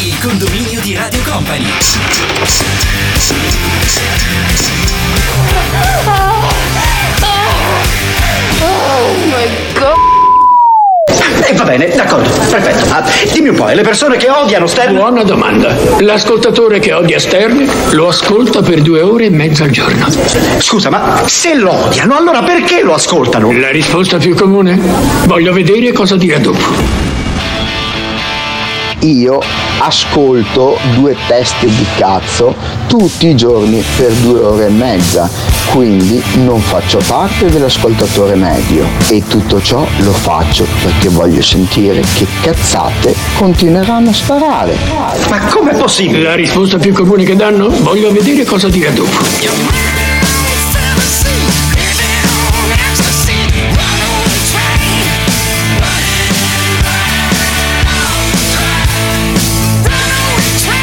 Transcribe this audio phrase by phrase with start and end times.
[0.00, 1.66] Il condominio di Radio Company.
[8.60, 9.96] Oh my god.
[11.46, 12.86] E va bene, d'accordo, perfetto.
[12.94, 14.94] Ah, dimmi un po', le persone che odiano Stern?
[14.94, 15.76] Buona domanda.
[15.98, 20.06] L'ascoltatore che odia Stern lo ascolta per due ore e mezza al giorno.
[20.60, 23.52] Scusa, ma se lo odiano, allora perché lo ascoltano?
[23.52, 24.80] La risposta più comune?
[25.26, 27.07] Voglio vedere cosa dirà dopo.
[29.00, 29.40] Io
[29.78, 32.54] ascolto due teste di cazzo
[32.88, 35.30] tutti i giorni per due ore e mezza,
[35.72, 42.26] quindi non faccio parte dell'ascoltatore medio e tutto ciò lo faccio perché voglio sentire che
[42.42, 44.74] cazzate continueranno a sparare.
[45.28, 46.22] Ma com'è possibile?
[46.22, 47.68] La risposta più comune che danno?
[47.68, 50.07] Voglio vedere cosa dirà dopo.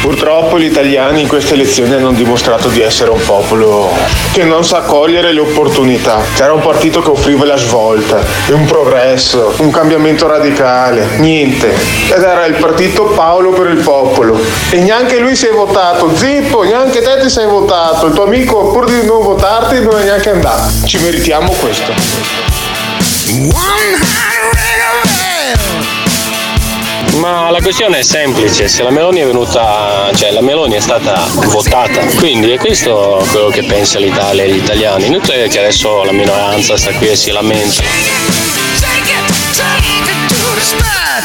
[0.06, 3.90] Purtroppo gli italiani in queste elezioni hanno dimostrato di essere un popolo
[4.30, 6.20] che non sa cogliere le opportunità.
[6.36, 11.74] C'era un partito che offriva la svolta, un progresso, un cambiamento radicale, niente.
[12.06, 14.38] Ed era il partito Paolo per il popolo.
[14.70, 16.16] E neanche lui si è votato.
[16.16, 18.06] Zippo, neanche te ti sei votato.
[18.06, 20.86] Il tuo amico pur di non votarti non è neanche andato.
[20.86, 21.92] Ci meritiamo questo.
[27.18, 31.26] Ma la questione è semplice, se la Meloni è venuta, cioè la Meloni è stata
[31.32, 35.06] votata, quindi è questo quello che pensa l'Italia e gli italiani.
[35.06, 37.82] Inutile che adesso la minoranza sta qui e si lamenta.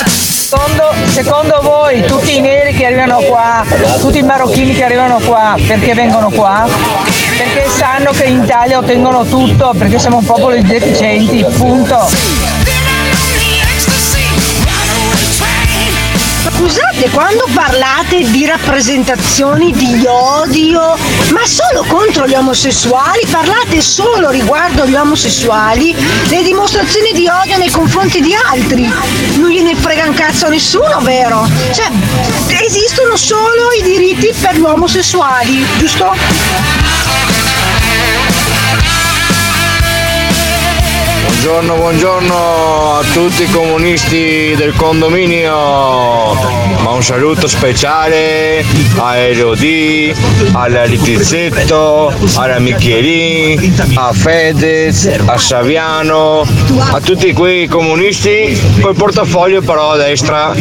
[0.07, 3.65] Secondo, secondo voi tutti i neri che arrivano qua,
[3.99, 6.67] tutti i marocchini che arrivano qua, perché vengono qua?
[7.37, 12.09] Perché sanno che in Italia ottengono tutto, perché siamo un popolo di deficienti, punto.
[16.61, 20.95] Scusate, quando parlate di rappresentazioni di odio,
[21.31, 25.95] ma solo contro gli omosessuali, parlate solo riguardo gli omosessuali,
[26.27, 28.87] le dimostrazioni di odio nei confronti di altri.
[29.37, 31.49] Non gliene frega un cazzo a nessuno, vero?
[31.73, 31.89] Cioè,
[32.63, 36.13] esistono solo i diritti per gli omosessuali, giusto?
[41.43, 46.35] Buongiorno, buongiorno a tutti i comunisti del condominio,
[46.83, 48.63] ma un saluto speciale
[48.97, 50.13] a Elodie,
[50.51, 56.45] alla Litizzetto, alla Michelin, a Fedez, a Saviano,
[56.91, 60.53] a tutti quei comunisti col portafoglio però a destra,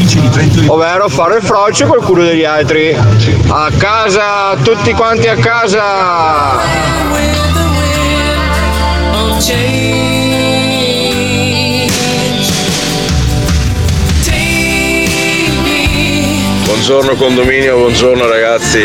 [0.65, 2.97] ovvero fare il frocio col culo degli altri.
[3.49, 6.69] A casa, tutti quanti a casa!
[16.81, 18.83] Buongiorno condominio, buongiorno ragazzi.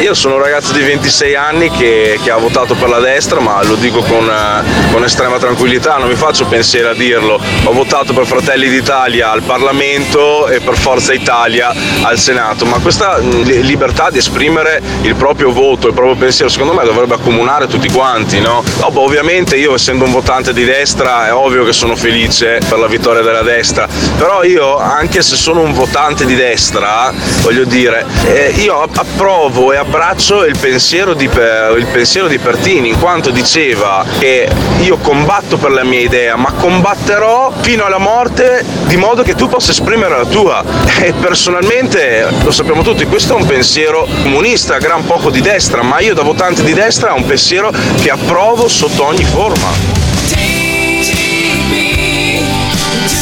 [0.00, 3.62] Io sono un ragazzo di 26 anni che, che ha votato per la destra, ma
[3.62, 7.38] lo dico con, eh, con, estrema tranquillità, non mi faccio pensiero a dirlo.
[7.64, 13.18] Ho votato per Fratelli d'Italia al Parlamento e per Forza Italia al Senato, ma questa
[13.18, 18.40] libertà di esprimere il proprio voto, il proprio pensiero, secondo me dovrebbe accomunare tutti quanti,
[18.40, 18.64] no?
[18.78, 22.86] Dopo ovviamente io essendo un votante di destra è ovvio che sono felice per la
[22.86, 27.12] vittoria della destra, però io anche se sono un votante di destra
[27.42, 32.98] voglio dire, eh, io approvo e abbraccio il pensiero, di, il pensiero di Pertini, in
[32.98, 34.48] quanto diceva che
[34.80, 39.48] io combatto per la mia idea, ma combatterò fino alla morte di modo che tu
[39.48, 40.64] possa esprimere la tua.
[41.04, 46.00] E personalmente, lo sappiamo tutti, questo è un pensiero comunista, gran poco di destra, ma
[46.00, 50.03] io da votante di destra è un pensiero che approvo sotto ogni forma.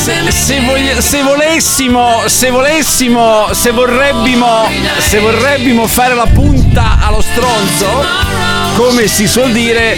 [0.03, 4.69] Se, voglia, se, volessimo, se volessimo, se vorrebbimo,
[4.99, 8.05] se vorrebbimo fare la punta allo stronzo,
[8.75, 9.97] come si suol dire,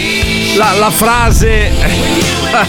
[0.57, 1.71] la, la frase,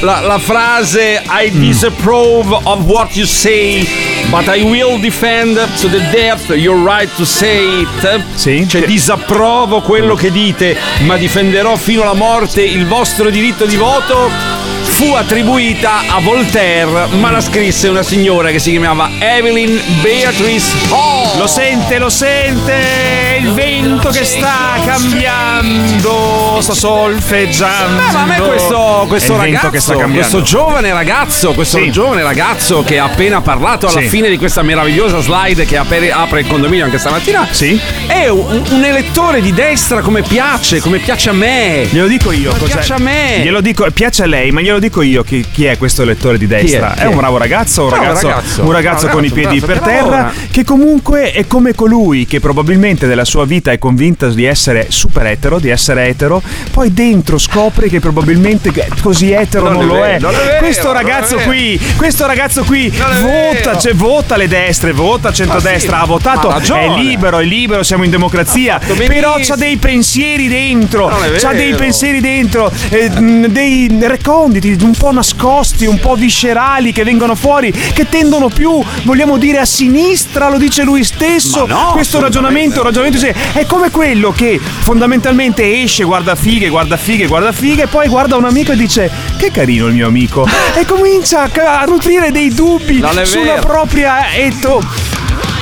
[0.00, 3.86] la, la, frase I disapprove of what you say,
[4.28, 8.22] but I will defend to the death your right to say it.
[8.34, 8.68] Sì.
[8.68, 14.61] Cioè disapprovo quello che dite, ma difenderò fino alla morte il vostro diritto di voto
[14.92, 21.38] fu attribuita a Voltaire, ma la scrisse una signora che si chiamava Evelyn Beatrice Hall.
[21.38, 27.96] Lo sente, lo sente, il vento che sta cambiando, sta solfeggiando.
[27.96, 29.70] Beh, ma a me questo, questo ragazzo,
[30.10, 31.90] questo giovane ragazzo, questo Sì.
[31.90, 34.08] giovane ragazzo che ha appena parlato alla Sì.
[34.08, 37.80] fine di questa meravigliosa slide che apre, apre il condominio anche stamattina, Sì.
[38.06, 41.88] è un, un elettore di destra come piace, come piace a me.
[41.90, 42.72] Glielo dico io, cos'è?
[42.74, 43.40] piace a me.
[43.42, 46.46] Glielo dico, piace a lei, ma glielo dico io chi, chi è questo elettore di
[46.46, 46.92] destra.
[46.94, 47.06] Chi è, è?
[47.06, 48.62] Un bravo ragazzo, un Bravo ragazzo, ragazzo.
[48.64, 52.40] un ragazzo con i ragazzo, piedi bravo, per terra, che comunque è come colui che
[52.40, 56.42] probabilmente nella sua vita è convinta di essere super etero, di essere etero,
[56.72, 60.18] poi dentro scopre che probabilmente così etero Non non, lo è.
[60.18, 64.92] non è questo non è ragazzo qui, questo ragazzo qui vota, cioè, vota le destre,
[64.92, 69.76] vota centrodestra, sì, ha votato, è libero, è libero, siamo in democrazia, però c'ha dei
[69.76, 71.06] pensieri dentro,
[71.38, 73.08] c'ha dei pensieri dentro, eh,
[73.48, 79.36] dei reconditi un po' nascosti, un po' viscerali che vengono fuori, che tendono più, vogliamo
[79.36, 81.66] dire, a sinistra, lo dice lui stesso.
[81.66, 87.52] No, Questo ragionamento, ragionamento è come quello che fondamentalmente esce, guarda fighe, guarda fighe, guarda
[87.52, 90.46] fighe, e poi guarda un amico e dice che carino il mio amico.
[90.74, 94.82] E comincia a, nutrire dei dubbi sulla propria eto-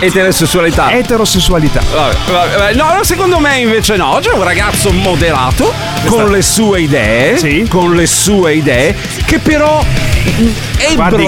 [0.00, 0.90] Eterosessualità.
[0.92, 1.80] eterosessualità.
[1.92, 2.74] Vabbè, vabbè.
[2.74, 4.12] No, secondo me invece no.
[4.14, 5.72] Oggi è un ragazzo moderato,
[6.06, 7.66] con le sue idee, Sì.
[7.68, 10.48] con le sue idee, che però mm,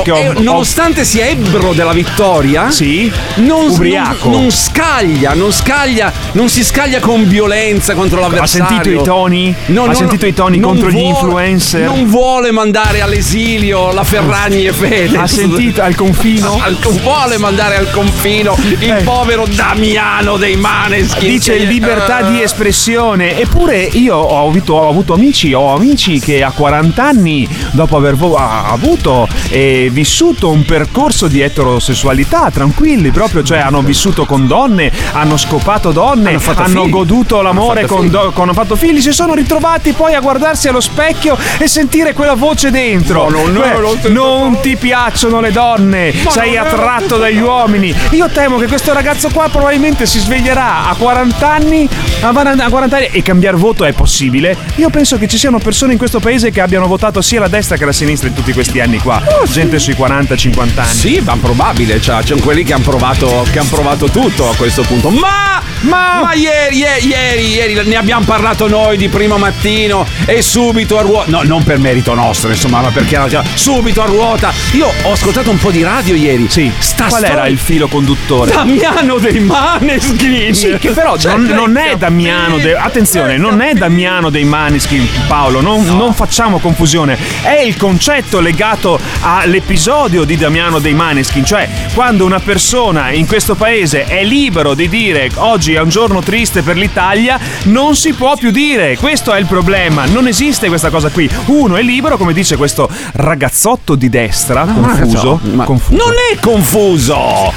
[0.03, 4.29] che ho- eh, nonostante sia ebbro della vittoria, Sì, non, ubriaco.
[4.31, 8.67] non- non scaglia, non scaglia, non si scaglia con violenza contro Ha l'avversario.
[8.67, 9.55] sentito i toni?
[9.67, 11.81] No, ha no, sentito i toni non contro gli vuole- influencer?
[11.83, 15.19] Non vuole mandare all'esilio la Ferragni e Fede.
[15.19, 16.59] Ha sentito al confino?
[16.63, 19.03] Al- vuole mandare al confino il Eh.
[19.03, 21.29] povero Damiano dei Maneskin.
[21.29, 22.45] Dice che- libertà di Eh.
[22.45, 23.39] espressione.
[23.39, 28.17] Eppure io ho avuto, ho avuto amici, ho amici che a 40 anni, dopo aver
[28.21, 35.37] avuto e vissuto un percorso di eterosessualità, tranquilli proprio, cioè hanno vissuto con donne, hanno
[35.37, 38.11] scopato donne, Hanno fatto hanno goduto l'amore Hanno fatto con, figli.
[38.13, 42.13] do- con- hanno fatto figli, si sono ritrovati poi a guardarsi allo specchio e sentire
[42.13, 43.29] quella voce dentro.
[43.29, 47.95] No, no, no, Beh, non ti- non ti piacciono le donne, sei attratto dagli uomini.
[48.11, 51.89] Io temo che questo ragazzo qua probabilmente si sveglierà a 40 anni,
[52.21, 54.57] a 40 a 40 anni e cambiare voto è possibile.
[54.77, 57.77] Io penso che ci siano persone in questo paese che abbiano votato sia la destra
[57.77, 59.23] che la sinistra in tutti questi anni qua.
[59.51, 60.87] Gente sui 40-50 anni.
[60.95, 64.83] Sì, ma probabile, cioè, c'è quelli che hanno provato, che han provato tutto a questo
[64.83, 65.11] punto.
[65.11, 70.43] Ma, Ma- ma ieri, ieri, ieri, ieri ne abbiamo parlato noi di primo mattino e
[70.43, 71.31] subito a ruota.
[71.31, 74.53] No, non per merito nostro, insomma, ma perché era già subito a ruota.
[74.73, 76.47] Io ho ascoltato un po' di radio ieri.
[76.49, 78.42] Sì, Sta qual era storia- il filo conduttore?
[78.47, 80.55] Damiano dei Maneskin.
[80.55, 81.97] Sì, che però Cioè, non, non è?
[81.97, 87.17] Damiano dei, attenzione, non è Damiano dei Maniskin Paolo, non, non facciamo confusione.
[87.43, 93.55] È il concetto legato all'episodio di Damiano dei Maneskin, cioè quando una persona in questo
[93.55, 98.37] paese è libero di dire oggi è un giorno triste per l'Italia, non si può
[98.37, 98.97] più dire.
[98.97, 101.29] Questo è il problema, non esiste questa cosa qui.
[101.47, 106.05] Uno è libero, come dice questo ragazzotto di destra, confuso, Ma confuso.
[106.05, 107.53] Non è confuso!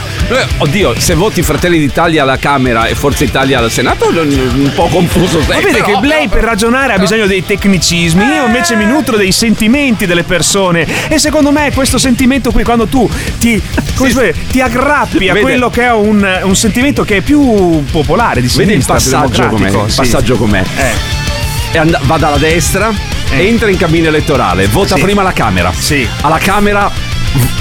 [0.65, 5.39] Oddio, se voti Fratelli d'Italia alla Camera e Forza Italia al Senato, un po' confuso
[5.43, 5.61] sei.
[5.61, 9.31] Vede però- che lei per ragionare ha bisogno dei tecnicismi, io invece mi nutro dei
[9.31, 13.07] sentimenti delle persone e secondo me questo sentimento qui quando tu
[13.37, 13.61] ti,
[13.93, 17.83] può dire, ti aggrappi a Vede- quello che è un, un sentimento che è più
[17.91, 19.69] popolare di Vedi il sinistra, passaggio com'è?
[19.69, 19.95] Il sì.
[19.97, 20.63] passaggio com'è?
[20.77, 21.77] Eh.
[21.77, 22.91] And- va dalla destra,
[23.29, 23.45] Eh.
[23.45, 25.01] entra in cabina elettorale, vota Sì.
[25.01, 25.71] prima alla Camera.
[25.77, 26.07] Sì.
[26.21, 26.91] Alla Camera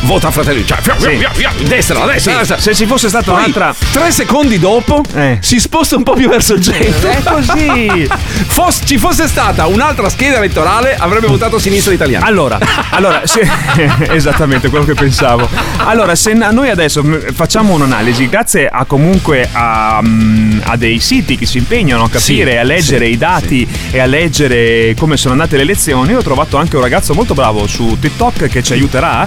[0.02, 1.16] vota Fratelli cioè via, via, Sì.
[1.16, 2.58] via, via, destra, destra, Sì, la destra.
[2.58, 5.38] se ci fosse stata Poi, un'altra tre secondi dopo Eh.
[5.40, 7.08] si sposta un po' più verso il centro.
[7.08, 8.08] È così.
[8.46, 12.26] Fos- ci fosse stata un'altra scheda elettorale, avrebbe votato sinistra italiana.
[12.26, 12.58] Allora,
[12.90, 13.48] allora se-
[14.12, 15.48] esattamente quello che pensavo.
[15.78, 17.02] Allora, se noi adesso
[17.32, 22.52] facciamo un'analisi, grazie a comunque a, mm, a dei siti che si impegnano a capire,
[22.52, 26.18] Sì, a leggere sì, i dati e a leggere come sono andate le elezioni, io
[26.18, 29.26] ho trovato anche un ragazzo molto bravo su TikTok che ci aiuterà.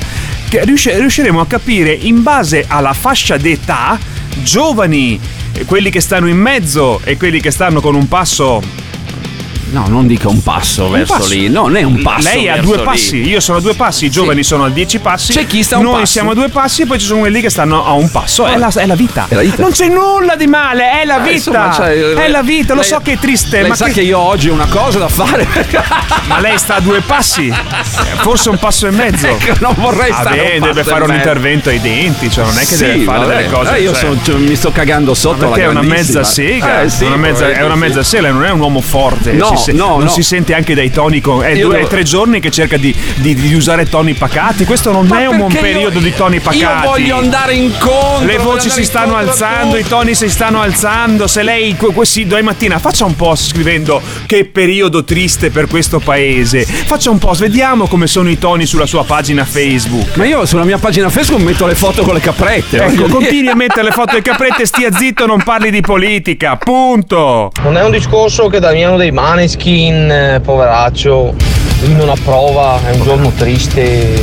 [0.50, 4.00] Che riusci- riusciremo a capire in base alla fascia d'età,
[4.42, 5.20] giovani,
[5.66, 8.62] quelli che stanno in mezzo e quelli che stanno con un passo
[9.70, 11.30] No, non dica un passo verso passo.
[11.34, 11.50] lì.
[11.50, 12.30] No, non è un passo.
[12.30, 12.84] Lei ha due lì.
[12.84, 15.34] passi, io sono a due passi, i giovani sono a dieci passi.
[15.34, 16.12] C'è chi sta a un Noi passo.
[16.14, 18.46] siamo a due passi e poi ci sono quelli che stanno a un passo.
[18.46, 19.26] È la, è la vita.
[19.28, 19.62] È la vita.
[19.62, 21.32] Non c'è nulla di male, è la Eh, vita.
[21.34, 24.02] insomma, cioè, è la vita, lo lei- so che è triste, ma, sa che- che
[24.02, 25.46] io oggi ho una cosa da fare.
[26.28, 27.52] ma lei sta a due passi.
[28.22, 29.28] Forse un passo e mezzo.
[29.28, 31.20] Ecco, non vorrei Ah, stare beh, un deve fare un mezzo.
[31.20, 33.36] intervento ai denti, cioè non è che Sì, deve fare vabbè.
[33.36, 33.76] delle cose.
[33.76, 36.24] Eh, io cioè- sono- cioè, mi sto cagando sotto Ma la perché è una mezza
[36.24, 38.10] sega, Eh, sì, è una mezza sì.
[38.10, 39.34] sega, non è un uomo forte.
[39.34, 40.10] No, si se- no, non no.
[40.10, 41.22] si sente anche dai toni.
[41.22, 44.66] Con, è, Io due, è tre giorni che cerca di, di- di usare toni pacati.
[44.66, 46.58] Questo non Ma è un buon perché io- periodo di toni pacati.
[46.60, 48.26] Io voglio andare incontro.
[48.26, 51.28] Le voci si stanno alzando, i toni si stanno alzando.
[51.28, 56.00] Se lei que- questi domani mattina faccia un post scrivendo che periodo triste per questo
[56.00, 56.64] paese.
[56.66, 60.16] Faccia un post, vediamo come sono i toni sulla sua pagina Facebook.
[60.16, 62.82] Ma io sulla mia pagina Facebook metto le foto con le caprette.
[62.84, 66.56] Ecco, continui a mettere le foto delle caprette, stia zitto, non parli di politica.
[66.58, 67.52] Punto.
[67.64, 69.12] Non è un discorso che Damiano dei
[69.48, 71.34] Maneskin, eh, poveraccio,
[71.84, 74.14] lui non approva, è un giorno triste.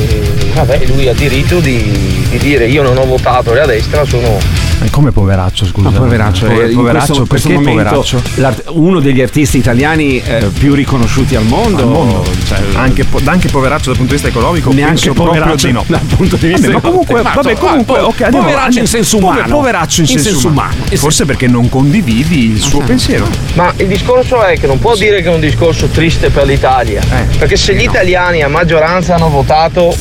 [0.53, 4.37] Vabbè, lui ha diritto di, di dire io non ho votato la destra, sono
[4.77, 5.89] Ma come poveraccio, scusa?
[5.89, 8.01] Ma poveraccio, Pover- eh, in poveraccio, questo, questo perché momento
[8.33, 8.71] poveraccio?
[8.73, 11.81] uno degli artisti italiani eh, più riconosciuti al mondo.
[11.83, 12.25] Al mondo.
[12.45, 15.83] Cioè, anche, po- anche poveraccio dal punto di vista economico, Neanche poveraccio di no.
[15.87, 17.41] dal punto di vista Vabbè, ma comunque, economico.
[17.41, 19.55] vabbè, comunque, po- ok, andiamo- poveraccio in senso umano.
[19.55, 20.73] Poveraccio in, In senso, senso umano.
[20.75, 20.95] umano.
[20.97, 23.27] Forse perché non condividi il suo pensiero.
[23.53, 27.01] Ma il discorso è che non può dire che è un discorso triste per l'Italia.
[27.01, 29.95] Eh, perché se gli italiani a maggioranza hanno votato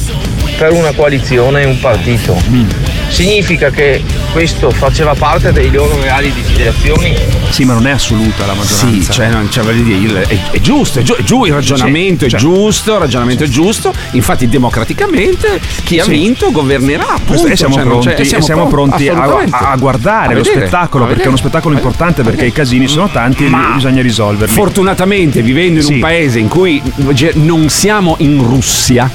[0.59, 2.69] per una coalizione e un partito, Mm.
[3.09, 7.15] Significa che questo faceva parte dei loro reali desiderazioni.
[7.51, 8.87] Sì, ma non è assoluta la maggioranza.
[8.89, 11.53] Sì, cioè, non, cioè, voglio dire, il- è, è giusto, è, giu- è giù, il
[11.53, 13.93] ragionamento Sì, cioè- è giusto, il ragionamento è giusto.
[14.13, 16.11] Infatti, democraticamente chi ha Sì.
[16.11, 17.09] vinto governerà.
[17.15, 17.47] Appunto.
[17.47, 21.05] e siamo Cioè, pronti, e siamo pronti a, a- a guardare A lo vedere, spettacolo
[21.05, 24.53] a perché è uno spettacolo importante perché i casini sono tanti e Ma bisogna risolverli.
[24.53, 25.93] Fortunatamente, vivendo in Sì.
[25.95, 26.83] un paese in cui
[27.13, 29.11] ge- non siamo in Russia,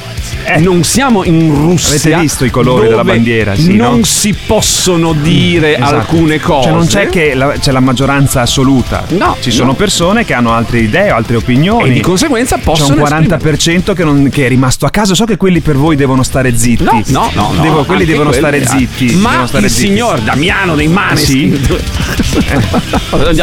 [0.60, 1.94] non siamo in Russia.
[1.94, 1.98] Eh.
[2.00, 4.04] Avete visto i colori della bandiera, sì, non no?
[4.04, 5.96] si possono dire Esatto.
[5.96, 6.68] alcune cose.
[6.68, 9.06] Cioè non c'è che la, c'è la maggioranza assoluta.
[9.10, 9.74] No, Ci sono no.
[9.76, 11.90] persone che hanno altre idee, altre opinioni.
[11.90, 15.14] E di conseguenza C'è possono un 40% che, non- che è rimasto a casa.
[15.14, 16.84] So che quelli per voi devono stare zitti.
[16.84, 18.66] No, no, no, no, Devo- quelli devono quelli, stare eh.
[18.68, 19.16] zitti.
[19.16, 19.88] Ma devono stare il zitti.
[19.88, 21.60] signor Damiano dei Maneskin.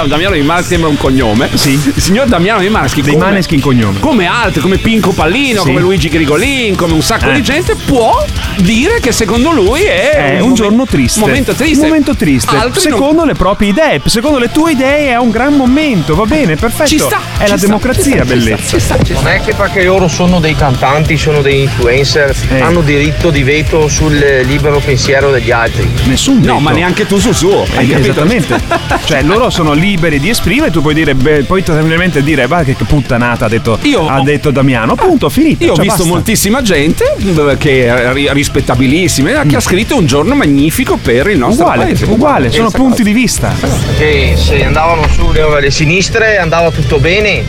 [0.09, 1.49] Damiano dei Maneskin sembra un cognome.
[1.55, 1.73] Sì.
[1.73, 3.05] Il signor Damiano dei Maneskin.
[3.05, 4.01] Dei come- Maneskin cognome.
[4.01, 5.67] Come altri, come Pinco Pallino, Sì.
[5.69, 7.35] come Luigi Grigolin, come un sacco Eh.
[7.35, 8.25] di gente, può
[8.59, 11.19] dire che secondo lui è, È un giorno triste.
[11.21, 11.81] Un momento triste.
[11.81, 12.55] Un momento triste.
[12.57, 16.25] Altri non- secondo le proprie idee, secondo le tue idee è un gran momento, va
[16.25, 16.89] bene, perfetto.
[16.89, 18.63] Ci sta, è ci la sta, democrazia, sta, ci bellezza.
[18.63, 19.23] sta, ci sta, ci sta.
[19.23, 22.61] Non è che perché loro sono dei cantanti, sono dei influencer, Eh.
[22.61, 25.89] hanno diritto di veto sul libero pensiero degli altri.
[26.05, 27.65] Nessun No, ma neanche tu sul suo.
[27.65, 28.11] Eh, Hai capito?
[28.11, 28.61] esattamente.
[29.07, 32.75] cioè, loro sono liberi di esprimere, tu puoi dire, beh, poi tranquillamente dire, va che
[32.75, 34.95] puttanata ha detto, Io ha ho- detto Damiano.
[34.95, 35.65] Punto, finito.
[35.65, 36.13] Io ho cioè, visto basta.
[36.15, 41.85] moltissima gente eh, che rispettabilissima che ha scritto un giorno magnifico per il nostro Uguale,
[41.85, 42.05] paese.
[42.05, 43.55] uguale, sono Stessa punti di vista.
[43.97, 47.45] Che se andavano sulle le sinistre andava tutto bene.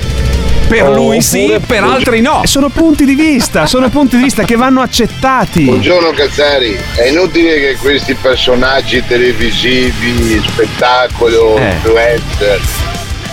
[0.68, 2.42] Per Oh, lui sì, per altri no.
[2.44, 5.64] Sono punti di vista, sono punti di vista che vanno accettati.
[5.64, 11.70] Buongiorno Cazzari, è inutile che questi personaggi televisivi, spettacolo, Eh.
[11.72, 12.60] influencer,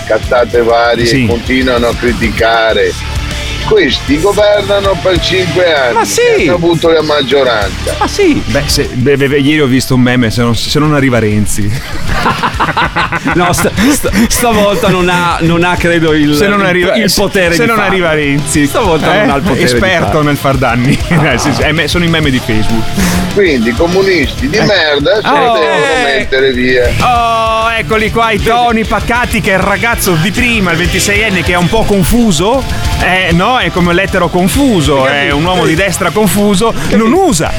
[0.06, 1.26] cazzate varie, Sì.
[1.26, 2.92] continuano a criticare.
[3.68, 6.20] Questi governano per cinque anni Ma sì.
[6.20, 7.96] e hanno avuto la maggioranza.
[7.98, 8.42] Ma sì.
[8.44, 11.18] Beh, se- beh, beh, beh, ieri ho visto un meme, se non, se non arriva
[11.18, 11.70] Renzi.
[13.34, 17.54] No, sta- sta- stavolta non ha, non ha, credo, il, se non arriva, il potere
[17.54, 17.90] se di non farlo.
[17.92, 18.66] arriva Renzi.
[18.66, 19.18] Stavolta Eh?
[19.20, 20.98] non ha il potere di Esperto nel far danni.
[21.24, 22.82] Eh, sì, sì, eh, sono i meme di Facebook.
[23.32, 26.02] Quindi comunisti di merda se Oh, devono eh.
[26.18, 26.90] mettere via.
[27.00, 31.56] Oh, eccoli qua i toni pacati che il ragazzo di prima, il 26enne, che è
[31.56, 32.62] un po' confuso,
[33.00, 33.53] eh, no?
[33.58, 37.52] È come l'etero confuso, è un uomo di destra confuso, non usa.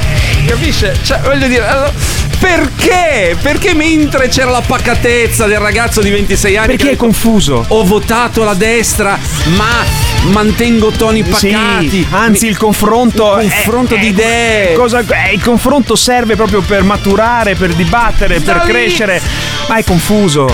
[0.45, 0.95] Capisce?
[1.01, 1.91] Cioè, voglio dire, allora,
[2.39, 3.35] perché?
[3.41, 7.65] Perché mentre c'era la pacatezza del ragazzo di 26 anni Perché è confuso.
[7.67, 9.17] ho votato la destra,
[9.55, 9.83] ma
[10.31, 11.89] mantengo toni pacati.
[11.89, 14.73] Sì, anzi Mi- il confronto, il confronto è- di è- idee.
[14.73, 18.71] cosa- eh, il confronto serve proprio per maturare, per dibattere, Sta per lì.
[18.71, 19.21] crescere.
[19.67, 20.47] Ma è confuso.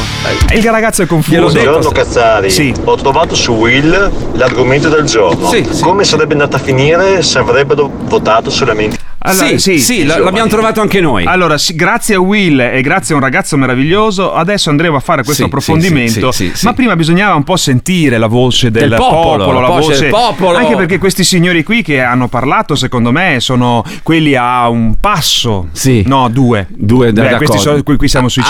[0.54, 1.40] Il ragazzo è confuso.
[1.52, 2.74] Buongiorno Cazzari, Sì.
[2.86, 5.50] ho trovato su Will l'argomento del giorno.
[5.50, 5.82] Sì, sì.
[5.84, 10.82] Come sarebbe andata a finire se avrebbero votato solamente Allora, sì, sì, la- l'abbiamo trovato
[10.82, 11.26] anche noi.
[11.28, 15.24] Allora, sì, grazie a Will e grazie a un ragazzo meraviglioso, adesso andremo a fare
[15.24, 16.32] questo Sì, approfondimento.
[16.32, 16.66] sì, sì, sì, sì.
[16.66, 20.10] Ma prima bisognava un po' sentire la voce del, Del popolo, la la voce del
[20.10, 20.58] popolo.
[20.58, 25.68] Anche perché questi signori qui che hanno parlato, secondo me, sono quelli a un passo.
[25.72, 26.04] Sì.
[26.08, 26.66] No, due.
[26.70, 28.48] Due, Beh, questi sono, qui, qui siamo sui Ah,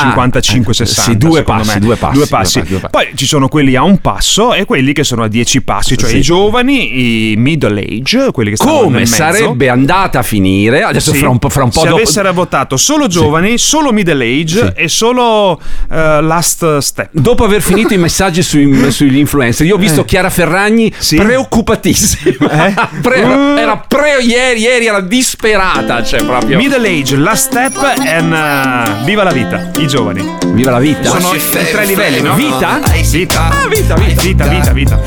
[0.60, 0.84] 55-60.
[0.86, 2.62] sì, due passi, due passi, Due passi.
[2.62, 2.92] due passi.
[2.92, 6.10] Poi ci sono quelli a un passo e quelli che sono a dieci passi, cioè
[6.10, 6.18] Sì.
[6.18, 10.84] i giovani, i middle age, quelli che stanno Come sarebbe andata a finire?
[10.84, 11.20] Adesso Sì.
[11.20, 11.98] fra un po', fra un po' se dopo.
[11.98, 15.60] avessero votato solo giovani, solo middle age e solo
[15.92, 17.10] eh, last step.
[17.12, 20.06] Dopo aver finito i messaggi sui- sugli influencer, io ho visto Eh.
[20.06, 21.16] Chiara Ferragni Sì?
[21.18, 22.68] preoccupatissima.
[22.68, 22.74] Eh?
[23.02, 23.58] Pre- Uh.
[23.58, 26.04] era pre- ieri, ieri era disperata.
[26.04, 26.58] Cioè, proprio.
[26.58, 30.41] Middle age, last step and uh, viva la vita, i giovani.
[30.48, 31.20] Viva la vita.
[31.20, 32.36] Sono i tre livelli, no?
[32.36, 32.82] Vita?
[33.10, 33.50] Vita.
[33.50, 34.22] Ah, vita, vita.
[34.22, 35.00] Vita, vita, vita.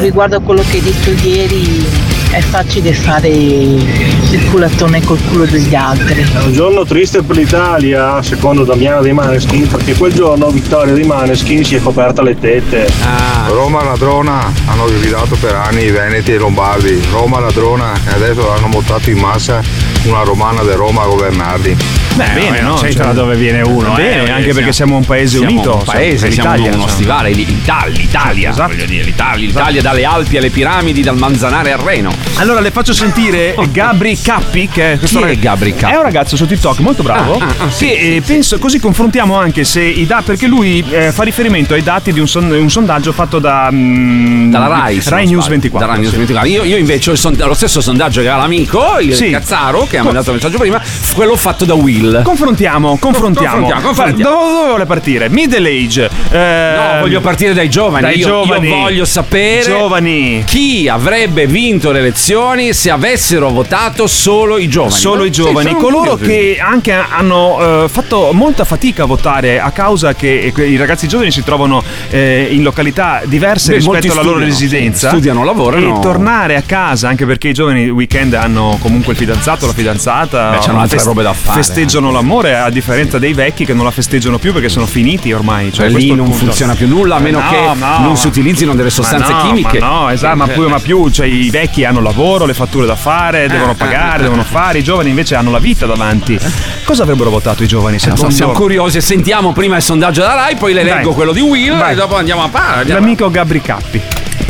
[0.00, 1.84] Riguardo a quello che hai detto ieri,
[2.30, 6.24] è facile fare il culatone col culo degli altri.
[6.44, 11.64] Un giorno triste per l'Italia, secondo Damiano dei Maneskin, perché quel giorno Vittoria dei Maneskin
[11.64, 12.86] si è coperta le tette.
[13.02, 13.48] Ah.
[13.48, 17.02] Roma ladrona, hanno gridato per anni i Veneti e i Lombardi.
[17.10, 19.60] Roma ladrona e adesso l'hanno votato in massa
[20.04, 21.76] una romana di Roma a governarli.
[22.14, 22.74] Beh, bene, no?
[22.74, 23.92] c'entra Cioè, dove viene uno.
[23.94, 25.76] Bene, eh, anche perché siamo un paese siamo unito.
[25.78, 26.92] Un paese, siamo, l'Italia, uno insomma.
[26.92, 28.68] stivale, l'Italia, l'Italia, Esatto.
[28.68, 32.12] voglio dire, l'Italia, l'Italia dalle Alpi alle piramidi, dal Manzanare al Reno.
[32.36, 35.92] Allora le faccio sentire Gabri Cappi, che è, questo Chi è Gabri Cappi?
[35.92, 37.36] È un ragazzo su TikTok molto bravo.
[37.38, 40.46] Ah, ah, ah, sì, che sì, eh, penso, così confrontiamo anche se i dati, perché
[40.46, 44.66] lui eh, fa riferimento ai dati di un, son- un sondaggio fatto da mm, Dalla
[44.68, 45.60] Rai, Rai News sbaglio.
[45.60, 45.78] 24.
[45.86, 46.18] Da Rai News sì.
[46.18, 46.48] 24.
[46.48, 49.30] Io, io invece ho il sond- lo stesso sondaggio che ha l'amico, il Sì.
[49.30, 50.80] Cazzaro, che ha mandato il messaggio prima,
[51.14, 52.02] quello fatto da Will.
[52.22, 53.66] Confrontiamo, confrontiamo.
[53.66, 54.30] confrontiamo, confrontiamo.
[54.30, 55.28] Fa- Dove, dove vuole partire?
[55.28, 56.10] Middle age.
[56.30, 58.02] eh, No, voglio partire dai giovani.
[58.02, 58.68] Dai io, io giovani.
[58.68, 60.42] voglio sapere Giovani.
[60.46, 64.92] chi avrebbe vinto le elezioni se avessero votato solo i giovani.
[64.94, 69.60] Solo i Sì, giovani, sono coloro che anche hanno eh, fatto molta fatica a votare
[69.60, 74.12] a causa che eh, i ragazzi giovani si trovano eh, in località diverse Beh, rispetto
[74.12, 75.08] alla loro residenza.
[75.08, 75.96] sì, studiano, lavorano.
[75.98, 80.50] E tornare a casa, anche perché i giovani weekend hanno comunque il fidanzato, la fidanzata.
[80.50, 81.62] Beh, c'hanno altre robe da fare,
[81.94, 85.72] Festeggiano l'amore, a differenza dei vecchi che non la festeggiano più perché sono finiti ormai.
[85.72, 86.46] Cioè, lì non punto.
[86.46, 89.78] funziona più nulla a meno No, che no, non si utilizzino delle sostanze no, chimiche.
[89.78, 92.96] Ma no, esatto, ma più, ma più, cioè i vecchi hanno lavoro, le fatture da
[92.96, 96.36] fare, devono eh, pagare, eh, devono fare, i giovani invece hanno la vita davanti.
[96.82, 97.94] Cosa avrebbero votato i giovani?
[97.94, 100.94] Eh, so, siamo curiosi, sentiamo prima il sondaggio da Rai, poi le Dai.
[100.96, 101.92] leggo quello di Will Vai.
[101.92, 102.88] e dopo andiamo a parlare.
[102.88, 104.02] l'amico Gabri Cappi.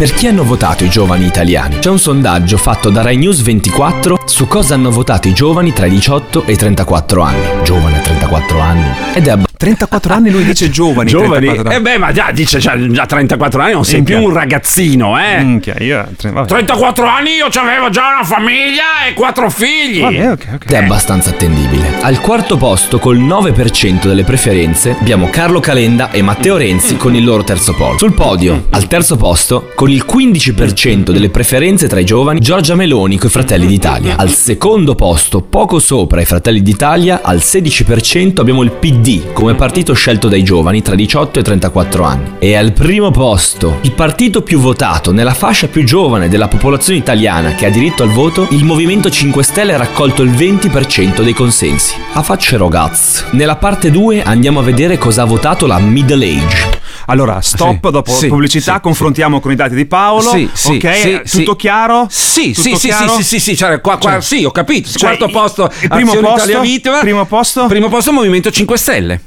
[0.04, 1.78] Per chi hanno votato i giovani italiani?
[1.78, 5.87] C'è un sondaggio fatto da Rai News 24 su cosa hanno votato i giovani tra
[5.87, 7.64] i 18 e i 34 anni.
[7.64, 8.88] Giovane a 34 anni.
[9.14, 11.09] Ed è abbastanza 34 anni lui dice giovani.
[11.09, 11.47] Giovani?
[11.47, 14.18] 34 Eh beh, ma già dice cioè, già 34 anni, non sei Minchia.
[14.18, 15.42] più un ragazzino, eh.
[15.42, 16.06] Minchia, io.
[16.21, 16.47] vabbè.
[16.47, 20.00] 34 anni io avevo già una famiglia e quattro figli.
[20.02, 20.64] Vabbè, ok, ok.
[20.66, 21.94] ed è abbastanza attendibile.
[22.02, 27.25] Al quarto posto, col 9% delle preferenze, abbiamo Carlo Calenda e Matteo Renzi con il
[27.25, 27.97] loro terzo polo.
[27.97, 33.16] Sul podio, al terzo posto, con il 15% delle preferenze tra i giovani, Giorgia Meloni
[33.16, 34.16] coi Fratelli d'Italia.
[34.16, 39.92] Al secondo posto, poco sopra i Fratelli d'Italia, al 16% abbiamo il PD come partito
[39.94, 42.32] scelto dai giovani tra i 18 e i 34 anni.
[42.38, 47.54] E al primo posto, il partito più votato nella fascia più giovane della popolazione italiana
[47.54, 51.94] che ha diritto al voto, il Movimento 5 Stelle ha raccolto il 20% dei consensi.
[52.12, 53.23] A facce ragazzi.
[53.32, 56.82] Nella parte 2 andiamo a vedere cosa ha votato la middle age.
[57.06, 60.30] Allora, stop, Sì, dopo sì, pubblicità, sì, confrontiamo con i dati di Paolo.
[60.30, 61.56] Sì, sì, ok, sì, tutto sì.
[61.58, 62.06] chiaro?
[62.08, 63.12] Sì, Tutto sì, sì, chiaro?
[63.17, 64.88] sì, sì, sì, cioè, qua, qua- Cioè- sì, ho capito.
[64.88, 66.34] cioè, Quarto il- posto, il primo posto?
[66.34, 66.99] Italia Vittima.
[67.00, 67.67] Primo posto?
[67.67, 69.21] Primo posto Movimento 5 Stelle.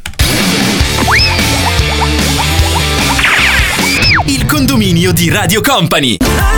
[4.58, 6.18] Condominio di Radio Company.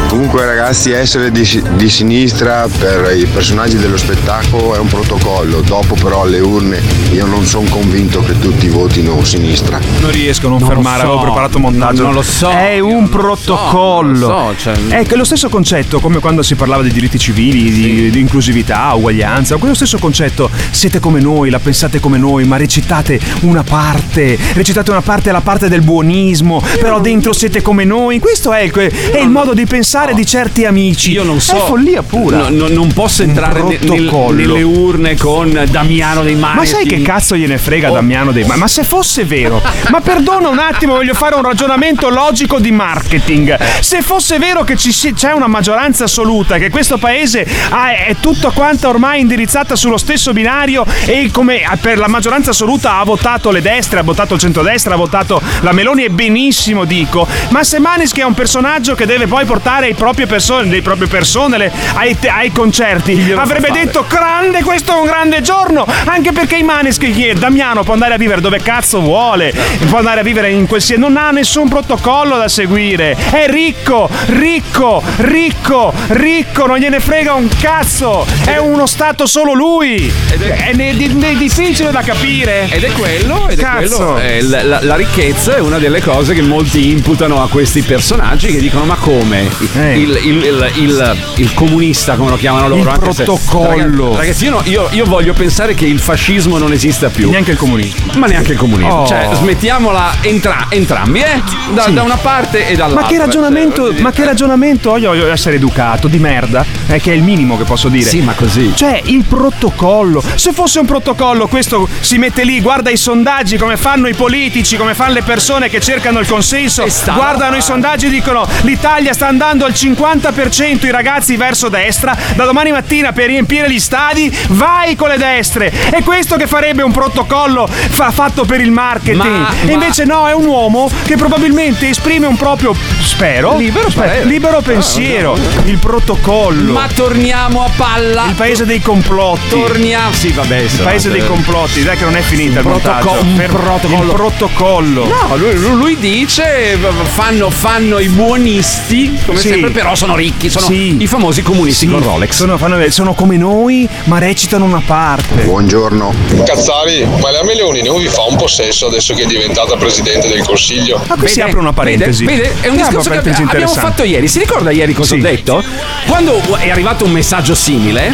[0.09, 5.93] Comunque ragazzi essere di, di sinistra per i personaggi dello spettacolo è un protocollo, dopo
[5.93, 9.79] però alle urne io non sono convinto che tutti votino sinistra.
[10.01, 12.01] Non riesco a non, Non fermare, so, avevo preparato un montaggio.
[12.03, 14.27] non lo so, È un so, protocollo.
[14.27, 17.19] non lo so, cioè- È che lo stesso concetto, come quando si parlava di diritti
[17.19, 20.49] civili, di, di inclusività, uguaglianza, quello stesso concetto.
[20.71, 24.37] Siete come noi, la pensate come noi, ma recitate una parte.
[24.53, 28.17] Recitate una parte alla parte del buonismo, però dentro siete come noi.
[28.19, 31.11] Questo è il, è il modo di pensare di certi amici.
[31.11, 31.55] Io non so.
[31.55, 32.37] È follia pura.
[32.37, 34.09] No, no, non posso entrare ne- nel-
[34.47, 36.57] nelle urne con Damiano dei Mani.
[36.57, 40.47] Ma sai che cazzo gliene frega Damiano dei Ma Ma se fosse vero, ma perdona
[40.49, 43.57] un attimo, voglio fare un ragionamento logico di marketing.
[43.81, 48.51] Se fosse vero che ci c'è una maggioranza assoluta, che questo paese ha- è tutta
[48.51, 53.61] quanta ormai indirizzata sullo stesso binario e come per la maggioranza assoluta ha votato le
[53.61, 58.19] destre, ha votato il centrodestra, ha votato la Meloni e benissimo dico, ma se Maneschi
[58.21, 62.17] è un personaggio che deve poi portare i propri persone, le proprie persone le- ai,
[62.19, 67.11] te- ai concerti, avrebbe detto grande, questo è un grande giorno, anche perché i Maneschi,
[67.11, 67.33] chi è?
[67.33, 69.53] Damiano può andare a vivere dove cazzo vuole,
[69.89, 75.01] può andare a vivere in qualsiasi, non ha nessun protocollo da seguire, è ricco, ricco,
[75.17, 81.13] ricco, ricco, non gliene frega un cazzo, è uno stato solo lui, è, ne- di-
[81.13, 82.67] ne- difficile da capire.
[82.69, 83.95] Ed è quello, ed è Cazzo.
[84.13, 84.17] quello.
[84.19, 88.47] eh, la, la- la ricchezza è una delle cose che molti imputano a questi personaggi
[88.47, 89.47] che dicono: Ma come?
[89.79, 89.97] Eh.
[89.99, 92.81] Il, il- il- il- comunista, come lo chiamano loro?
[92.81, 94.15] Il anche se- protocollo.
[94.15, 97.29] Ragazzi, io, no- io- io voglio pensare che il fascismo non esista più.
[97.29, 98.13] Neanche il comunismo.
[98.17, 99.01] Ma neanche il comunismo.
[99.01, 99.07] Oh.
[99.07, 101.41] Cioè, smettiamola entra- entrambi, eh?
[101.73, 101.93] Da, Sì.
[101.93, 103.01] da una parte e dall'altra.
[103.01, 107.11] Ma che ragionamento, Cioè, ma che ragionamento io voglio essere educato di merda, è che
[107.11, 108.09] è il minimo che posso dire.
[108.09, 108.71] Sì, ma così.
[108.75, 110.23] Cioè, il protocollo.
[110.35, 114.77] Se fosse un protocollo, questo si mette lì, guarda i sondaggi come fanno i politici,
[114.77, 116.85] come fanno le persone che cercano il consenso.
[117.13, 122.45] Guardano i sondaggi e dicono: l'Italia sta andando al 50% i ragazzi verso destra, da
[122.45, 125.71] domani mattina per riempire gli stadi vai con le destre.
[125.91, 129.17] È questo che farebbe un protocollo fa- fatto per il marketing.
[129.23, 133.89] Ma- e ma- invece no, è un uomo che probabilmente esprime un proprio, spero, Libero
[133.91, 134.25] spero, parere.
[134.25, 136.73] libero pensiero, il protocollo.
[136.73, 138.25] Ma torniamo a palla.
[138.27, 139.49] Il paese dei complotti.
[139.49, 140.11] Torniamo.
[140.13, 140.57] Sì, vabbè.
[140.57, 143.25] Il paese dei complotti, dai che non è finita il protoco- montaggio.
[143.25, 144.03] un Per- protocollo.
[144.03, 145.05] Il protocollo.
[145.05, 149.48] No, lui, lui- lui dice fanno, fanno i buonisti, come Sì.
[149.49, 150.97] Sempre, però sono ricchi, sono Sì.
[151.01, 152.35] i famosi comunisti Sì, con Rolex.
[152.35, 155.43] Sono, fanno- sono come noi, ma recitano una parte.
[155.43, 156.13] Buongiorno.
[156.45, 160.43] Cazzari, ma la Meloni non vi fa un possesso adesso che è diventata presidente del
[160.43, 161.01] Consiglio?
[161.07, 162.25] Ma qui si apre una parentesi.
[162.25, 163.89] Vede, vede, è un Si apre discorso una che parentesi abbiamo interessante.
[163.89, 164.27] fatto ieri.
[164.27, 165.19] Si ricorda ieri cosa Sì.
[165.19, 165.63] ho detto?
[166.07, 168.13] Quando è arrivato un messaggio simile,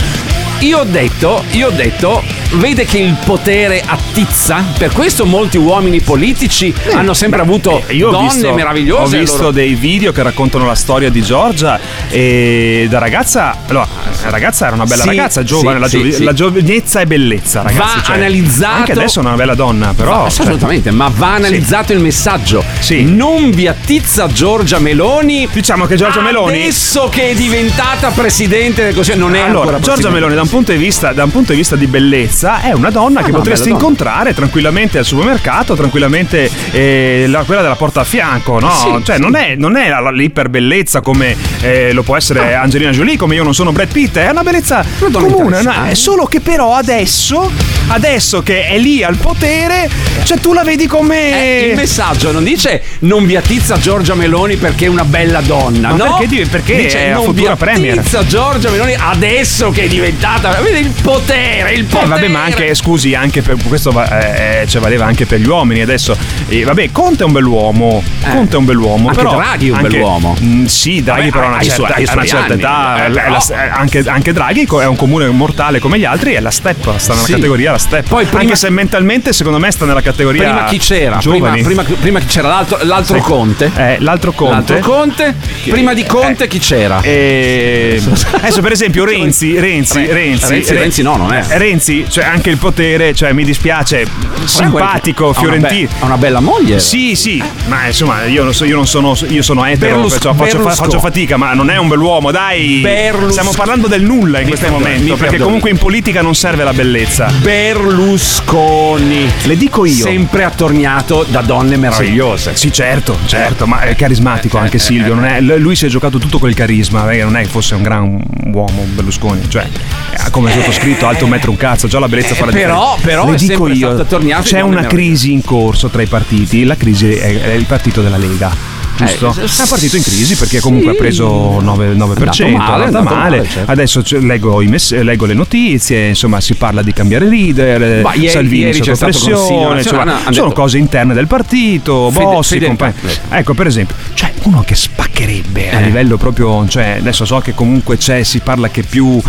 [0.59, 4.63] io ho detto, io ho detto, vede che il potere attizza?
[4.77, 9.15] Per questo molti uomini politici hanno sempre avuto Eh, Io donne visto, meravigliose.
[9.15, 11.79] Ho visto loro- dei video che raccontano la storia di Giorgia
[12.09, 13.87] e da ragazza, allora,
[14.23, 16.23] la ragazza era una bella Sì, ragazza, giovane, sì, la, sì, giovi- sì.
[16.23, 17.97] la giovinezza è bellezza, ragazzi.
[17.97, 20.11] Va cioè, analizzato- Anche adesso è una bella donna, però.
[20.23, 22.63] Va- cioè, assolutamente, ma va analizzato il messaggio.
[22.89, 25.47] Non vi attizza Giorgia Meloni.
[25.51, 26.53] Diciamo che Giorgia Meloni.
[26.61, 30.09] Adesso che è diventata presidente del Consiglio, non è allora, ancora Giorgia.
[30.09, 32.89] Meloni, da un, punto di vista, da un punto di vista di bellezza, è una
[32.89, 33.79] donna Ah, che no, potresti donna.
[33.79, 38.71] incontrare tranquillamente al supermercato, tranquillamente eh, la- quella della porta a fianco, no?
[38.71, 39.21] Sì, cioè, sì.
[39.21, 43.35] non è, non è la- la- l'iperbellezza come eh, lo può essere Angelina Jolie, come
[43.35, 45.73] io non sono Brad Pitt, è una bellezza donna comune, no?
[45.93, 47.51] solo che però adesso,
[47.87, 49.89] adesso che è lì al potere,
[50.23, 51.63] cioè tu la vedi come.
[51.63, 55.89] Eh, il messaggio non dice non vi attizza Giorgia Meloni perché è una bella donna,
[55.93, 56.17] Ma no?
[56.17, 61.73] perché perché dice è non futura premier." Giorgia Meloni adesso che è diventata il potere,
[61.73, 62.24] il Eh, potere.
[62.25, 65.81] Vabbè, ma anche, scusi, anche per questo va- eh, cioè, valeva anche per gli uomini.
[65.81, 66.15] Adesso,
[66.49, 68.03] eh, vabbè, Conte è un bell'uomo.
[68.29, 69.09] Conte è un bell'uomo.
[69.09, 70.35] Anche però Draghi è un anche- bell'uomo.
[70.41, 73.05] Mm, sì, Draghi, Vabbè, però una ha i certa, una certa età.
[73.05, 76.33] Eh, la- anche, anche Draghi è un comune mortale come gli altri.
[76.33, 77.31] È la step, sta nella Sì.
[77.33, 78.07] categoria la step.
[78.07, 80.43] Poi prima- anche se mentalmente, secondo me, sta nella categoria.
[80.43, 81.17] Prima chi c'era?
[81.17, 81.63] Prima, Giovani.
[81.63, 82.47] prima, prima chi c'era?
[82.47, 83.21] L'altro, l'altro Sì.
[83.23, 83.71] Conte.
[83.75, 84.73] Eh, l'altro Conte.
[84.73, 85.35] L'altro Conte.
[85.69, 87.01] Prima di Conte chi c'era?
[87.01, 88.01] E...
[88.31, 91.43] Adesso, per esempio, Renzi, Renzi, Renzi, Renzi, Renzi no, non è.
[91.47, 94.07] Eh, Renzi, cioè anche il potere, cioè mi dispiace,
[94.45, 95.89] simpatico, fiorentino.
[95.99, 96.79] ha una bella moglie.
[96.79, 100.33] Sì, sì, ma insomma, io non, so, io non sono, io sono etero, Berlus- perciò
[100.33, 102.79] faccio, fa- faccio fatica, ma non è un bell'uomo, dai.
[102.79, 106.35] Berlus- Stiamo parlando del nulla in Mi questo perdoni, momento, perché comunque in politica non
[106.35, 107.29] serve la bellezza.
[107.41, 109.29] Berlusconi.
[109.43, 110.05] Le dico io.
[110.05, 112.55] Sempre attorniato da donne meravigliose.
[112.55, 115.15] Sì, certo, certo, ma è carismatico anche Silvio.
[115.15, 117.75] non è- l- lui si è giocato tutto quel carisma, eh, non è che fosse
[117.75, 118.21] un gran
[118.53, 119.67] uomo Berlusconi, cioè
[120.13, 123.07] eh, come sottoscritto, alto metro un cazzo, già la bellezza fa la Eh, però- differenza.
[123.07, 124.05] però Le dico io,
[124.41, 128.17] c'è una crisi in corso tra i partiti, la crisi è, è il partito della
[128.17, 128.74] Lega.
[128.97, 129.35] Giusto?
[129.41, 130.97] Eh, è partito in crisi perché comunque sì.
[130.97, 133.03] ha preso 9%, 9% È andato male, è male.
[133.03, 133.71] male, certo.
[133.71, 138.29] Adesso leggo, i mess- leggo le notizie, insomma si parla di cambiare leader, Ma ieri-
[138.29, 142.93] Salvini ieri sotto pressione, insomma, hanno sono detto- cose interne del partito, Fede- Bossi, compagni.
[143.29, 145.83] Ecco, per esempio, c'è uno che spaccherebbe a Eh.
[145.83, 149.19] livello proprio, cioè, adesso so che comunque c'è, si parla che più,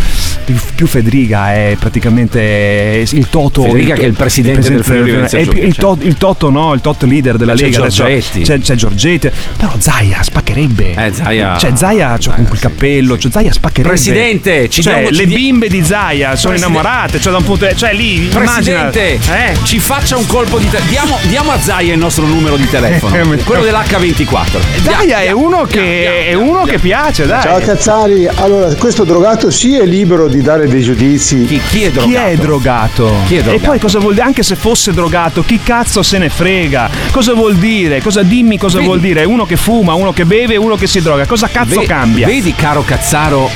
[0.75, 3.63] più, Federica è praticamente il Toto.
[3.63, 6.73] Federica che è il presidente del Friuli Venezia è più- il, to- il Toto no,
[6.73, 7.87] il Toto leader della C'è Lega.
[7.87, 8.41] Giorgetti.
[8.41, 10.93] C'è, c'è Giorgetti, però Zaia spaccherebbe.
[10.95, 13.87] Eh, Zaia- Cioè, Zaia c'ha con quel cappello, cioè Zaia spaccherebbe.
[13.89, 17.37] Presidente, ci cioè, diamo- le ci di- bimbe di Zaia sono Presidente- innamorate, cioè da
[17.39, 19.19] un punto cioè lì immagina Presidente,
[19.51, 19.55] eh?
[19.63, 23.15] ci faccia un colpo di te- diamo, diamo a Zaia il nostro numero di telefono,
[23.15, 24.59] Eh, quello dell'H24.
[24.83, 27.41] Zaia è uno che è uno che piace, dai.
[27.41, 31.45] Ciao Cazzari, allora questo drogato sì è libero di dare dei giudizi.
[31.45, 33.11] Chi, chi è Chi è drogato?
[33.25, 33.65] Chi è E drogato?
[33.65, 34.25] poi cosa vuol dire?
[34.25, 36.89] Anche se fosse drogato, chi cazzo se ne frega?
[37.11, 38.01] Cosa vuol dire?
[38.01, 39.23] Cosa dimmi cosa Vedi- vuol dire?
[39.23, 41.25] Uno che fuma, uno che beve, uno che si droga.
[41.25, 42.27] Cosa cazzo Ve- cambia?
[42.27, 43.49] Vedi, caro Cazzaro,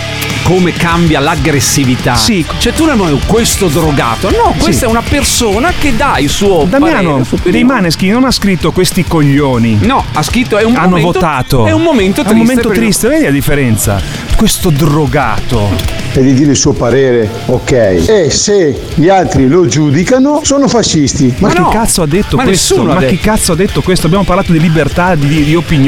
[0.44, 2.16] come cambia l'aggressività.
[2.16, 2.44] Sì.
[2.58, 4.30] Cioè, tu non hai questo drogato.
[4.32, 4.86] No, questa Sì.
[4.86, 7.64] è una persona che dà il suo parere, Damiano il suo dei.
[7.64, 9.80] Maneschi non ha scritto questi coglioni.
[9.82, 11.66] No, ha scritto è un Hanno momento, votato.
[11.68, 12.32] È un momento È triste.
[12.34, 14.02] un momento il- triste, vedi la differenza?
[14.36, 16.00] Questo drogato.
[16.14, 17.72] E di dire il suo parere, ok.
[17.72, 21.34] E se gli altri lo giudicano, sono fascisti.
[21.38, 22.84] Ma, Ma chi no, cazzo ha detto ma questo?
[22.84, 23.18] Ma chi detto.
[23.22, 24.08] cazzo ha detto questo?
[24.08, 25.81] Abbiamo parlato di libertà di, di opinione.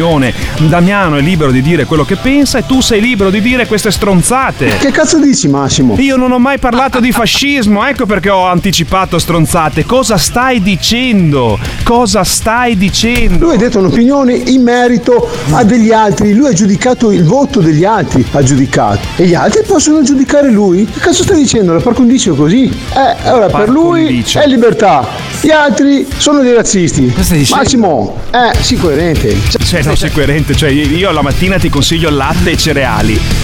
[0.68, 3.92] Damiano è libero di dire quello che pensa e tu sei libero di dire queste
[3.92, 4.78] stronzate.
[4.78, 5.96] Che cazzo dici Massimo?
[6.00, 9.86] Io non ho mai parlato di fascismo, ecco perché ho anticipato stronzate.
[9.86, 11.60] Cosa stai dicendo?
[11.84, 13.46] Cosa stai dicendo?
[13.46, 17.86] Lui ha detto un'opinione in merito a degli altri, lui ha giudicato il voto degli
[17.86, 20.86] altri, ha giudicato e gli altri possono giudicare lui.
[20.86, 21.74] Che cazzo stai dicendo?
[21.74, 22.66] La par condicio così?
[22.66, 25.08] Eh, allora per lui è libertà,
[25.42, 27.14] gli altri sono dei razzisti.
[27.50, 29.36] Massimo, eh, sì, coerente.
[29.64, 30.56] Cioè, no, sei coerente.
[30.56, 33.43] Cioè, io la mattina ti consiglio latte e cereali.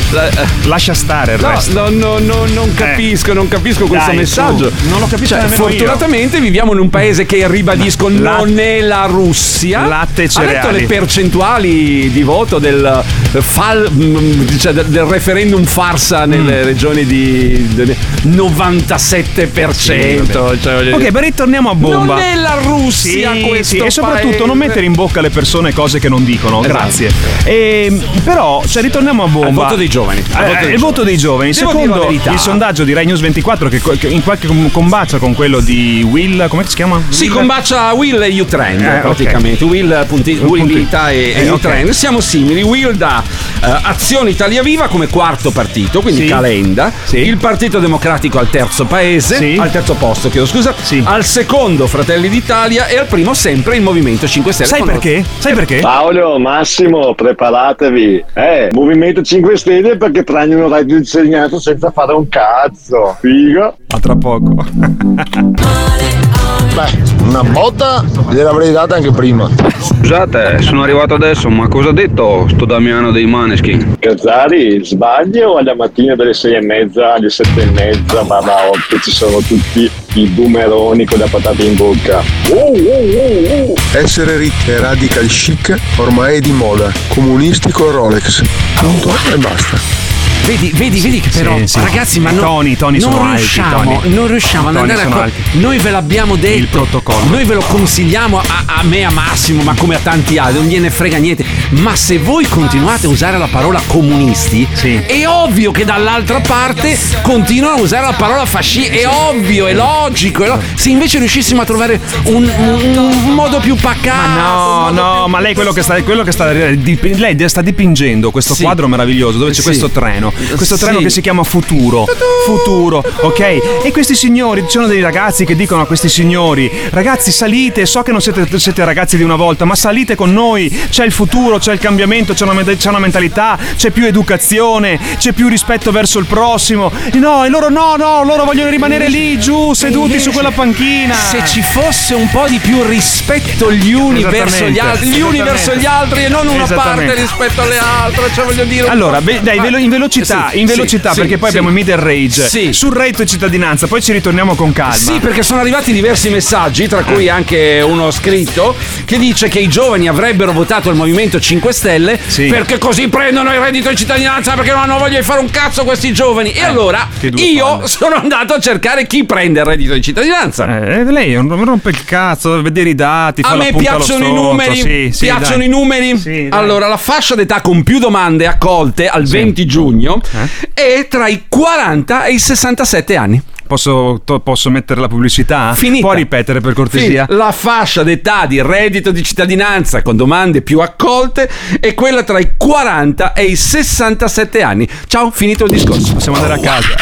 [0.66, 1.90] Lascia stare il No, resto.
[1.90, 4.72] no, no, no, non capisco, non capisco questo Dai, messaggio.
[4.76, 5.70] su, non lo capisco Cioè, nemmeno io.
[5.70, 9.86] Fortunatamente viviamo in un paese che ribadisco La- non è la Russia.
[9.86, 10.80] Latte e Ha letto cereali.
[10.80, 13.04] le percentuali di voto del,
[13.40, 16.30] fal- mm, cioè, del, del referendum farsa Mm.
[16.30, 20.60] nelle regioni di del 97%.
[20.62, 22.16] cioè, voglio Ok, ma ritorniamo a bomba.
[22.16, 24.46] Non è la Russia Sì, questo sì, e soprattutto paese.
[24.46, 26.60] non mettere in bocca alle persone cose che non dicono.
[26.64, 26.74] Esatto.
[26.74, 27.12] Grazie.
[27.44, 29.48] E, però, cioè, ritorniamo a bomba.
[29.48, 29.98] Al voto dei giovani.
[30.08, 31.52] Al Eh, voto dei il voto dei giovani.
[31.52, 35.34] Devo Secondo il sondaggio di Rai News 24, che, che in qualche com- combacia con
[35.34, 37.02] quello di Will, come si chiama?
[37.10, 37.34] Si Will?
[37.34, 39.64] combacia Will e U-Trend Eh, praticamente.
[39.64, 40.74] Will, punti, Will Punti.
[40.74, 41.50] Vita e, e Eh.
[41.50, 41.90] U-Trend.
[41.90, 42.62] Siamo simili.
[42.62, 43.22] Will da
[43.64, 46.28] eh, Azione Italia Viva come quarto partito, quindi Sì.
[46.28, 46.92] Calenda.
[47.12, 49.58] Il Partito Democratico al terzo paese, Sì.
[49.60, 50.74] al terzo posto, chiedo scusa.
[51.04, 54.70] Al secondo Fratelli d'Italia e al primo sempre il Movimento 5 Stelle.
[54.70, 55.24] Sai perché?
[55.40, 55.80] Sai perché?
[55.80, 58.24] Paolo, Massimo, preparatevi.
[58.34, 63.16] Eh, Movimento 5 Stelle perché prendono radio insegnato senza fare un cazzo.
[63.20, 63.78] Figo.
[63.88, 64.56] A tra poco.
[66.80, 69.50] Beh, una botta gliel'avrei data anche prima.
[69.80, 73.98] Scusate, sono arrivato adesso, ma cosa ha detto sto Damiano dei Maneskin?
[74.00, 78.70] Cazzari, sbagli o alla mattina dalle 6 e mezza alle 7 e mezza, ma da
[78.70, 82.22] 8 ci sono tutti i boomeroni con la patata in bocca.
[82.48, 83.74] Uh, uh, uh, uh.
[83.98, 86.90] Essere ricchi e radical chic ormai è di moda.
[87.10, 88.42] Comunistico Rolex.
[88.80, 90.09] Punto e basta.
[90.46, 91.80] Vedi, vedi, vedi che però, Sì, sì.
[91.80, 94.14] ragazzi, ma no- toni, i toni non sono alti, riusciamo, toni.
[94.16, 95.32] non riusciamo ad toni andare a co-.
[95.60, 96.58] Noi ve l'abbiamo detto.
[96.58, 97.26] Il protocollo.
[97.30, 100.68] Noi ve lo consigliamo a, a me, a Massimo, ma come a tanti altri, non
[100.68, 101.46] gliene frega niente.
[101.72, 104.68] Ma se voi continuate a usare la parola comunisti,
[105.06, 108.98] è ovvio che dall'altra parte continuano a usare la parola fascisti.
[108.98, 110.44] È ovvio, è logico.
[110.44, 114.40] è lo- Se invece riuscissimo a trovare un, un- modo più pacato.
[114.40, 118.54] No, no, ma lei quello che sta, quello che sta dip- lei sta dipingendo questo
[118.56, 118.64] Sì.
[118.64, 119.64] quadro meraviglioso dove c'è Sì.
[119.64, 120.84] questo treno, questo Sì.
[120.84, 122.06] treno che si chiama Futuro.
[122.46, 123.40] Futuro, ok?
[123.84, 128.02] E questi signori, ci sono dei ragazzi che dicono a questi signori: ragazzi, salite, so
[128.02, 130.70] che non siete, siete ragazzi di una volta, ma salite con noi.
[130.90, 135.32] C'è il futuro, c'è il cambiamento, c'è una, c'è una mentalità, c'è più educazione, c'è
[135.34, 136.92] più rispetto verso il prossimo.
[137.12, 141.14] E No, e loro no, no, loro vogliono rimanere lì, giù, seduti su quella panchina.
[141.16, 145.42] Se ci fosse un po' di più rispetto gli uni verso gli altri, gli uni
[145.42, 148.88] verso gli altri e non una parte rispetto alle altre, cioè voglio dire.
[148.88, 151.96] Allora, beh, dai, velo- in velocità, Sì, in velocità sì, perché poi abbiamo il middle
[151.98, 152.48] rage.
[152.48, 152.74] Sì.
[152.74, 154.94] Sul reddito di cittadinanza, poi ci ritorniamo con calma.
[154.94, 157.30] Sì, perché sono arrivati diversi messaggi, tra cui Eh.
[157.30, 162.78] anche uno scritto che dice che i giovani avrebbero votato il Movimento 5 Stelle perché
[162.78, 166.12] così prendono il reddito di cittadinanza perché non hanno voglia di fare un cazzo questi
[166.14, 166.52] giovani.
[166.52, 167.88] E allora Eh, due io palle.
[167.88, 170.82] sono andato a cercare chi prende il reddito di cittadinanza.
[170.86, 173.42] Eh, lei non rompe il cazzo, vedere i dati.
[173.44, 175.12] A me piacciono i numeri.
[175.14, 175.66] Sì, piacciono dai.
[175.66, 176.48] i numeri.
[176.52, 180.48] Allora, la fascia d'età con più domande accolte al 20 giugno Eh?
[180.74, 183.42] è tra i 40 e i 67 anni.
[183.70, 185.76] Posso, to- posso mettere la pubblicità?
[185.76, 186.08] Finita.
[186.08, 187.28] Può ripetere per cortesia?
[187.30, 191.48] Sì, la fascia d'età di reddito di cittadinanza con domande più accolte
[191.80, 194.90] è quella tra i 40 e i 67 anni.
[195.06, 196.14] Ciao, finito il discorso.
[196.14, 196.96] Possiamo andare a casa.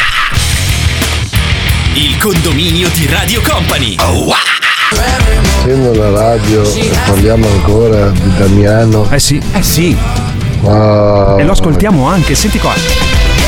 [1.94, 3.96] Il condominio di Radio Company.
[4.90, 9.10] Accendo la radio e parliamo ancora di Damiano.
[9.10, 9.42] Eh sì.
[9.54, 9.96] Eh sì.
[10.60, 11.38] Wow.
[11.38, 12.72] E lo ascoltiamo anche, senti qua.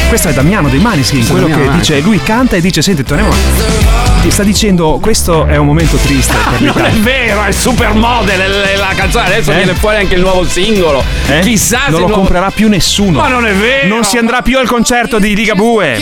[0.08, 1.94] Questo è Damiano dei Maniskin, quello Damiano che Maneskin.
[1.96, 4.09] dice, lui canta e dice, senti, torniamo.
[4.20, 8.76] Ti sta dicendo, questo è un momento triste per Non è vero, è supermodel è
[8.76, 9.24] la canzone.
[9.26, 9.54] Adesso Eh?
[9.56, 11.02] viene fuori anche il nuovo singolo.
[11.26, 11.38] Eh?
[11.40, 13.18] Chissà se non lo il nuovo- comprerà più nessuno.
[13.18, 13.88] Ma non è vero!
[13.88, 15.96] Non si andrà più al concerto di Ligabue.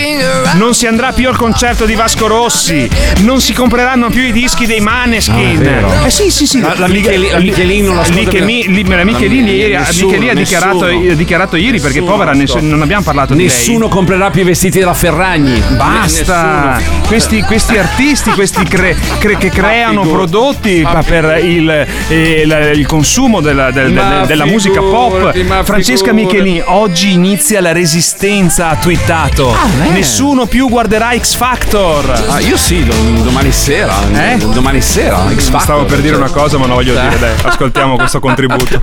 [0.55, 2.89] Non si andrà più al concerto di Vasco Rossi.
[3.21, 5.55] Non si compreranno più i dischi dei Maneskin.
[5.55, 6.05] No, vero.
[6.05, 6.61] eh sì, sì, sì.
[6.61, 8.45] La- la Micheli- la Michelin non l'ascolta Liche- più.
[8.47, 11.13] mi- li- la Michelin La- ieri, nessuno, Michelin ha dichiarato, nessuno.
[11.13, 12.55] ha dichiarato ieri perché Nessuno povera l'ascolta.
[12.63, 13.49] ness- non abbiamo parlato di lei.
[13.49, 15.63] Nessuno comprerà più i vestiti della Ferragni.
[15.77, 16.75] Basta!
[16.79, 17.07] Nessuno.
[17.07, 20.31] Questi, questi artisti questi cre- cre- che creano figurati.
[20.31, 25.35] prodotti Ma per il, eh, la- il consumo della, del- Ma del- della musica pop.
[25.45, 26.13] ma Francesca.
[26.13, 29.55] Michelin, oggi inizia la resistenza, ha twittato.
[29.79, 29.91] beh.
[29.91, 32.25] Nessuno più guarderà X Factor.
[32.29, 33.95] Ah, io sì, dom- domani sera.
[34.13, 34.37] Eh?
[34.39, 35.25] Domani sera.
[35.35, 35.61] X Factor.
[35.61, 37.01] Stavo per dire una cosa, ma non voglio Eh.
[37.01, 37.19] dire.
[37.19, 38.83] Dai, ascoltiamo questo contributo.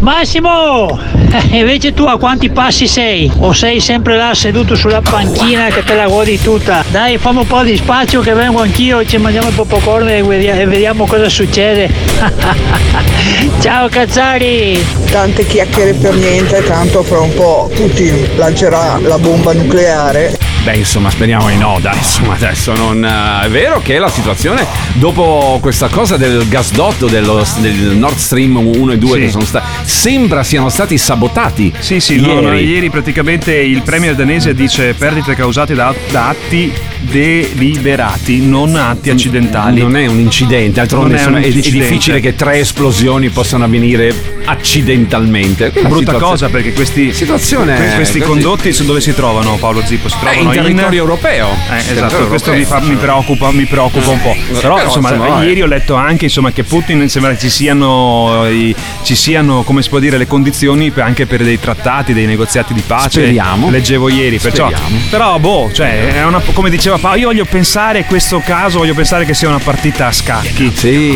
[0.00, 0.98] Massimo,
[1.30, 3.30] eh, invece tu a quanti passi sei?
[3.38, 6.84] O sei sempre là seduto sulla panchina che te la godi tutta?
[6.90, 10.66] Dai, fammi un po' di spazio che vengo anch'io, ci mangiamo il popcorn e e
[10.66, 11.88] vediamo cosa succede.
[13.60, 14.84] Ciao Cazzari!
[15.10, 20.53] Tante chiacchiere per niente, tanto fra un po' Putin lancerà la bomba nucleare.
[20.64, 23.04] Beh, insomma, speriamo di no, dai, insomma, adesso non...
[23.04, 28.56] eh, è vero che la situazione, dopo questa cosa del gasdotto dello, del Nord Stream
[28.56, 29.18] 1 e 2 Sì.
[29.18, 29.66] che sono stati...
[29.82, 31.70] Sembra siano stati sabotati.
[31.78, 36.72] Sì, sì, no, no, ieri praticamente il premier danese dice perdite causate da, da atti
[37.00, 39.80] deliberati, non atti accidentali.
[39.80, 44.14] Non è un incidente, d'altronde Non è un è, difficile che tre esplosioni possano avvenire
[44.46, 45.72] accidentalmente.
[45.72, 50.08] È brutta cosa perché questi, Situazione que- questi condotti su dove si trovano Paolo Zippo?
[50.08, 51.48] Si trovano territorio europeo.
[51.70, 52.74] Eh, esatto, Territorio questo europeo.
[52.78, 54.32] mi, fa- mi preoccupa, mi preoccupa un po'.
[54.32, 55.46] Eh, Però, però, insomma, eh.
[55.46, 59.82] ieri ho letto anche insomma, che Putin sembra che ci siano, i- ci siano, come
[59.82, 63.20] si può dire, le condizioni per- anche per dei trattati, dei negoziati di pace.
[63.20, 63.70] Speriamo.
[63.70, 64.70] Leggevo ieri, perciò.
[65.10, 69.24] Però, boh, cioè, è una, come diceva Paolo, io voglio pensare questo caso, voglio pensare
[69.24, 70.72] che sia una partita a scacchi.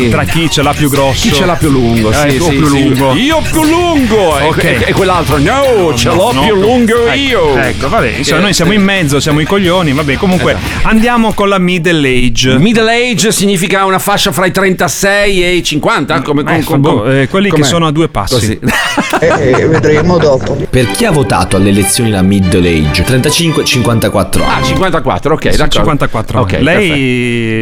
[0.09, 1.21] Tra chi ce l'ha più grosso.
[1.27, 2.11] Chi ce l'ha più lungo?
[2.11, 2.83] Eh, sì, tu sì, più sì.
[2.83, 3.13] lungo.
[3.15, 4.37] Io più lungo!
[4.39, 4.63] E- Ok.
[4.63, 6.61] E, e quell'altro, no, ce l'ho No, più no.
[6.61, 7.55] lungo Ecco, io!
[7.57, 8.77] Ecco, vabbè, insomma, Eh, noi siamo sì.
[8.77, 10.87] in mezzo, siamo i coglioni, vabbè, comunque Esatto.
[10.87, 12.57] andiamo con la middle age.
[12.57, 16.21] Middle age significa una fascia fra i 36 e i 50?
[16.23, 17.65] Come, Eh, com- boh, eh, quelli che com'è?
[17.67, 18.33] sono a due passi.
[18.33, 18.59] Così.
[19.21, 20.55] E vedremo dopo.
[20.69, 23.03] Per chi ha votato alle elezioni la middle age?
[23.03, 24.61] 35-54 anni.
[24.61, 25.75] Ah, 54, ok, Sì, d'accordo.
[25.75, 26.63] 54 Ok, anni.
[26.63, 26.89] Lei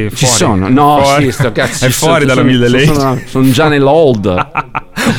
[0.04, 0.16] perfetto.
[0.16, 0.38] Ci fuori.
[0.38, 0.70] sono?
[0.70, 1.26] No, Fuori.
[1.26, 1.86] sì, sto cazzo.
[1.86, 2.94] È fuori sono- dalla sono- middle age.
[2.94, 4.26] Sono, sono già nell'old.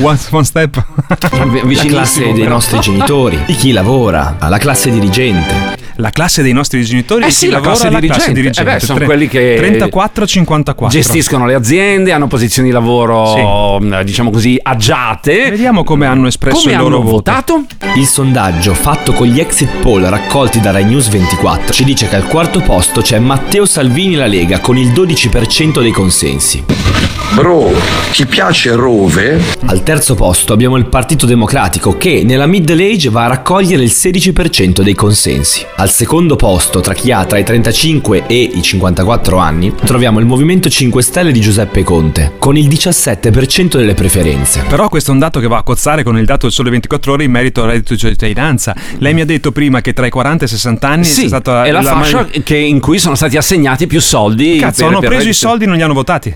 [0.00, 0.84] one, one step.
[1.18, 5.76] La classe dei nostri genitori, di chi lavora, la classe dirigente.
[6.00, 8.14] La classe dei nostri genitori Eh e sì, chi la lavora classe dirigente.
[8.16, 8.70] classe dirigente.
[8.70, 9.58] Eh beh, sono Tre- quelli che
[9.90, 10.88] 34-54.
[10.88, 15.50] Gestiscono le aziende, hanno posizioni di lavoro, mh, diciamo così, agiate.
[15.50, 17.10] Vediamo come hanno espresso Come il loro hanno voto.
[17.32, 17.64] votato?
[17.96, 22.14] Il sondaggio fatto con gli exit poll raccolti da Rai News 24 ci dice che
[22.14, 26.77] al quarto posto c'è Matteo Salvini e la Lega con il 12% dei consensi.
[27.34, 27.70] Bro,
[28.10, 29.40] ti piace Rove?
[29.66, 33.92] Al terzo posto abbiamo il Partito Democratico che nella middle age va a raccogliere il
[33.94, 35.64] 16% dei consensi.
[35.76, 40.26] Al secondo posto, tra chi ha tra i 35 e i 54 anni, troviamo il
[40.26, 44.64] Movimento 5 Stelle di Giuseppe Conte con il 17% delle preferenze.
[44.68, 47.12] Però questo è un dato che va a cozzare con il dato del sole 24
[47.12, 48.74] ore in merito al reddito di cittadinanza.
[48.98, 51.28] Lei mi ha detto prima che tra i 40 e i 60 anni Sì, è
[51.28, 54.56] stata è la, la fascia maggior- che- in cui sono stati assegnati più soldi.
[54.58, 55.46] Cazzo, per- hanno per preso i reddito.
[55.48, 56.34] soldi e non li hanno votati.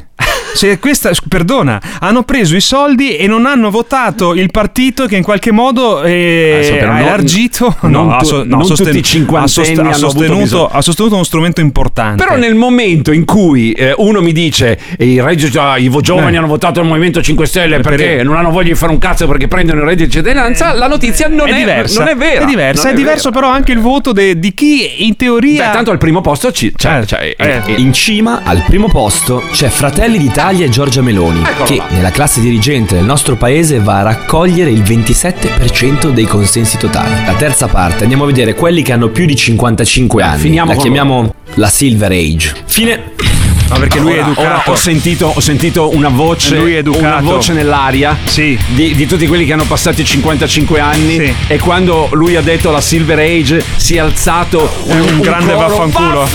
[0.54, 5.22] Se questa, perdona, hanno preso i soldi e non hanno votato il partito che in
[5.22, 10.68] qualche modo eh, Adesso però ha elargito, no, tu- no, sosten- cinquantenni ha sost- sostenuto,
[10.68, 12.22] ha sostenuto uno strumento importante.
[12.22, 16.34] Però nel momento in cui eh, uno mi dice "E i, redditi- ah, i giovani
[16.34, 16.38] Eh.
[16.38, 19.26] hanno votato il Movimento 5 Stelle Per- perché non hanno voglia di fare un cazzo
[19.26, 22.00] perché prendono il reddito di cittadinanza, la notizia non è, diversa.
[22.00, 22.42] non è vera.
[22.42, 25.66] È diversa, Non è diverso però anche il voto de- di chi in teoria...
[25.68, 27.62] Beh, tanto al primo posto ci, cioè, cioè, eh.
[27.66, 31.86] eh, In cima, al primo posto, c'è Fratelli d'Italia e Giorgia Meloni, Eccolo che là.
[31.90, 37.14] nella classe dirigente del nostro paese va a raccogliere il 27% dei consensi totali.
[37.24, 40.40] La terza parte, andiamo a vedere quelli che hanno più di 55 anni.
[40.40, 42.54] finiamo la chiamiamo la Silver Age.
[42.66, 43.51] Fine.
[43.72, 44.48] No, perché lui è Ora- educato.
[44.48, 47.04] ora ho, sentito, ho sentito una voce, Lui è educato.
[47.06, 48.58] una voce nell'aria Sì.
[48.68, 51.34] di, di tutti quelli che hanno passato i 55 anni Sì.
[51.46, 55.68] e quando lui ha detto la Silver Age si è alzato un, un grande coro,
[55.68, 56.28] vaffanculo.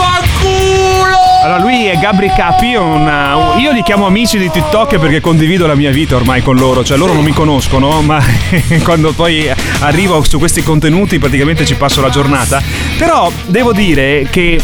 [1.44, 5.66] Allora, lui è Gabri Capi, una- un- io li chiamo amici di TikTok perché condivido
[5.68, 8.20] la mia vita ormai con loro, cioè loro non mi conoscono, ma
[8.84, 9.48] quando poi
[9.82, 12.62] arrivo su questi contenuti praticamente ci passo la giornata.
[12.98, 14.60] Però devo dire che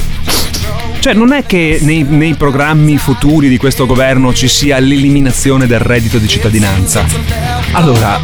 [1.03, 5.79] cioè, non è che nei, nei programmi futuri di questo governo ci sia l'eliminazione del
[5.81, 7.03] reddito di cittadinanza.
[7.73, 8.21] Allora,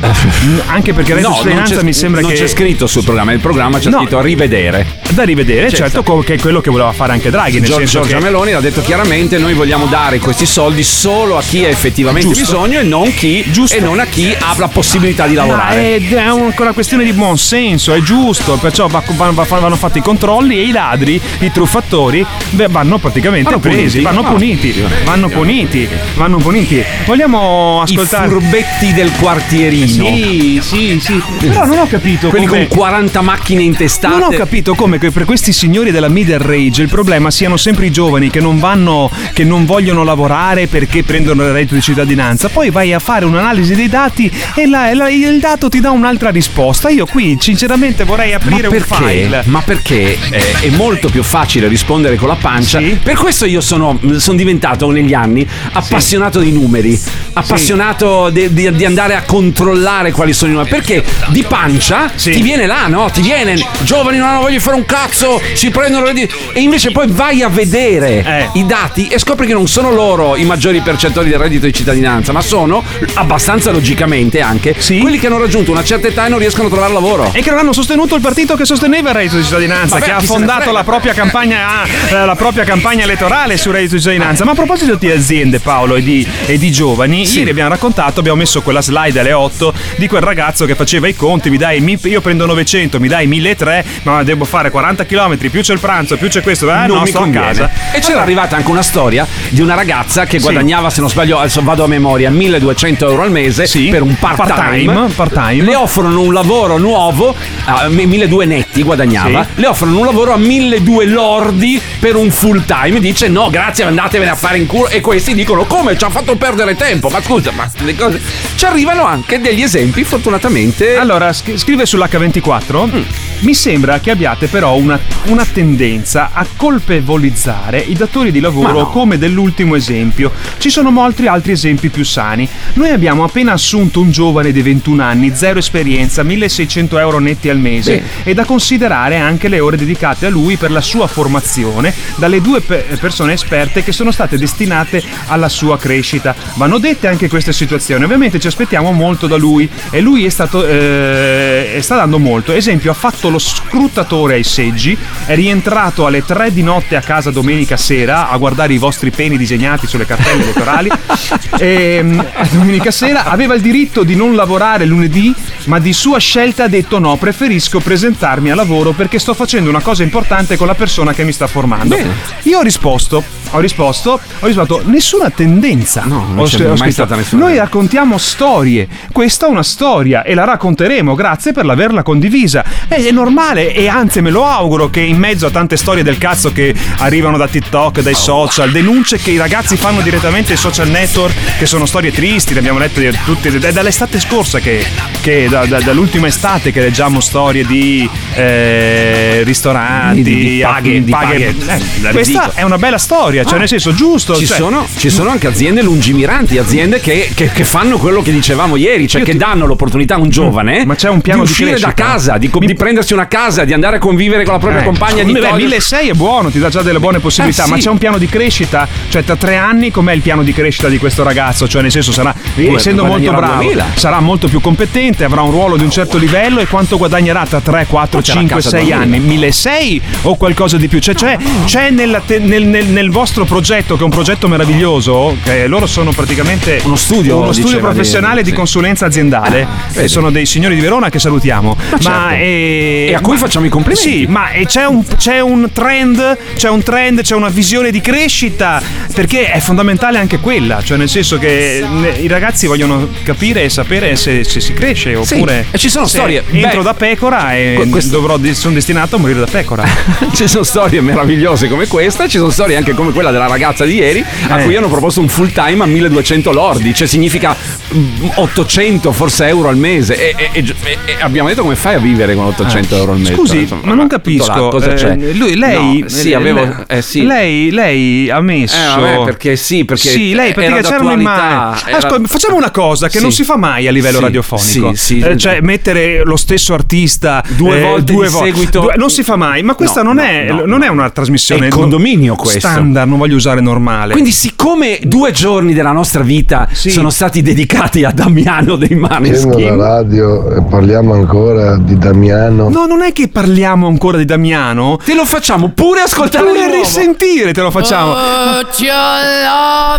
[0.68, 3.04] anche perché il reddito di no, non cittadinanza mi sembra non che c'è scritto sul
[3.04, 3.98] programma, il programma c'è No.
[3.98, 4.86] scritto a rivedere.
[5.10, 8.00] da rivedere, certo, co- che è quello che voleva fare anche Draghi, nel Gior- senso
[8.00, 11.68] Giorgia che Meloni l'ha detto chiaramente: noi vogliamo dare questi soldi solo a chi ha
[11.68, 12.44] effettivamente Giusto.
[12.62, 15.76] bisogno e non, chi, e non a chi ha la possibilità di lavorare.
[15.76, 19.44] Ma è, è un- una questione di buon senso, è giusto, perciò va- va- va-
[19.60, 24.01] vanno fatti i controlli e i ladri, i truffatori, beh, vanno praticamente Vanno presi, puniti.
[24.01, 24.32] vanno Ah.
[24.32, 26.84] puniti, vanno puniti, vanno puniti.
[27.05, 28.27] Vogliamo I ascoltare...
[28.29, 30.05] furbetti del quartierino.
[30.05, 31.21] Sì, sì, sì.
[31.39, 32.67] Però non ho capito Quelli come...
[32.67, 34.17] con 40 macchine intestate.
[34.17, 37.91] Non ho capito come per questi signori della middle range il problema siano sempre i
[37.91, 42.49] giovani che non vanno, che non vogliono lavorare perché prendono il reddito di cittadinanza.
[42.49, 46.29] Poi vai a fare un'analisi dei dati e la- la- il dato ti dà un'altra
[46.29, 46.89] risposta.
[46.89, 49.43] Io qui sinceramente vorrei aprire un file.
[49.45, 52.59] Ma perché eh, è molto più facile rispondere con la pancia.
[53.02, 57.00] Per questo io sono, sono diventato negli anni appassionato di numeri,
[57.34, 60.69] appassionato di, di- di andare a controllare quali sono i numeri.
[60.69, 63.10] Perché di pancia ti viene là, no?
[63.12, 66.60] Ti viene, giovani non hanno voglia di fare un cazzo, si prendono le di- E
[66.62, 70.82] invece poi vai a vedere i dati e scopri che non sono loro i maggiori
[70.82, 72.84] percettori del reddito di cittadinanza, ma sono
[73.15, 76.93] abbastanza logicamente anche quelli che hanno raggiunto una certa età e non riescono a trovare
[76.93, 77.32] lavoro.
[77.34, 80.12] E che non hanno sostenuto il partito che sosteneva il reddito di cittadinanza, Vabbè, che
[80.12, 84.45] ha fondato la propria, campagna, eh, la propria campagna elettorale sul reddito di cittadinanza.
[84.45, 88.39] Ma a proposito di aziende, Paolo, e di, e di giovani, ieri abbiamo raccontato, abbiamo
[88.39, 92.22] messo quella slide alle 8 di quel ragazzo che faceva i conti, mi dai, io
[92.22, 96.28] prendo 900, mi dai 1300, ma devo fare 40 km, più c'è il pranzo, più
[96.28, 97.70] c'è questo, eh, non no, mi sto a casa.
[97.93, 101.62] E c'era arrivata anche una storia di una ragazza che guadagnava, se non sbaglio, adesso
[101.62, 105.10] vado a memoria, 1200 euro al mese per un part-time.
[105.16, 107.36] Part-time, Le offrono un lavoro nuovo,
[107.66, 113.02] a 1200 netti guadagnava, le offrono un lavoro a 1200 lordi per un full time.
[113.02, 114.88] Dice no, grazie, andatevene a fare in culo.
[114.88, 117.10] E questi dicono come ci ha fatto perdere tempo.
[117.10, 118.22] Ma scusa, ma le cose.
[118.56, 120.96] Ci arrivano anche degli esempi, fortunatamente.
[120.96, 123.28] Allora, scri- scrive sull'H24.
[123.42, 128.90] Mi sembra che abbiate però una, una tendenza a colpevolizzare i datori di lavoro no.
[128.90, 130.32] come dell'ultimo esempio.
[130.58, 132.48] Ci sono molti altri esempi più sani.
[132.74, 137.60] Noi abbiamo appena assunto un giovane di 21 anni, zero esperienza, 1600 euro netti al
[137.60, 138.08] mese Bene.
[138.24, 141.94] e da considerare anche le ore dedicate a lui per la sua formazione
[142.30, 146.36] dalle due pe- persone esperte che sono state destinate alla sua crescita.
[146.53, 148.03] Vanno dette anche queste situazioni.
[148.03, 152.53] Ovviamente ci aspettiamo molto da lui e lui è stato eh, sta dando molto.
[152.53, 157.32] Esempio, ha fatto lo scrutatore ai seggi, è rientrato alle 3 di notte a casa
[157.32, 160.91] domenica sera a guardare i vostri peni disegnati sulle cartelle elettorali.
[161.57, 162.19] e, mm,
[162.51, 165.34] domenica sera aveva il diritto di non lavorare lunedì,
[165.65, 169.82] ma di sua scelta ha detto no, preferisco presentarmi a lavoro perché sto facendo una
[169.82, 171.95] cosa importante con la persona che mi sta formando.
[172.43, 176.04] Io ho risposto, ho risposto, ho risposto nessuna tendenza.
[176.06, 180.43] No, non c'è mai stata nessuna Noi raccontiamo storie, questa è una storia e la
[180.45, 182.64] racconteremo, grazie per averla condivisa.
[182.88, 186.18] È, è normale e anzi me lo auguro che in mezzo a tante storie del
[186.18, 190.88] cazzo che arrivano da TikTok, dai social, denunce che i ragazzi fanno direttamente ai social
[190.89, 194.86] network, che sono storie tristi, le abbiamo lette tutte, è dall'estate scorsa che,
[195.22, 201.12] che da- da- dall'ultima estate che leggiamo storie di eh, ristoranti, Di- di paghe- di
[201.12, 203.60] paghe- Eh, questa è una bella storia, cioè Ah.
[203.60, 204.36] nel senso giusto.
[204.36, 208.32] Ci, cioè- sono, ci sono anche aziende lungimiranti, aziende che, che- che fanno quello che
[208.32, 211.52] dicevamo ieri, cioè che danno l'opportunità a un giovane Ma c'è un piano di di
[211.52, 212.04] uscire da crescita.
[212.04, 215.24] casa, di, di prendersi una casa, di andare a convivere con la propria Eh, compagna.
[215.24, 217.72] Di beh, togliere- 1600 è buono, ti dà già delle buone possibilità, Eh, sì.
[217.72, 218.88] ma c'è un piano di crescita?
[219.10, 221.68] Cioè, tra tre anni, com'è il piano di crescita di questo ragazzo?
[221.68, 223.86] Cioè, nel senso, sarà, essendo molto bravo, 2000.
[223.96, 227.60] sarà molto più competente, avrà un ruolo di un certo livello e quanto guadagnerà tra
[227.62, 229.20] 3, 4, Faccia la 5, casa 6 da anni?
[229.20, 231.00] 1600 o qualcosa di più?
[231.00, 235.36] Cioè, c'è, c'è nella te- nel, nel- nel vostro progetto, che è un progetto meraviglioso,
[235.43, 238.55] che loro sono praticamente uno studio, uno studio professionale di sì.
[238.55, 239.67] consulenza aziendale.
[239.91, 240.05] vedi.
[240.05, 241.75] e sono dei signori di Verona che salutiamo.
[241.91, 242.34] Ma certo.
[242.36, 244.09] eh, E a cui ma- facciamo i complimenti.
[244.09, 248.01] Sì, ma e c'è un, c'è un trend, c'è un trend, c'è una visione di
[248.01, 248.82] crescita,
[249.13, 251.84] perché è fondamentale anche quella, cioè nel senso che
[252.19, 256.05] i ragazzi vogliono capire e sapere se, se si cresce Sì, oppure e ci sono
[256.07, 256.43] storie.
[256.51, 259.84] Entro Beh, da pecora e que- questo- dovrò, di- sono destinato a morire da pecora.
[260.34, 263.95] ci sono storie meravigliose come questa, ci sono storie anche come quella della ragazza di
[263.95, 264.63] ieri, a Eh.
[264.63, 267.53] cui hanno proposto un full time a 1200 lordi, cioè significa
[267.93, 270.15] mm, 800 forse euro al mese.
[270.15, 273.34] E, e- e- e abbiamo detto come fai a vivere con 800 euro al mese?
[273.34, 274.70] Scusi, Insomma, ma non capisco.
[274.70, 275.17] cosa c'è?
[275.20, 276.86] eh, lui, lei, No, sì, avevo.
[276.88, 277.24] Eh, sì.
[277.26, 278.76] lei, lei ha messo.
[278.78, 281.89] Eh, vabbè, perché sì, perché Sì, lei perché era c'erano d'attualità, immagini.
[281.89, 283.22] era- Ascolta, facciamo una cosa che Sì.
[283.24, 284.95] non si fa mai a livello Sì, radiofonico.
[284.95, 285.20] sì, sì.
[285.20, 288.80] Eh, cioè, mettere lo stesso artista Due eh, volte due di vo- seguito.
[288.82, 291.09] due- non si fa mai, ma questa No, non, no, è, no, non è una
[291.09, 291.67] trasmissione.
[291.67, 292.59] È condominio questo.
[292.59, 294.14] Standard, non voglio usare normale.
[294.14, 299.20] Quindi, siccome due giorni della nostra vita sono stati dedicati a Damiano dei Accendo la
[299.20, 302.70] Maneskin, radio e parliamo ancora di Damiano.
[302.70, 304.97] No, non è che parliamo ancora di Damiano.
[305.03, 306.72] te lo facciamo pure ascoltare nuovo.
[306.72, 308.14] risentire te lo facciamo.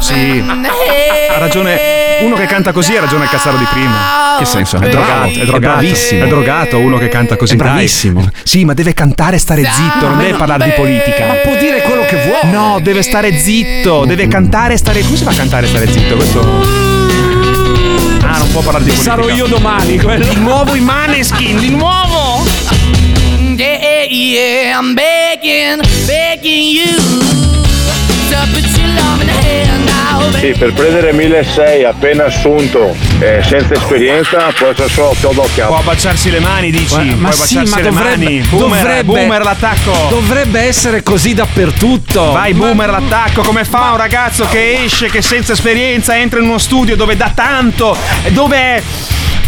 [0.01, 1.79] Sì, ha ragione.
[2.23, 4.37] Uno che canta così ha ragione il Cazzaro di prima.
[4.39, 4.77] Che senso?
[4.77, 5.59] È È drogato, è è drogato.
[5.61, 6.25] bravissimo.
[6.25, 7.55] È drogato uno che canta così.
[7.55, 7.67] È dai.
[7.67, 8.29] bravissimo.
[8.43, 11.27] Sì, ma deve cantare e stare zitto, non deve parlare di politica.
[11.27, 12.57] Ma può dire quello che vuole.
[12.57, 15.03] No, deve stare zitto, deve cantare e stare.
[15.03, 16.17] Come si fa a cantare e stare zitto?
[16.17, 16.41] Questo.
[18.23, 19.17] Ah, non può parlare di politica.
[19.17, 19.99] Sarò io domani.
[19.99, 20.25] quello.
[20.25, 22.45] Di nuovo i Maneskin, di nuovo!
[23.57, 27.30] Yeah, yeah, I'm begging, begging you
[30.41, 35.75] Sì, per prendere 1600 appena assunto e senza esperienza può essere solo chiodo a capo.
[35.75, 36.95] Può baciarsi le mani, dici?
[36.95, 38.41] Ma, ma sì, baciarsi ma le dovrebbe, mani.
[38.49, 39.93] Boomer, dovrebbe, boomer l'attacco.
[40.09, 42.33] dovrebbe essere così dappertutto.
[42.33, 46.57] Vai boomer l'attacco, come fa un ragazzo che esce, che senza esperienza entra in uno
[46.57, 47.95] studio dove dà tanto,
[48.29, 48.83] dove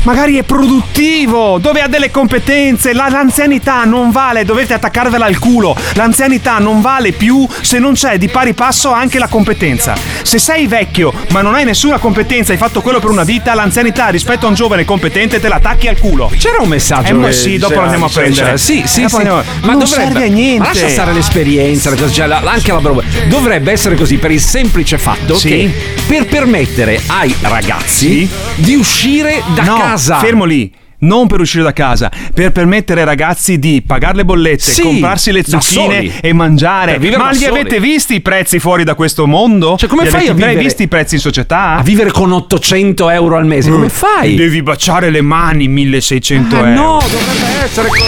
[0.03, 2.92] magari è produttivo, dove ha delle competenze.
[2.92, 5.76] La- l'anzianità non vale, dovete attaccarvela al culo.
[5.94, 9.94] L'anzianità non vale più se non c'è di pari passo anche la competenza.
[10.22, 14.09] Se sei vecchio ma non hai nessuna competenza, hai fatto quello per una vita, l'anzianità
[14.09, 16.30] rispetto a un giovane competente te l'attacchi al culo.
[16.38, 17.20] C'era un messaggio.
[17.20, 18.59] Eh, che sì, dopo lo andiamo a cioè, prendere.
[18.59, 19.14] Sì, sì, sì.
[19.16, 20.59] andiamo- Ma non dovrebbe, serve a niente.
[20.59, 23.03] Ma lascia stare l'esperienza, cioè, la- anche la roba.
[23.28, 25.48] Dovrebbe essere così per il semplice fatto Sì.
[25.48, 25.74] che
[26.07, 29.90] per permettere ai ragazzi di uscire da no, casa.
[30.18, 30.72] Fermo lì.
[31.03, 35.32] Non per uscire da casa, per permettere ai ragazzi di pagare le bollette, Sì, comprarsi
[35.32, 36.97] le zucchine e mangiare.
[37.16, 37.47] Ma li soli.
[37.59, 39.76] avete visti i prezzi fuori da questo mondo?
[39.76, 41.74] Cioè, come li fai a vivere- visti i prezzi in società?
[41.74, 44.36] A vivere con 800 euro al mese, come fai?
[44.36, 46.70] Devi baciare le mani 1600 Ah, euro.
[46.70, 48.03] no, dovrebbe essere così,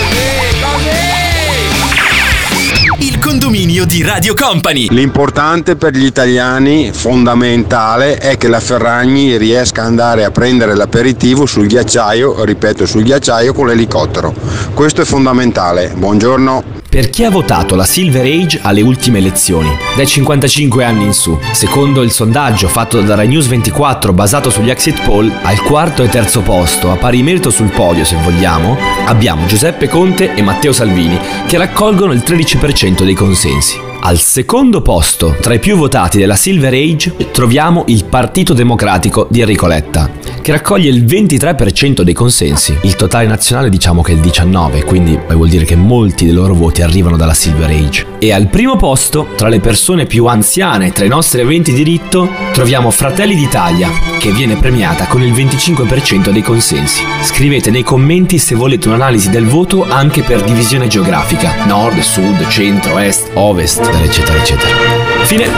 [3.35, 4.87] condominio di Radio Company.
[4.91, 11.45] L'importante per gli italiani, fondamentale, è che la Ferragni riesca ad andare a prendere l'aperitivo
[11.45, 14.33] sul ghiacciaio, ripeto, sul ghiacciaio con l'elicottero.
[14.73, 15.93] Questo è fondamentale.
[15.97, 16.83] Buongiorno.
[16.95, 21.37] Per chi ha votato la Silver Age alle ultime elezioni, dai 55 anni in su,
[21.51, 26.09] secondo il sondaggio fatto da Rai News 24 basato sugli exit poll, al quarto e
[26.09, 31.19] terzo posto, a pari merito sul podio se vogliamo, abbiamo Giuseppe Conte e Matteo Salvini,
[31.49, 33.94] che raccolgono il 13% dei consensi.
[34.07, 39.41] Al secondo posto, tra i più votati della Silver Age, troviamo il Partito Democratico di
[39.41, 40.11] Enrico Letta,
[40.43, 42.77] che raccoglie il 23% dei consensi.
[42.83, 46.53] Il totale nazionale diciamo che è il 19%, quindi vuol dire che molti dei loro
[46.53, 48.07] voti arrivano dalla Silver Age.
[48.19, 52.91] E al primo posto, tra le persone più anziane tra i nostri aventi diritto, troviamo
[52.91, 53.89] Fratelli d'Italia,
[54.19, 57.03] che viene premiata con il 25% dei consensi.
[57.23, 62.99] Scrivete nei commenti se volete un'analisi del voto anche per divisione geografica, nord, sud, centro,
[62.99, 64.77] est, ovest, eccetera, eccetera.
[65.23, 65.51] Fine.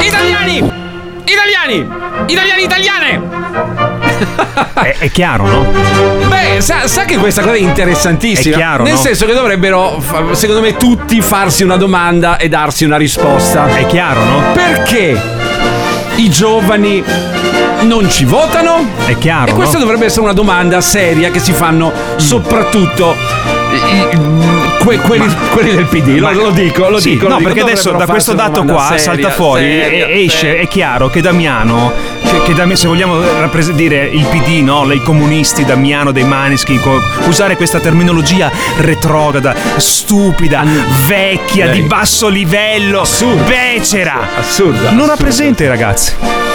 [0.00, 0.70] Italiani!
[1.24, 1.88] Italiani!
[2.26, 3.20] Italiani italiane!
[4.82, 5.72] È, è chiaro, no?
[6.28, 8.54] Beh, sa, sa che questa cosa è interessantissima.
[8.54, 8.98] È chiaro, Nel no?
[8.98, 10.02] senso che dovrebbero,
[10.32, 13.68] secondo me, tutti farsi una domanda e darsi una risposta.
[13.76, 14.42] È chiaro, no?
[14.54, 15.20] Perché
[16.16, 17.04] i giovani
[17.82, 18.86] non ci votano?
[19.04, 19.50] È chiaro.
[19.50, 19.84] E questa no?
[19.84, 23.14] dovrebbe essere una domanda seria che si fanno soprattutto
[24.80, 26.18] que- quelli, quelli del PD.
[26.18, 27.24] Lo, Ma- lo dico, lo Sì, dico.
[27.24, 30.38] lo no, dico, perché adesso da questo dato qua seria, salta fuori seria, e esce,
[30.38, 30.60] seria.
[30.62, 31.92] è chiaro che Damiano,
[32.24, 33.20] che, che Dami- se vogliamo
[33.74, 34.90] dire il PD, no?
[34.92, 40.64] i comunisti, Damiano dei Manischi, co- usare questa terminologia retrograda, stupida,
[41.06, 43.04] vecchia, Lei- di basso livello,
[43.46, 45.06] becera, assurda, non assurda.
[45.06, 46.12] rappresenta i ragazzi.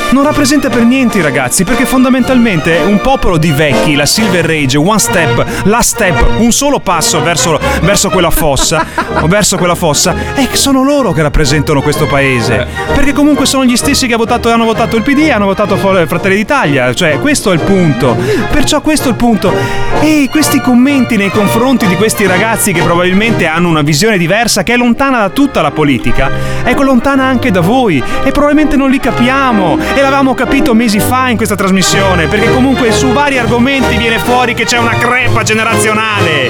[0.10, 4.78] Non rappresenta per niente i ragazzi, perché fondamentalmente un popolo di vecchi, la Silver Age,
[4.78, 8.86] one step, last step, un solo passo verso, verso quella fossa,
[9.20, 12.66] o verso quella fossa, è che sono loro che rappresentano questo paese.
[12.96, 16.36] Perché comunque sono gli stessi che votato- hanno votato il PD e hanno votato Fratelli
[16.36, 18.16] d'Italia, cioè questo è il punto.
[18.50, 19.54] Perciò questo è il punto.
[20.00, 24.74] E questi commenti nei confronti di questi ragazzi che probabilmente hanno una visione diversa, che
[24.74, 26.32] è lontana da tutta la politica,
[26.64, 29.78] è lontana anche da voi e probabilmente non li capiamo.
[29.98, 34.54] E l'avevamo capito mesi fa in questa trasmissione, perché comunque su vari argomenti viene fuori
[34.54, 36.50] che c'è una crepa generazionale.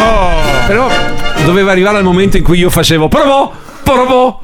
[0.00, 0.66] Oh.
[0.66, 0.88] Però
[1.44, 3.52] doveva arrivare il momento in cui io facevo provo,
[3.82, 4.40] provo,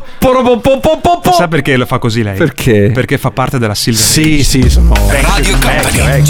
[1.37, 2.37] Sa perché lo fa così lei?
[2.37, 2.91] Perché?
[2.93, 6.25] Perché fa parte della Silver Sì, sì, sono Radio Company.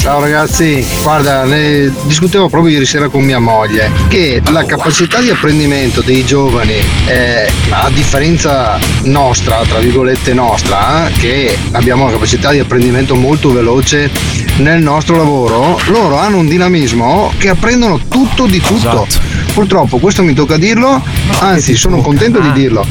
[0.00, 5.30] Ciao ragazzi, guarda, ne discutevo proprio ieri sera con mia moglie che la capacità di
[5.30, 6.74] apprendimento dei giovani,
[7.06, 13.52] eh, a differenza nostra, tra virgolette nostra, eh, che abbiamo una capacità di apprendimento molto
[13.52, 14.10] veloce
[14.58, 19.06] nel nostro lavoro, loro hanno un dinamismo che apprendono tutto di tutto.
[19.54, 21.02] Purtroppo questo mi tocca dirlo,
[21.38, 22.84] anzi sono contento di dirlo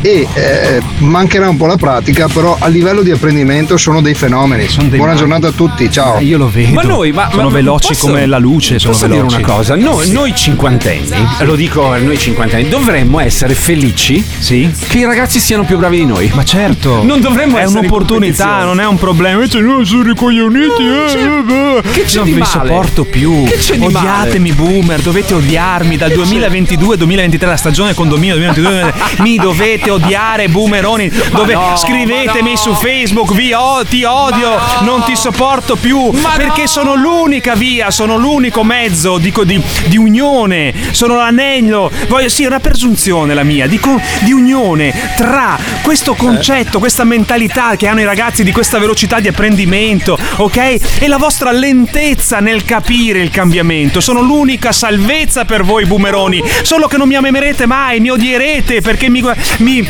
[0.00, 4.68] e eh, mancherà un po' la pratica, però a livello di apprendimento sono dei fenomeni.
[4.84, 6.18] Buona giornata a tutti, ciao.
[6.20, 6.72] Io lo vedo.
[6.72, 8.78] Ma noi, ma, sono ma- veloci posso- come la luce.
[8.78, 9.26] Sono posso veloci.
[9.36, 9.76] dire una cosa?
[9.76, 15.64] Noi, noi cinquantenni, lo dico a noi cinquantenni, dovremmo essere felici che i ragazzi siano
[15.64, 16.30] più bravi di noi.
[16.34, 17.02] Ma certo.
[17.02, 19.34] Non dovremmo è essere un'opportunità, non è un problema.
[19.34, 20.82] Invece noi sono ricoglioniti.
[20.82, 21.90] eh, eh, eh.
[21.92, 22.50] Che c'è non di vi male?
[22.50, 23.44] sopporto più.
[23.44, 23.96] Che c'è di male?
[23.96, 25.00] Odiatemi, boomer.
[25.00, 28.92] Dovete odiarmi dal 2022-2023, la stagione condominio 2022.
[29.22, 29.51] mi dovete
[29.90, 31.10] odiare, boomeroni.
[31.30, 36.10] Dove no, scrivetemi su Facebook, vi o- ti odio, non ti sopporto più.
[36.36, 40.72] perché sono l'unica via, sono l'unico mezzo dico, di, di unione.
[40.92, 41.90] Sono l'anello.
[42.08, 45.58] Voglio, sì, è una presunzione la mia, di, co- di unione tra
[45.92, 50.56] questo concetto, questa mentalità che hanno i ragazzi di questa velocità di apprendimento, ok?
[51.00, 54.00] E la vostra lentezza nel capire il cambiamento.
[54.00, 56.42] Sono l'unica salvezza per voi, boomeroni.
[56.62, 59.22] Solo che non mi amerete mai, mi odierete perché mi.
[59.58, 59.86] mi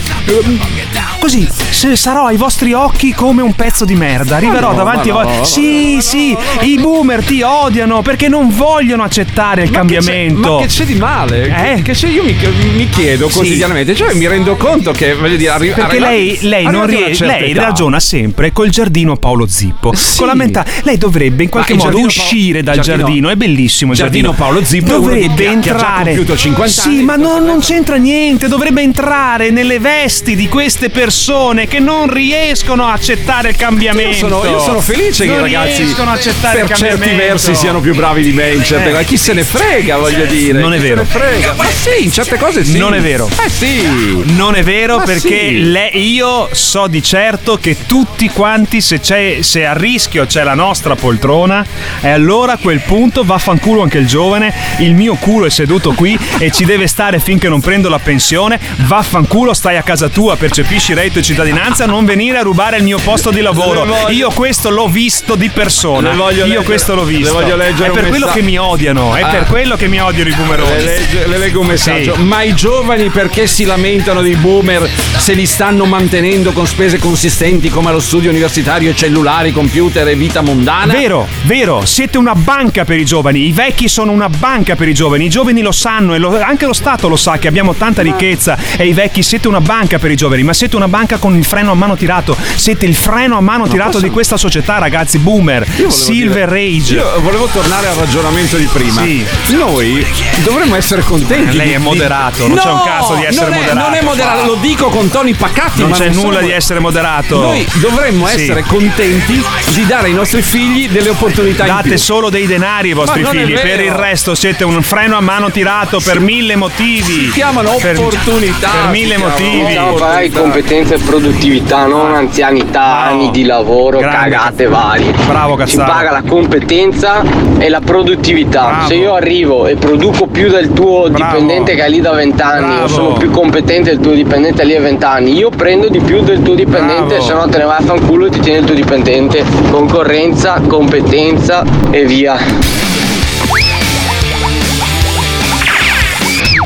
[1.21, 1.49] così
[1.95, 4.37] sarò ai vostri occhi come un pezzo di merda.
[4.37, 5.37] Arriverò no, davanti a ma voi.
[5.37, 10.55] no, sì, sì, i boomer ti odiano perché non vogliono accettare il Ma che cambiamento.
[10.55, 11.45] ma che c'è di male?
[11.47, 11.75] Eh?
[11.77, 12.37] Che, che c'è- io mi,
[12.75, 13.35] mi chiedo Sì.
[13.35, 17.53] quotidianamente, cioè mi rendo conto che voglio dire, arri- Perché lei, lei non certa lei
[17.53, 19.93] ragiona sempre col giardino Paolo Zippo.
[20.17, 23.99] Con la mentà, lei dovrebbe in qualche modo uscire dal giardino- giardino, è bellissimo il
[23.99, 24.33] giardino giardino.
[24.33, 26.05] Paolo Zippo dovrebbe che che entrare.
[26.05, 31.67] compiuto 50 sì, ma non, non c'entra niente, dovrebbe entrare nelle vesti di queste persone
[31.67, 34.27] che non riescono a accettare il cambiamento.
[34.27, 37.11] Io sono, io sono felice che Non i ragazzi riescono a accettare per il certi
[37.15, 38.93] versi siano più bravi di me in certe Eh.
[38.93, 39.05] cose.
[39.05, 40.61] Chi se ne frega, voglio dire.
[40.61, 40.97] Non è vero.
[41.03, 41.55] ne frega.
[41.57, 42.79] Ma sì, in certe cose sì.
[42.79, 43.29] Non è vero.
[43.45, 44.23] Eh sì.
[44.37, 45.71] Non è vero Ma perché sì.
[45.73, 50.55] Le- io so di certo che tutti quanti, se, c'è, se a rischio c'è la
[50.55, 51.65] nostra poltrona,
[52.03, 56.19] e allora a quel punto vaffanculo anche il giovane, il mio culo è seduto qui
[56.39, 60.93] e ci deve stare finché non prendo la pensione, vaffanculo stai a casa tua, percepisci
[60.95, 63.87] reddito e cittadinanza, non venire a rubare il mio posto di lavoro.
[64.11, 66.13] Io questo l'ho visto di persona.
[66.13, 67.39] Io leggere- questo l'ho visto.
[67.41, 69.29] è per quello messa- che mi odiano, è Ah.
[69.29, 70.71] per quello che mi odiano i boomeroni.
[70.71, 72.15] Le, legge- le leggo un messaggio.
[72.15, 72.23] Sì.
[72.23, 77.71] Ma i giovani perché si lamentano dei boomer se li stanno mantenendo con spese consistenti
[77.71, 80.93] come lo studio universitario e cellulari, computer e vita mondana?
[80.93, 84.95] Vero, vero, siete una banca per i giovani, i vecchi sono una banca per i
[84.95, 88.03] giovani, i giovani lo sanno e lo- anche lo Stato lo sa che abbiamo tanta
[88.03, 91.37] ricchezza e i vecchi siete una banca per i giovani, ma siete una banca con
[91.37, 95.19] il freno a mano tirato, siete il freno a mano tirato di questa società ragazzi,
[95.19, 96.95] boomer, silver dire- age.
[96.97, 99.03] Io volevo tornare al ragionamento di prima.
[99.03, 99.25] Sì.
[99.51, 100.05] Noi
[100.43, 101.57] dovremmo essere contenti.
[101.57, 103.87] Lei di- è di- moderato, non c'è un cazzo di essere non è- moderato.
[103.89, 105.81] Non è moderato, lo dico con toni pacati.
[105.81, 107.41] Non ma c'è nulla di essere moderato.
[107.41, 108.35] Noi dovremmo Sì.
[108.43, 109.43] essere contenti
[109.75, 111.99] di dare ai nostri figli delle opportunità in Date più.
[111.99, 116.01] solo dei denari ai vostri figli, per il resto siete un freno a mano tirato
[116.01, 117.03] per mille motivi.
[117.03, 118.71] Si chiamano Per- opportunità.
[118.83, 119.75] Per mille si motivi.
[119.75, 124.17] No, fai competenza e produttività, non anzianità, anni di lavoro, Grande.
[124.37, 125.13] cagate varie.
[125.27, 125.93] Bravo Si Cazzaro.
[125.93, 127.23] paga la competenza
[127.59, 128.65] e la produttività.
[128.67, 128.87] Bravo.
[128.89, 131.17] Se io arrivo e produco più del tuo Bravo.
[131.39, 134.81] dipendente che è lì da vent'anni, o sono più competente del tuo dipendente lì a
[134.81, 137.25] vent'anni, io prendo di più del tuo dipendente, Bravo.
[137.25, 139.45] se no te ne vai a fanculo e ti tieni il tuo dipendente.
[139.73, 142.39] Concorrenza, competenza e via.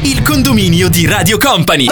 [0.03, 1.87] Il condominio di Radio Company.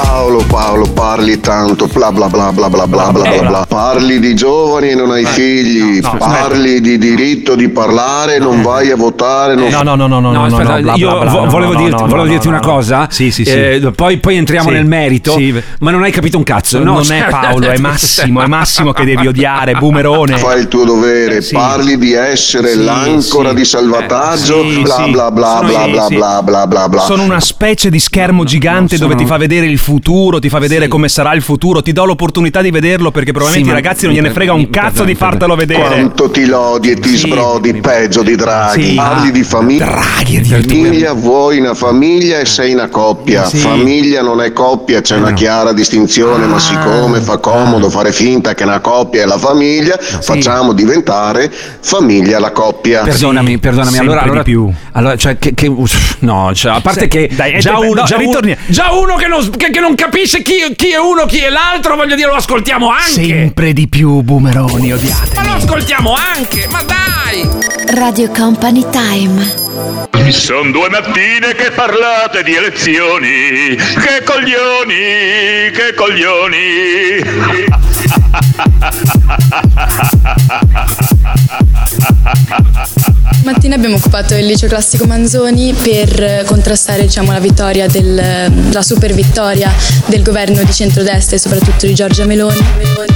[0.00, 3.66] Paolo, Paolo, parli tanto, bla bla bla bla bla bla bla bla bla.
[3.66, 8.92] Parli di giovani e non hai figli, no, parli di diritto di parlare, non vai
[8.92, 11.18] a votare, non No, no, no, no, no, No, no, aspetta, no, io
[11.48, 13.08] volevo, no, dirti, no, volevo dirti no, una cosa.
[13.10, 13.50] Sì, sì, sì.
[13.50, 14.74] Eh, poi, poi entriamo Sì.
[14.74, 15.32] nel merito.
[15.32, 15.60] Sì.
[15.80, 16.78] Ma non hai capito un cazzo.
[16.78, 16.92] no?
[16.94, 20.36] non Cioè- è Paolo, è Massimo, è Massimo che devi odiare, boomerone.
[20.36, 21.54] Fai il tuo dovere, Sì.
[21.54, 23.54] parli di essere Sì, l'ancora sì.
[23.56, 25.10] di salvataggio, Sì, bla sì.
[25.10, 27.00] bla bla Sono bla bla bla bla bla.
[27.00, 30.86] Sono una specie di schermo gigante dove ti fa vedere il futuro, ti fa vedere
[30.86, 34.04] come sarà il futuro, ti do l'opportunità di vederlo perché probabilmente Sì, i ma- ragazzi
[34.04, 35.80] non gliene frega un mi- cazzo mi- di fartelo vedere.
[35.86, 37.16] Quanto ti lodi e ti Sì.
[37.28, 38.82] sbrodi, peggio di Draghi.
[38.90, 38.94] Sì.
[38.94, 39.86] Parli di famiglia.
[39.86, 43.46] Draghi, Famiglia, vuoi una famiglia e sei una coppia.
[43.46, 43.56] Sì.
[43.56, 46.60] Famiglia non è coppia, c'è una chiara distinzione, ma Ah.
[46.60, 52.50] siccome fa comodo fare finta che una coppia è la famiglia, facciamo diventare famiglia la
[52.52, 53.02] coppia.
[53.04, 53.90] Perdonami, perdonami.
[53.90, 54.70] Sempre Allora, allora, di più.
[54.92, 57.94] allora, cioè, che, che- uff, no, cioè, a parte Sì, che dai, eh, già, uno,
[58.00, 60.98] no, già, uno, ritorni- già uno che non, che- che non capisce chi, chi è
[60.98, 63.24] uno, chi è l'altro, voglio dire, lo ascoltiamo anche.
[63.24, 65.34] Sempre di più, boomeroni, odiate.
[65.34, 67.48] Ma lo ascoltiamo anche, ma dai!
[67.94, 69.66] Radio Company Time.
[70.30, 73.76] Sono due mattine che parlate di elezioni.
[73.76, 76.56] Che coglioni, che coglioni.
[83.32, 89.14] Stamattina abbiamo occupato il liceo classico Manzoni per contrastare diciamo, la vittoria del, la super
[89.14, 89.72] vittoria
[90.06, 92.58] del governo di centrodestra e soprattutto di Giorgia Meloni.
[92.58, 93.06] Noi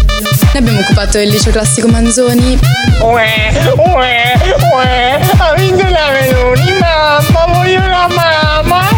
[0.54, 2.58] abbiamo occupato il liceo classico Manzoni.
[3.00, 8.88] Uè, uè, uè, ha vinto la Meloni, mamma, voglio la mamma,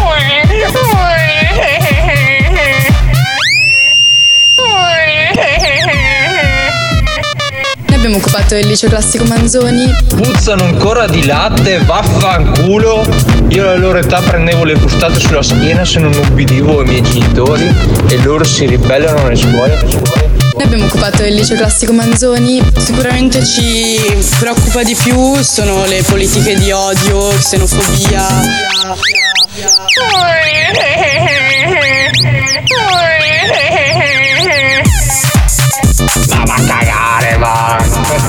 [8.05, 9.91] abbiamo occupato il liceo classico Manzoni.
[10.15, 13.03] Puzzano ancora di latte, vaffanculo.
[13.49, 17.67] Io alla loro età prendevo le frustate sulla schiena se non ubbidivo ai miei genitori
[18.07, 19.79] e loro si ribellano nelle scuole.
[19.89, 20.29] scuole.
[20.53, 22.61] Noi abbiamo occupato il liceo classico Manzoni.
[22.77, 23.99] Sicuramente ci
[24.39, 28.23] preoccupa di più sono le politiche di odio, xenofobia.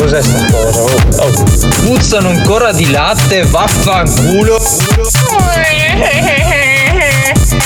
[0.06, 0.80] Cos'è sta cosa?
[0.82, 1.44] Oh, oh.
[1.82, 4.56] Puzzano ancora di latte, vaffanculo.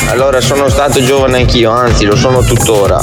[0.06, 2.98] Allora sono stato giovane anch'io, anzi lo sono tuttora.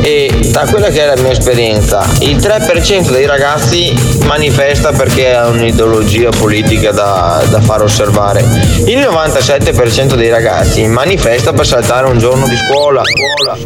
[0.00, 3.92] E da quella che è la mia esperienza, il 3% dei ragazzi
[4.24, 8.40] manifesta perché ha un'ideologia politica da, da far osservare.
[8.86, 13.02] Il 97% dei ragazzi manifesta per saltare un giorno di scuola.
[13.04, 13.56] scuola,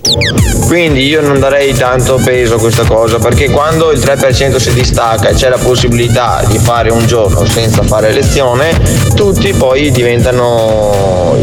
[0.00, 0.41] scuola.
[0.72, 5.28] Quindi io non darei tanto peso a questa cosa perché quando il 3% si distacca
[5.28, 8.80] e c'è la possibilità di fare un giorno senza fare lezione,
[9.14, 11.36] tutti poi diventano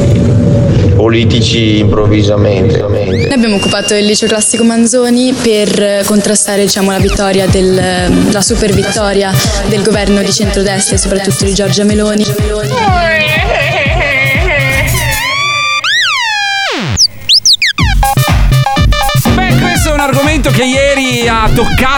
[0.96, 2.80] politici improvvisamente.
[2.80, 8.74] Noi abbiamo occupato il liceo classico Manzoni per contrastare diciamo, la vittoria del, la super
[8.74, 9.32] vittoria
[9.68, 12.26] del governo di centrodestra e soprattutto di Giorgia Meloni.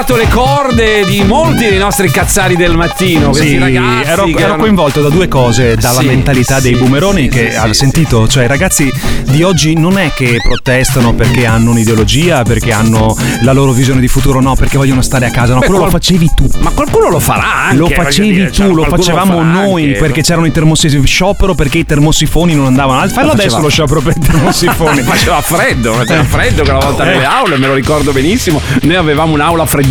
[0.02, 3.34] Toccato le corde di molti dei nostri cazzari del mattino.
[3.34, 7.24] Sì, ragazzi ero, ero erano- coinvolto da due cose, dalla Sì, mentalità dei sì, boomeroni
[7.24, 8.91] sì, che ha sentito, cioè i ragazzi
[9.26, 14.08] di oggi non è che protestano perché hanno un'ideologia, perché hanno la loro visione di
[14.08, 16.49] futuro, no, perché vogliono stare a casa, no, Beh, quello lo qual- facevi tu.
[16.60, 17.78] Ma qualcuno lo farà anche.
[17.78, 19.99] Lo facevi dire, tu, cioè, lo facevamo farà noi anche.
[19.99, 23.08] perché c'erano i termosifoni sciopero perché i termosifoni non andavano.
[23.08, 25.02] Fallo Lo adesso lo sciopero per i termosifoni.
[25.04, 27.14] faceva freddo, faceva freddo quella volta Eh.
[27.14, 28.60] nelle aule, me lo ricordo benissimo.
[28.82, 29.89] Noi avevamo un'aula freddissima.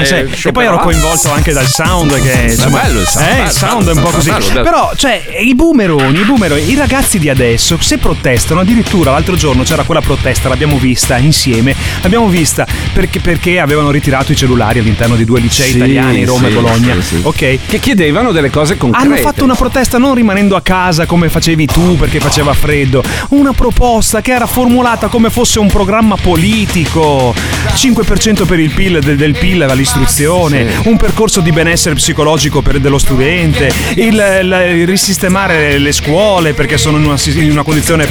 [0.00, 3.26] Eh sì, e, E poi ero coinvolto anche dal sound che insomma, bello il sound,
[3.26, 4.30] eh, bello, il sound bello, è un po' così.
[4.30, 4.62] bello.
[4.62, 9.62] Però, cioè, i boomeroni, i boomeroni, i ragazzi di adesso, se protestano, addirittura l'altro giorno
[9.62, 15.16] c'era quella protesta, l'abbiamo vista insieme, l'abbiamo vista perché, perché avevano ritirato i cellulari all'interno
[15.16, 17.00] di due licei Sì, italiani, Roma sì, e Bologna.
[17.00, 17.20] sì.
[17.22, 17.58] Ok?
[17.66, 19.06] Che chiedevano delle cose concrete.
[19.06, 23.52] Hanno fatto una protesta non rimanendo a casa come facevi tu perché faceva freddo, una
[23.52, 27.34] proposta che era formulata come fosse un programma politico.
[27.74, 32.98] 5% per il PIL del, del PIL all'istruzione, un percorso di benessere psicologico per, dello
[32.98, 38.08] studente, il, il- il risistemare le scuole perché sono in una, in una condizione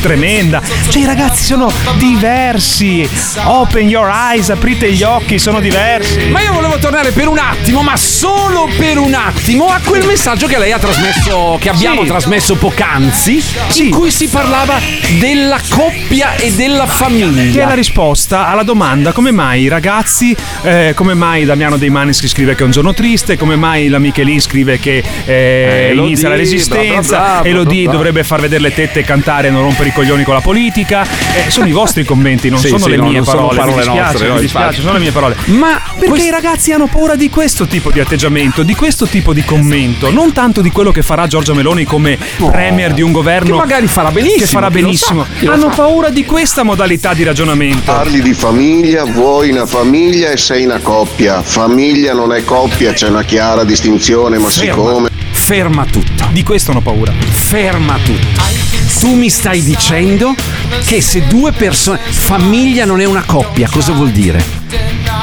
[0.00, 0.60] tremenda.
[0.88, 3.08] Cioè i ragazzi sono diversi.
[3.44, 6.26] Open your eyes, aprite gli occhi, sono diversi.
[6.30, 10.46] Ma io volevo tornare per un attimo, ma solo per un attimo, a quel messaggio
[10.46, 12.08] che lei ha trasmesso, che abbiamo Sì.
[12.08, 13.42] trasmesso poc'anzi,
[13.76, 14.78] in cui si parlava
[15.18, 17.52] della coppia e della famiglia.
[17.52, 21.90] Che è la risposta alla domanda come mai i ragazzi, eh, come mai Damiano Dei
[21.90, 26.06] Maneschi scrive che è un giorno triste, come mai la Michelin scrive che eh, Elodie,
[26.06, 29.50] inizia la resistenza, bla, bla, bla, Elodie dovrebbe far vedere le tette e cantare e
[29.50, 31.02] non rompere i coglioni con la politica.
[31.46, 33.56] Eh, sono i vostri commenti, non Sì, sono sì, le no, mie non sono parole.
[33.58, 35.36] parole mi dispiace, nostre, no, mi dispiace, sono le mie parole.
[35.46, 39.44] Ma perché i ragazzi hanno paura di questo tipo di atteggiamento, di questo tipo di
[39.44, 43.56] commento, non tanto di quello che farà Giorgia Meloni come premier di un governo Che
[43.56, 45.24] magari farà benissimo, Che farà benissimo.
[45.24, 45.76] sa, chi lo hanno sa.
[45.76, 47.92] paura di questa modalità di ragionamento.
[47.92, 51.42] Parli di famiglia, vuoi una famiglia e sei una coppia.
[51.42, 54.72] Famiglia non è coppia, c'è una chiara distinzione, ma Ferma.
[54.74, 55.08] siccome...
[55.30, 56.26] Ferma tutto.
[56.30, 57.12] Di questo hanno paura.
[57.12, 58.42] Ferma tutto.
[59.00, 60.34] Tu mi stai dicendo
[60.84, 61.98] che se due persone.
[61.98, 64.44] Famiglia non è una coppia, cosa vuol dire?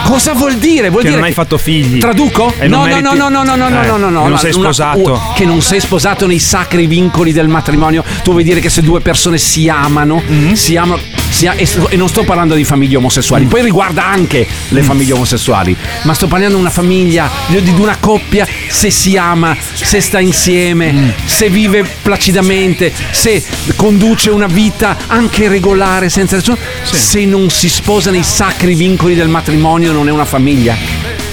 [0.06, 0.90] Cosa vuol dire?
[0.90, 2.00] Vuol Che dire non hai fatto figli.
[2.00, 2.54] Traduco?
[2.62, 4.22] No, non no, meriti- no, no, no, no, no, Eh, no, no, no.
[4.22, 5.12] che non no, sei una- sposato.
[5.12, 8.04] uh, che non sei sposato nei sacri vincoli del matrimonio.
[8.24, 10.54] Tu vuoi dire che se due persone si amano, Mm-hmm.
[10.54, 11.02] si amano.
[11.44, 13.00] E, non sto parlando di famiglie Mm.
[13.00, 17.98] omosessuali, poi riguarda anche le famiglie omosessuali, ma sto parlando di una famiglia, di, una
[18.00, 21.10] coppia, se si ama, se sta insieme, Mm.
[21.26, 23.44] se vive placidamente, se
[23.76, 26.58] conduce una vita anche regolare, senza nessuno.
[26.84, 30.76] Se non si sposa nei sacri vincoli del matrimonio, non è una famiglia.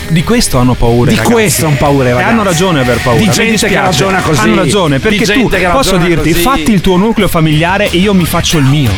[0.08, 1.08] Di questo hanno paura.
[1.10, 1.32] Di ragazzi.
[1.34, 2.30] questo hanno paura i E ragazzi.
[2.32, 3.18] hanno ragione a aver paura.
[3.18, 4.40] Di gente che ragiona così.
[4.40, 6.42] Hanno ragione, perché tu posso dirti, così.
[6.42, 8.90] fatti il tuo nucleo familiare e io mi faccio il mio.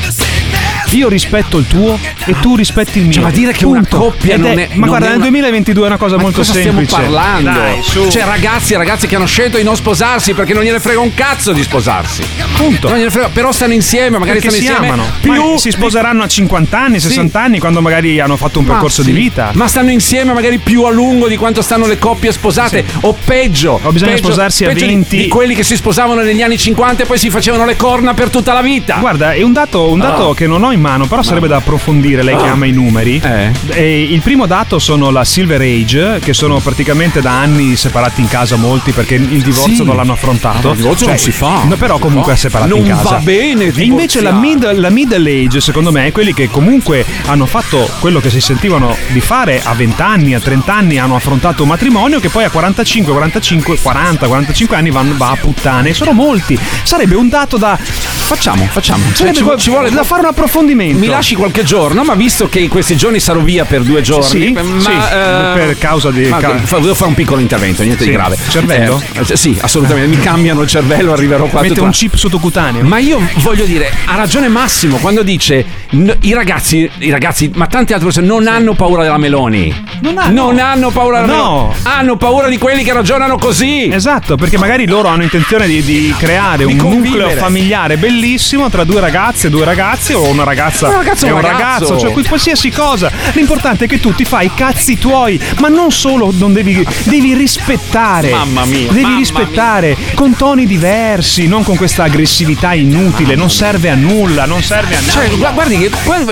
[0.95, 3.15] Io rispetto il tuo e tu rispetti il mio.
[3.15, 3.97] Cioè, ma dire che una Punto.
[3.99, 6.23] coppia Ed non è- Ma non guarda, è nel una- 2022 è una cosa Ma
[6.23, 6.87] molto cosa semplice.
[6.95, 7.51] stiamo parlando?
[7.51, 7.83] Dai.
[8.11, 11.13] Cioè, ragazzi e ragazze che hanno scelto di non sposarsi perché non gliene frega un
[11.15, 12.23] cazzo di sposarsi.
[12.57, 12.89] Punto.
[12.89, 15.11] Non gliene frega, però stanno insieme, magari perché stanno si insieme amano.
[15.21, 19.03] più Ma si sposeranno a 50 anni, 60 anni, quando magari hanno fatto un percorso
[19.03, 19.13] sì.
[19.13, 19.51] di vita.
[19.55, 22.85] Ma stanno insieme magari più a lungo di quanto stanno le coppie sposate.
[23.01, 23.81] O peggio.
[23.83, 25.17] O bisogna peggio- sposarsi a peggio di- 20.
[25.17, 28.31] Di, quelli che si sposavano negli anni 50 e poi si facevano le corna per
[28.31, 28.97] tutta la vita.
[29.01, 30.35] Guarda, è un dato, un dato Ah.
[30.35, 32.23] che non ho in mano, però sarebbe da approfondire.
[32.23, 32.53] Lei che Ah.
[32.53, 33.21] ama i numeri.
[33.25, 33.51] Eh.
[33.69, 38.29] E il primo dato sono la Silver Age, che sono praticamente da anni separati in
[38.29, 39.85] casa molti perché il divorzio Sì.
[39.85, 40.61] non l'hanno affrontato.
[40.63, 41.63] Cioè, il divorzio non si fa.
[41.65, 42.39] No, però Non comunque fa.
[42.39, 43.03] separati Non in casa.
[43.11, 47.05] va bene E invece la, mid- la middle age, secondo me, è quelli che comunque
[47.27, 51.17] hanno fatto quello che si sentivano di fare a 20 anni, a 30 anni, hanno
[51.17, 55.95] affrontato un matrimonio che poi a 45, 45, 40, 45 anni vanno, va a puttane.
[55.95, 56.59] Sono molti.
[56.83, 57.79] Sarebbe un dato da.
[57.79, 59.05] Facciamo, facciamo.
[59.13, 60.73] Sarebbe ci, qua- ci vuole da fare un approfondimento.
[60.75, 60.99] Approfondimento.
[60.99, 64.25] Mi lasci qualche giorno, ma visto che in questi giorni sarò via per due giorni,
[64.25, 68.03] Sì, ma, sì, eh, per causa di- ma- fa- devo fare un piccolo intervento, niente
[68.05, 68.11] Sì.
[68.11, 68.37] di grave.
[68.49, 69.03] Cervello?
[69.13, 70.17] Eh, sì, assolutamente.
[70.17, 71.63] Mi cambiano il cervello, arriverò qua.
[71.63, 72.83] Mette un chip sottocutaneo.
[72.85, 75.65] Ma io voglio dire, ha ragione Massimo quando dice
[75.95, 79.83] n- i ragazzi, i ragazzi, ma tante altre persone non hanno paura della Meloni.
[80.01, 81.43] Non hanno, paura della No.
[81.43, 81.75] Meloni.
[81.85, 83.89] Hanno paura di quelli che ragionano così.
[83.91, 87.23] Esatto, perché magari loro hanno intenzione di, di creare Di un convivere.
[87.25, 91.41] nucleo familiare bellissimo tra due ragazze, due ragazzi o una ragazza Un ragazzo e un
[91.41, 91.95] ragazzo.
[91.95, 93.11] ragazzo, cioè qualsiasi cosa.
[93.33, 97.35] L'importante è che tu ti fai i cazzi tuoi, ma non solo non devi, devi
[97.35, 98.31] rispettare.
[98.31, 103.91] Mamma mia, Devi mamma rispettare con toni diversi, non con questa aggressività inutile, non serve
[103.91, 105.13] a nulla, non serve a nulla.
[105.13, 105.84] Cioè, gu- guardi che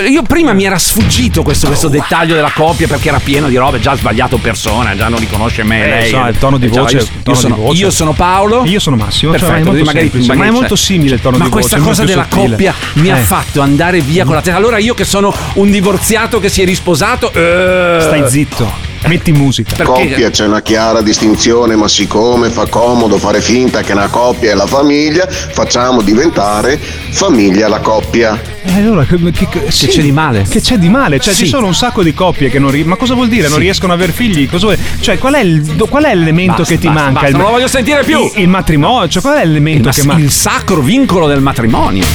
[0.07, 3.79] io prima mi era sfuggito questo, questo dettaglio della coppia perché era pieno di robe,
[3.79, 6.09] già ha sbagliato persona, già non riconosce me, Eh, lei.
[6.09, 7.81] so, il tono di Eh, già, voce- io, il io tono di sono, voce.
[7.81, 8.63] io sono Paolo.
[8.65, 11.21] Io sono Massimo, cioè, Perfetto, è molto magari, semplice, magari ma è molto simile il
[11.21, 11.59] tono ma di voce.
[11.61, 12.49] questa è molto cosa della sottile.
[12.49, 13.23] coppia mi ha Eh.
[13.23, 14.57] fatto andare via con la testa.
[14.57, 17.31] Allora io che sono un divorziato che si è risposato.
[17.33, 18.71] eh, Stai zitto,
[19.07, 19.83] metti musica.
[19.83, 24.55] Coppia c'è una chiara distinzione, ma siccome fa comodo fare finta che una coppia è
[24.55, 28.39] la famiglia, facciamo diventare famiglia la coppia.
[28.65, 30.45] E allora che, che- che- sì, c'è di male?
[30.49, 31.19] Che c'è di male?
[31.19, 31.43] Cioè, Sì.
[31.43, 33.43] ci sono un sacco di coppie che non ri- Ma cosa vuol dire?
[33.49, 33.63] Non Sì.
[33.63, 34.49] riescono ad avere figli?
[34.49, 37.11] Cosa vuoi- Cioè, qual è, il, qual è l'elemento Basta, che ti basta, manca?
[37.19, 38.19] basta, il, non lo voglio sentire più.
[38.35, 40.21] Il, il matrimonio, cioè, qual è l'elemento il, che manca?
[40.23, 42.05] il sacro vincolo del matrimonio.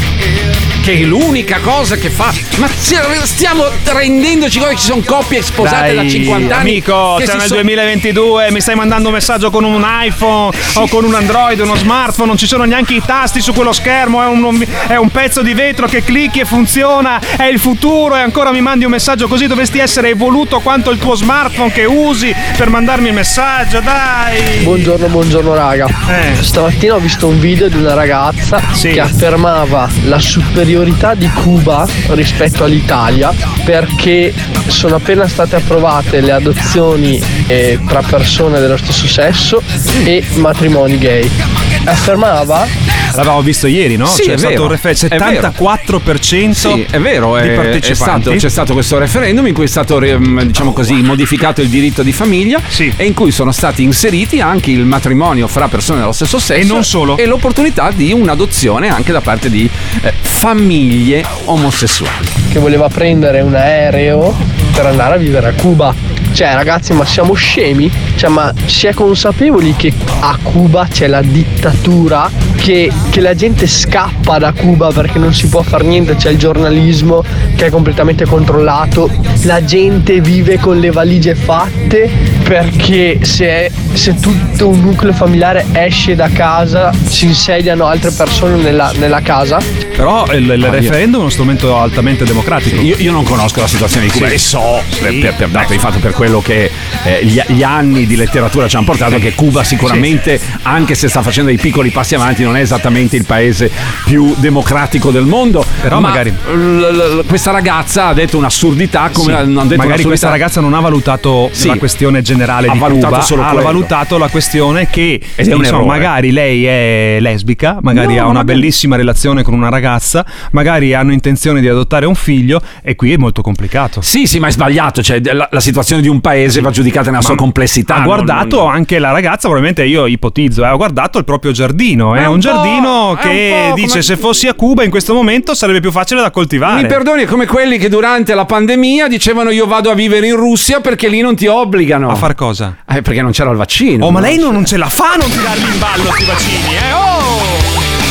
[0.89, 2.33] Che è l'unica cosa che fa.
[2.57, 6.71] Ma stiamo rendendoci conto che ci sono coppie sposate da Dai, 50 anni.
[6.71, 10.57] Amico, che siamo si nel so- 2022, mi stai mandando un messaggio con un iPhone
[10.77, 14.23] o con un Android, uno smartphone, non ci sono neanche i tasti su quello schermo,
[14.23, 18.21] è un, è un pezzo di vetro che clicchi e funziona, è il futuro e
[18.21, 22.35] ancora mi mandi un messaggio così, dovresti essere evoluto quanto il tuo smartphone che usi
[22.57, 24.63] per mandarmi il messaggio, dai!
[24.63, 25.87] Buongiorno, buongiorno raga.
[26.09, 26.43] Eh.
[26.43, 30.77] Stamattina ho visto un video di una ragazza che affermava la superiorità
[31.15, 34.33] di Cuba rispetto all'Italia perché
[34.69, 39.63] sono appena state approvate le adozioni eh, tra persone dello stesso sesso
[40.05, 41.58] e matrimoni gay.
[41.91, 42.67] Affermava
[43.15, 44.07] L'avevamo visto ieri, no?
[44.07, 44.63] Sì, C'è è stato vero.
[44.65, 45.49] un refer- È vero.
[45.49, 48.23] 74% Sì, è vero, di è, è partecipanti.
[48.23, 52.03] stato, c'è stato questo referendum in cui è stato ehm, diciamo così, modificato il diritto
[52.03, 52.61] di famiglia
[52.97, 56.65] e in cui sono stati inseriti anche il matrimonio fra persone dello stesso sesso E
[56.65, 57.17] non solo.
[57.17, 59.69] e l'opportunità di un'adozione anche da parte di
[60.03, 62.29] eh, famiglie omosessuali.
[62.53, 64.37] che voleva prendere un aereo
[64.75, 65.95] per andare a vivere a Cuba.
[66.33, 67.91] Cioè ragazzi ma siamo scemi?
[68.17, 72.31] Cioè ma si è consapevoli che a Cuba c'è la dittatura,
[72.69, 76.37] che, che la gente scappa da Cuba perché non si può fare niente, c'è il
[76.37, 77.25] giornalismo
[77.57, 79.11] che è completamente controllato,
[79.45, 82.11] la gente vive con le valigie fatte
[82.43, 88.93] perché se, se tutto un nucleo familiare esce da casa si insediano altre persone nella,
[88.99, 89.59] nella casa.
[89.97, 92.81] Però il, il referendum è uno strumento altamente democratico.
[92.81, 94.35] Io, io non conosco la situazione di Cuba Sì.
[94.35, 95.19] e so, Sì.
[95.19, 96.71] per, per, dato di fatto per quello che
[97.05, 101.23] eh, gli, gli anni di letteratura ci hanno portato, che Cuba sicuramente, anche se sta
[101.23, 103.71] facendo dei piccoli passi avanti, non è esattamente il paese
[104.05, 105.65] più democratico del mondo.
[105.83, 109.77] Però Ma magari- l- l- questa ragazza ha detto un'assurdità come Sì, hanno detto magari
[109.77, 110.09] un'assurdità.
[110.09, 111.69] questa ragazza non ha valutato Sì.
[111.69, 113.63] la questione generale Ha di valutato Cuba, solo ha quello.
[113.63, 118.97] valutato la questione che è insomma, magari lei è lesbica, magari No, ha una bellissima
[118.97, 123.43] relazione con una ragazza, magari hanno intenzione di adottare un figlio e qui è molto
[123.43, 124.01] complicato.
[124.01, 125.03] Sì, sì, ma è sbagliato.
[125.03, 127.95] Cioè, la, la situazione di un paese va giudicata nella sua complessità.
[127.95, 131.53] Ha non- guardato non- anche la ragazza, probabilmente io ipotizzo, eh, ha guardato il proprio
[131.53, 132.15] giardino.
[132.15, 135.55] È È un, un giardino che dice come- se fossi a Cuba in questo momento
[135.55, 136.83] sarebbe più facile da coltivare.
[136.83, 140.37] Mi perdoni, è come quelli che durante la pandemia dicevano io vado a vivere in
[140.37, 142.09] Russia perché lì non ti obbligano.
[142.11, 142.77] A far cosa?
[142.89, 144.07] Eh, perché non c'era il vaccino.
[144.07, 146.75] Oh, ma lei non, non ce la fa a non tirarli in ballo questi vaccini,
[146.75, 146.93] eh?
[146.93, 148.07] Oh!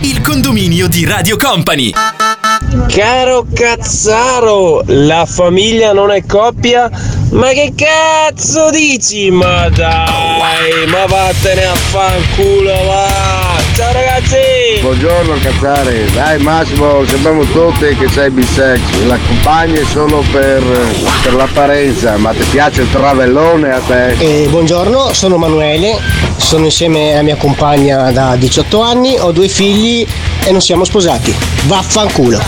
[0.00, 1.92] Il condominio di Radio Company.
[2.88, 6.90] Caro Cazzaro, la famiglia non è coppia?
[7.30, 9.30] Ma che cazzo dici?
[9.30, 13.71] Ma dai, ma vattene a fanculo, va!
[13.82, 14.80] Ciao ragazzi!
[14.80, 18.78] Buongiorno Cazzare, dai Massimo, sappiamo tutti che sei bisex,
[19.08, 20.62] la compagna è solo per,
[21.24, 24.12] per l'apparenza, ma ti piace il travellone a te?
[24.12, 25.98] Eh, buongiorno, sono Manuele,
[26.36, 30.06] sono insieme alla mia compagna da 18 anni, ho due figli
[30.44, 31.34] e non siamo sposati.
[31.66, 32.40] Vaffanculo.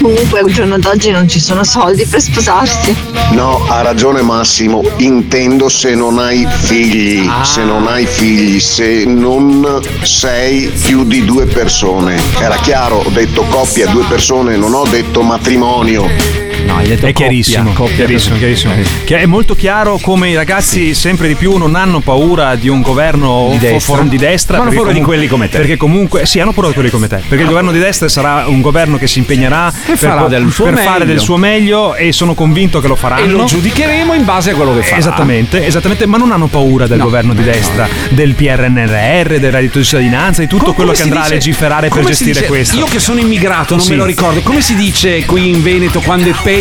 [0.00, 2.96] Comunque al giorno d'oggi non ci sono soldi per sposarsi.
[3.32, 9.80] No, ha ragione Massimo, intendo se non hai figli, se non hai figli, se non
[10.02, 12.16] sei più di due persone.
[12.40, 16.49] Era chiaro, ho detto coppia, due persone, non ho detto matrimonio.
[16.70, 18.72] No, hai detto è chiarissimo, coppia, chiarissimo, chiarissimo.
[19.04, 22.80] Che è molto chiaro come i ragazzi sempre di più non hanno paura di un
[22.80, 23.96] governo Di destra.
[23.96, 24.56] for- di destra.
[24.58, 25.58] Ma hanno paura di quelli come te.
[25.58, 27.16] Perché comunque, sì, hanno paura di quelli come te.
[27.26, 30.66] Perché il governo di destra sarà un governo che si impegnerà per, farà del suo
[30.66, 31.04] per fare meglio.
[31.06, 33.24] del suo meglio e sono convinto che lo faranno.
[33.24, 34.98] E lo giudicheremo in base a quello che farà.
[34.98, 37.04] Esattamente, esattamente, ma non hanno paura del No.
[37.04, 41.08] governo di destra, del PRNR, del reddito di cittadinanza, di tutto Com- quello come che
[41.08, 42.76] andrà dice- a legiferare per come gestire dice- questo.
[42.76, 43.90] Io che sono immigrato, non Sì.
[43.90, 44.40] me lo ricordo.
[44.42, 46.58] Come si dice qui in Veneto quando è peggio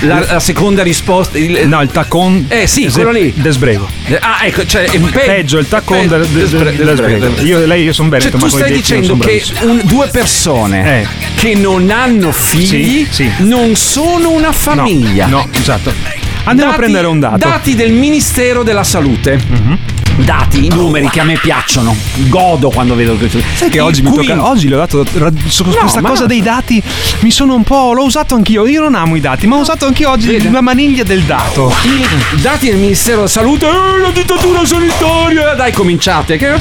[0.00, 1.38] la, la seconda risposta?
[1.38, 2.46] Il, No, il taccon.
[2.48, 3.32] Eh sì, Des- quello lì.
[3.36, 3.88] Desbrego.
[4.20, 7.40] Ah, ecco, cioè pe- Peggio il taccon pe- del, del, del, Desbrego.
[7.42, 11.06] Io, lei, io sono Cioè, veneto, tu stai dicendo che un- due persone Eh.
[11.36, 13.30] che non hanno figli Sì, sì.
[13.38, 15.26] non sono una famiglia.
[15.26, 15.92] No, no, esatto.
[16.44, 17.36] Andiamo a Dati- prendere un dato.
[17.48, 19.38] Dati del Ministero della Salute.
[20.24, 21.94] Dati, numeri che a me piacciono.
[22.26, 23.40] Godo quando vedo questo.
[23.54, 24.48] Sai che oggi mi tocca.
[24.48, 25.04] Oggi le ho dato.
[25.46, 26.82] su questa ma- cosa dei dati
[27.20, 27.92] mi sono un po'.
[27.92, 28.66] L'ho usato anch'io.
[28.66, 31.72] Io non amo i dati, ma ho usato anch'io oggi la maniglia del dato.
[31.84, 35.54] I dati del Ministero della Salute, eh, la dittatura sanitaria.
[35.54, 36.36] Dai, cominciate.
[36.36, 36.56] Che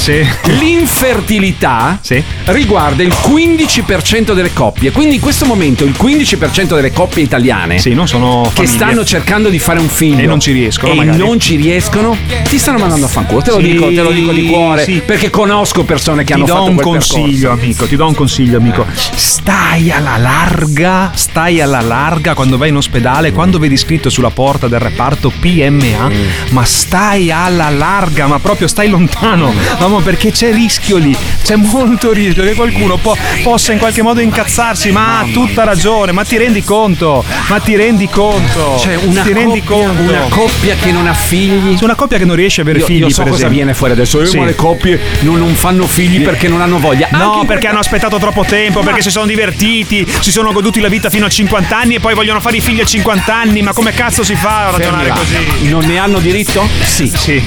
[0.45, 1.99] L'infertilità
[2.45, 4.91] riguarda il 15% delle coppie.
[4.91, 9.49] Quindi in questo momento il 15% delle coppie italiane Sì, non sono che stanno cercando
[9.49, 11.17] di fare un figlio E non ci riescono, e magari.
[11.17, 12.15] non ci riescono,
[12.47, 13.41] ti stanno mandando a fanculo.
[13.47, 14.83] Te lo, Sì, dico, te lo dico di cuore.
[14.83, 15.01] sì.
[15.05, 17.49] Perché conosco persone che ti hanno do fatto un quel consiglio, percorso.
[17.63, 17.85] amico.
[17.85, 18.85] Ti do un consiglio, amico.
[19.15, 24.67] Stai alla larga, stai alla larga quando vai in ospedale, quando vedi scritto sulla porta
[24.67, 26.09] del reparto PMA,
[26.49, 29.53] ma stai alla larga, ma proprio stai lontano.
[29.79, 34.19] Ma perché c'è rischio lì, c'è molto rischio che qualcuno po- possa in qualche modo
[34.19, 34.91] incazzarsi.
[34.91, 37.23] Ma ha tutta ragione, ma ti rendi conto?
[37.49, 38.77] Ma ti rendi conto?
[38.79, 40.01] Cioè, una ti rendi coppia- conto?
[40.11, 41.77] una coppia che non ha figli.
[41.81, 43.93] Una coppia che non riesce a avere Io, figli, io so per cosa viene fuori
[43.93, 44.25] adesso.
[44.25, 44.37] Sì.
[44.37, 47.07] ma le coppie non, non fanno figli perché non hanno voglia.
[47.11, 50.87] No, Anche perché hanno aspettato troppo tempo, perché si sono divertiti, si sono goduti la
[50.89, 53.61] vita fino a 50 anni e poi vogliono fare i figli a 50 anni.
[53.61, 55.15] Ma come cazzo si fa a ragionare Fermi là.
[55.15, 55.69] così?
[55.69, 56.67] Non ne hanno diritto?
[56.83, 57.07] Sì.
[57.15, 57.41] Sì.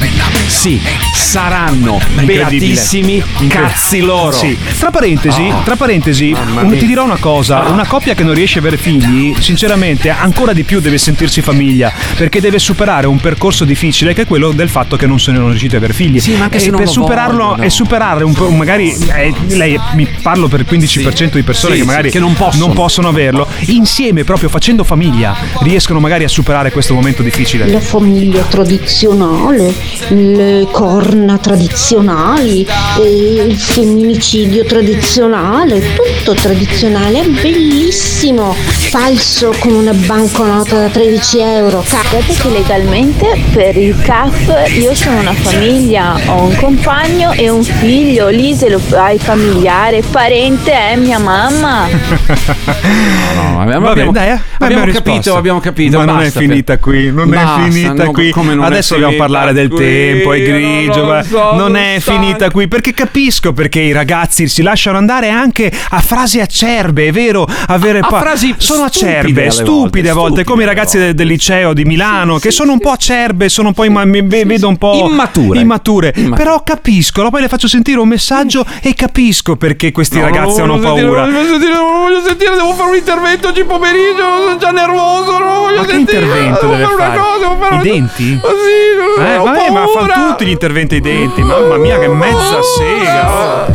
[0.47, 0.81] Sì.
[1.15, 4.33] Saranno beatissimi cazzi loro.
[4.33, 4.57] Sì.
[4.79, 5.63] Tra parentesi, Oh.
[5.65, 9.35] tra parentesi un- ti dirò una cosa: una coppia che non riesce a avere figli,
[9.39, 14.27] sinceramente, ancora di più deve sentirsi famiglia, perché deve superare un percorso difficile che è
[14.27, 16.21] quello del fatto che non sono riusciti ad avere figli.
[16.21, 17.63] Sì, ma anche e se non per lo superarlo vogliono.
[17.63, 21.79] e superare un po', magari eh, lei mi parlo per il 15% di persone Sì,
[21.81, 23.09] che sì, magari che non possono.
[23.09, 27.67] averlo, insieme proprio facendo famiglia riescono magari a superare questo momento difficile.
[27.67, 29.73] La famiglia tradizionale,
[30.09, 32.67] le corna tradizionali,
[33.03, 41.85] il femminicidio tradizionale, tutto tradizionale, è bellissimo, falso come una banconota da 13 euro.
[41.89, 47.63] Guardate che legalmente per il CAF io sono una famiglia, ho un compagno e un
[47.63, 51.87] figlio, lì se lo hai familiare, parente è mia mamma.
[51.87, 55.99] No, abbiamo, Vabbè, abbiamo- dai, eh, abbiamo capito, abbiamo capito.
[55.99, 58.33] Ma non è finita qui, non Basta, è finita no, qui.
[58.35, 59.85] non Adesso dobbiamo parlare del qui?
[59.85, 61.05] tempo, è Non grigio.
[61.05, 62.15] ma so, non è sai.
[62.15, 67.13] finita qui perché capisco perché i ragazzi si lasciano andare anche a frasi acerbe, è
[67.13, 67.47] vero?
[67.67, 70.97] Avere A pa- frasi sono stupide acerbe, stupide volte, a volte, stupide come i ragazzi
[70.97, 74.69] del, del liceo di Milano che sono un po' acerbe, sono un po' imma- vedo
[74.69, 75.50] un po' Immature.
[75.59, 76.13] Immature.
[76.17, 76.43] Immature.
[76.45, 80.81] Però capisco, poi le faccio sentire un messaggio e capisco perché questi No, ragazzi hanno
[80.81, 81.25] sentire, paura.
[81.25, 85.39] Non voglio sentire, non voglio sentire, devo fare un intervento oggi pomeriggio, sono già nervoso,
[85.39, 86.19] non voglio Ma che sentire.
[86.21, 87.19] intervento devo deve fare una fare?
[87.19, 88.41] cosa, devo fare I una- denti?
[88.43, 91.43] Ma sì, Eh, ho vabbè, ma fanno tutti gli interventi ai denti.
[91.43, 93.31] Mamma mia, che mezza sega.
[93.33, 93.67] oh.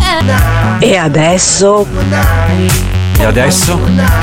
[0.80, 1.86] E adesso?
[3.18, 3.80] E adesso?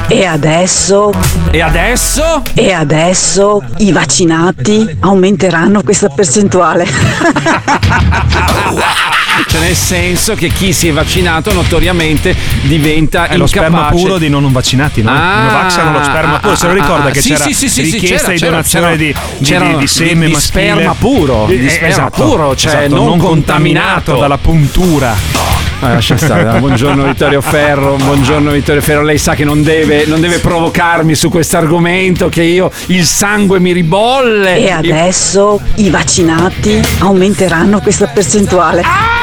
[0.09, 1.11] E adesso?
[1.51, 2.43] E adesso?
[2.55, 6.87] E adesso i vaccinati aumenteranno questa percentuale.
[9.49, 14.03] Cioè nel senso che chi si è vaccinato notoriamente diventa È lo sperma incapace.
[14.03, 15.11] puro dei non vaccinati, no?
[15.11, 16.55] Ah, I Novax hanno lo sperma puro.
[16.55, 18.97] Se lo ricorda ah, che sì, c'era sì, sì, richiesta c'era, di donazione c'era.
[18.97, 20.41] di, di, C'era di- di seme di maschile.
[20.41, 24.21] sperma puro, di Eh, sperma esatto, puro, cioè esatto, non contaminato contaminato.
[24.21, 25.17] dalla puntura.
[25.85, 26.61] Ah, lascia stare.
[26.61, 29.03] Buongiorno Vittorio Ferro, buongiorno Vittorio Ferro.
[29.03, 33.59] Lei sa che non deve, non deve provocarmi su questo argomento, che io il sangue
[33.59, 34.59] mi ribolle.
[34.59, 39.22] E adesso i vaccinati aumenteranno questa percentuale.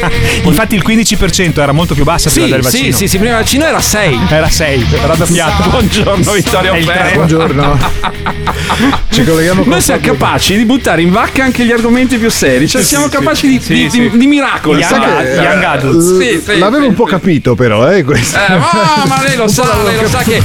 [0.44, 2.96] Infatti il 15% era molto più bassa prima Sì, del sì, vaccino.
[2.96, 4.18] sì, sì, prima del vaccino era 6.
[4.30, 5.68] Era 6, raddoppiato.
[5.70, 7.14] Buongiorno Vittorio Ferro.
[7.14, 7.78] Buongiorno.
[9.10, 12.68] Ci colleghiamo con Noi siamo capaci di buttare in vacca anche gli argomenti più seri,
[12.68, 14.00] cioè siamo capaci di, Sì, di- sì.
[14.10, 14.80] di- di miracoli.
[14.80, 16.18] Young che- young adults.
[16.18, 17.10] Sì, sì, L'avevo sì, un po' sì.
[17.10, 18.38] capito però, eh, questo.
[18.38, 20.40] Eh, ma, ma lei lo sa, lei lo sa che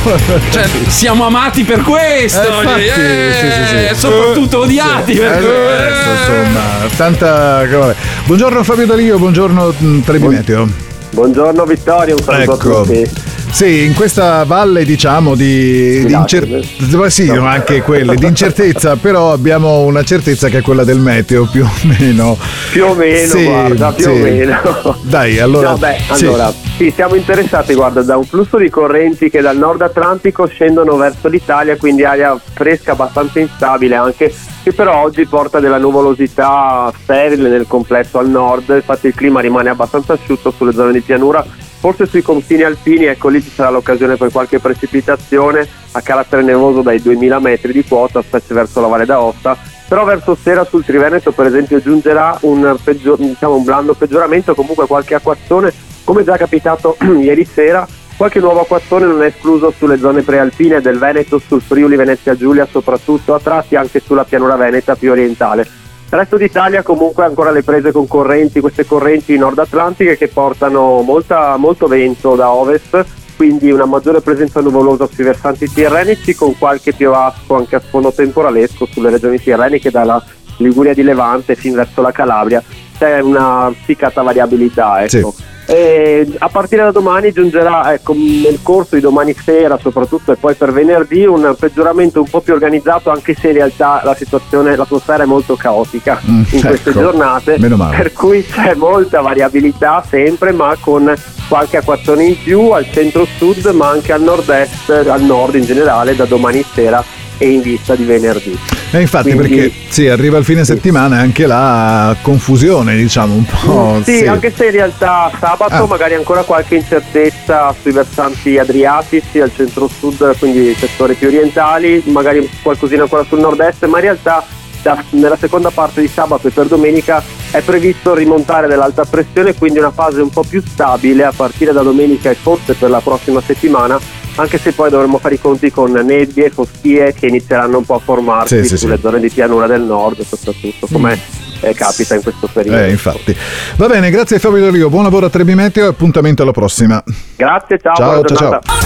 [0.51, 3.99] cioè, siamo amati per questo, Eh, infatti, eh, sì, sì, sì.
[3.99, 6.61] soprattutto odiati Eh, per adesso, insomma,
[6.97, 7.93] tanta.
[8.25, 10.67] Buongiorno Fabio Dalio, buongiorno mh, Trebi Meteo.
[11.11, 12.79] Buongiorno Vittorio, un saluto Ecco.
[12.79, 13.11] a tutti.
[13.51, 19.81] Sì, in questa valle diciamo di, di incertezza, sì, anche quelle di incertezza, però abbiamo
[19.83, 22.37] una certezza che è quella del meteo più o meno.
[22.71, 24.09] Più o meno, Sì, guarda, più sì.
[24.09, 24.97] o meno.
[25.03, 25.69] Dai, allora.
[25.71, 26.25] No, beh, sì.
[26.25, 30.97] allora, sì, siamo interessati, guarda, da un flusso di correnti che dal nord Atlantico scendono
[30.97, 34.33] verso l'Italia, quindi aria fresca abbastanza instabile anche,
[34.63, 39.69] che però oggi porta della nuvolosità sterile nel complesso al nord, infatti il clima rimane
[39.69, 41.45] abbastanza asciutto sulle zone di pianura,
[41.85, 46.81] forse sui confini alpini, ecco lì ci sarà l'occasione per qualche precipitazione a carattere nevoso
[46.81, 49.55] dai 2000 metri di quota, specie verso la Valle d'Aosta,
[49.87, 54.87] però verso sera sul Triveneto per esempio giungerà un, peggio- diciamo, un blando peggioramento, comunque
[54.87, 55.71] qualche acquazzone,
[56.03, 60.97] come già capitato ieri sera, qualche nuovo acquazzone non è escluso sulle zone prealpine del
[60.97, 65.84] Veneto, sul Friuli Venezia Giulia soprattutto, a tratti anche sulla pianura veneta più orientale.
[66.15, 71.57] Resto d'Italia comunque ancora le prese con correnti, queste correnti nord atlantiche che portano molta-
[71.57, 73.03] molto vento da ovest,
[73.35, 78.85] quindi una maggiore presenza nuvolosa sui versanti tirrenici con qualche piovasco anche a sfondo temporalesco
[78.85, 80.23] sulle regioni tirreniche dalla
[80.57, 82.63] Liguria di Levante fin verso la Calabria.
[82.97, 85.33] C'è una spiccata variabilità, ecco.
[85.67, 90.53] E a partire da domani giungerà ecco, nel corso di domani sera soprattutto e poi
[90.53, 95.23] per venerdì un peggioramento un po' più organizzato anche se in realtà la situazione, l'atmosfera
[95.23, 96.99] è molto caotica Mm, in queste ecco.
[97.01, 97.97] giornate Meno male.
[97.97, 101.13] per cui c'è molta variabilità sempre ma con
[101.47, 106.25] qualche acquazzone in più al centro-sud ma anche al nord-est, al nord in generale da
[106.25, 107.03] domani sera
[107.37, 108.57] e in vista di venerdì.
[108.91, 113.45] E infatti Quindi- perché sì, arriva il fine settimana e anche la confusione, diciamo un
[113.45, 114.01] po'.
[114.03, 115.87] Sì, anche se in realtà sabato Ah.
[115.87, 123.03] magari ancora qualche incertezza sui versanti adriatici, al centro-sud, quindi settori più orientali, magari qualcosina
[123.03, 124.45] ancora sul nord-est, ma in realtà
[124.81, 127.21] da- nella seconda parte di sabato e per domenica
[127.51, 131.73] è previsto il rimontare dell'alta pressione, quindi una fase un po' più stabile a partire
[131.73, 133.99] da domenica e forse per la prossima settimana,
[134.35, 137.95] anche se poi dovremo fare i conti con nebbie e foschie che inizieranno un po'
[137.95, 139.01] a formarsi Sì, sì, sulle sì.
[139.01, 141.19] zone di pianura del nord soprattutto, come
[141.61, 142.77] eh, capita in questo periodo.
[142.77, 143.35] Eh, infatti.
[143.77, 147.01] Va bene, grazie Fabio Del Rio, buon lavoro a Trebi Meteo e appuntamento alla prossima.
[147.35, 148.84] Grazie, ciao, Ciao, buona ciao, giornata.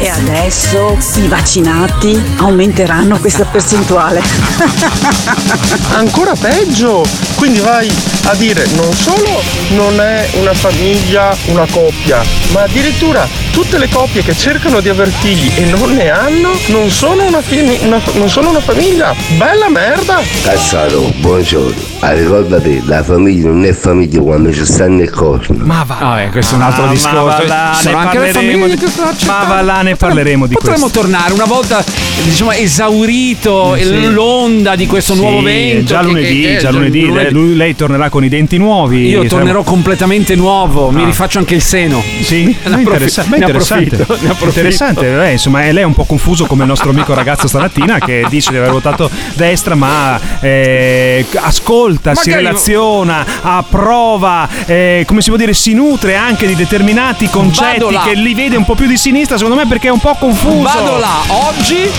[0.00, 4.22] E adesso i vaccinati aumenteranno questa percentuale.
[5.94, 7.04] Ancora peggio!
[7.34, 7.90] Quindi vai
[8.24, 9.40] a dire non solo
[9.70, 12.20] non è una famiglia, una coppia,
[12.52, 16.90] ma addirittura tutte le coppie che cercano di aver figli e non ne hanno non
[16.90, 19.14] sono una, fini- una- non sono una famiglia.
[19.36, 20.20] Bella merda!
[20.42, 21.86] Cazzaro, buongiorno.
[22.00, 25.64] Ah, ricordati, la famiglia non è famiglia quando ci stanno il corno.
[25.64, 25.98] Ma va.
[25.98, 27.16] Ah, eh, questo è un altro Ah, discorso.
[27.16, 28.86] Ma va là, sono anche le famiglie di- che
[29.26, 31.00] Ma va là, ne parleremo di Potremmo questo.
[31.00, 31.84] tornare una volta,
[32.24, 33.82] diciamo, esaurito Sì.
[33.82, 35.84] il- l'onda di questo Sì, nuovo vento.
[35.84, 39.02] Già lunedì, che- che- già lunedì, lei, lui- lei tornerà con i denti nuovi.
[39.06, 41.06] Io Saremo- tornerò completamente nuovo, mi Ah.
[41.06, 42.02] rifaccio anche il seno.
[42.22, 43.44] Sì, Ne interessante.
[43.44, 44.46] approfitto, ne approfitto.
[44.48, 48.24] Interessante, eh, insomma, lei è un po' confuso come il nostro amico ragazzo stamattina che
[48.28, 55.28] dice di aver votato destra, ma eh, ascolta, si Magari- relaziona, approva, eh, come si
[55.28, 58.96] può dire, si nutre anche di determinati concetti che li vede un po' più di
[58.96, 60.62] sinistra, secondo me perché è un po' confuso.
[60.62, 61.90] Vado là oggi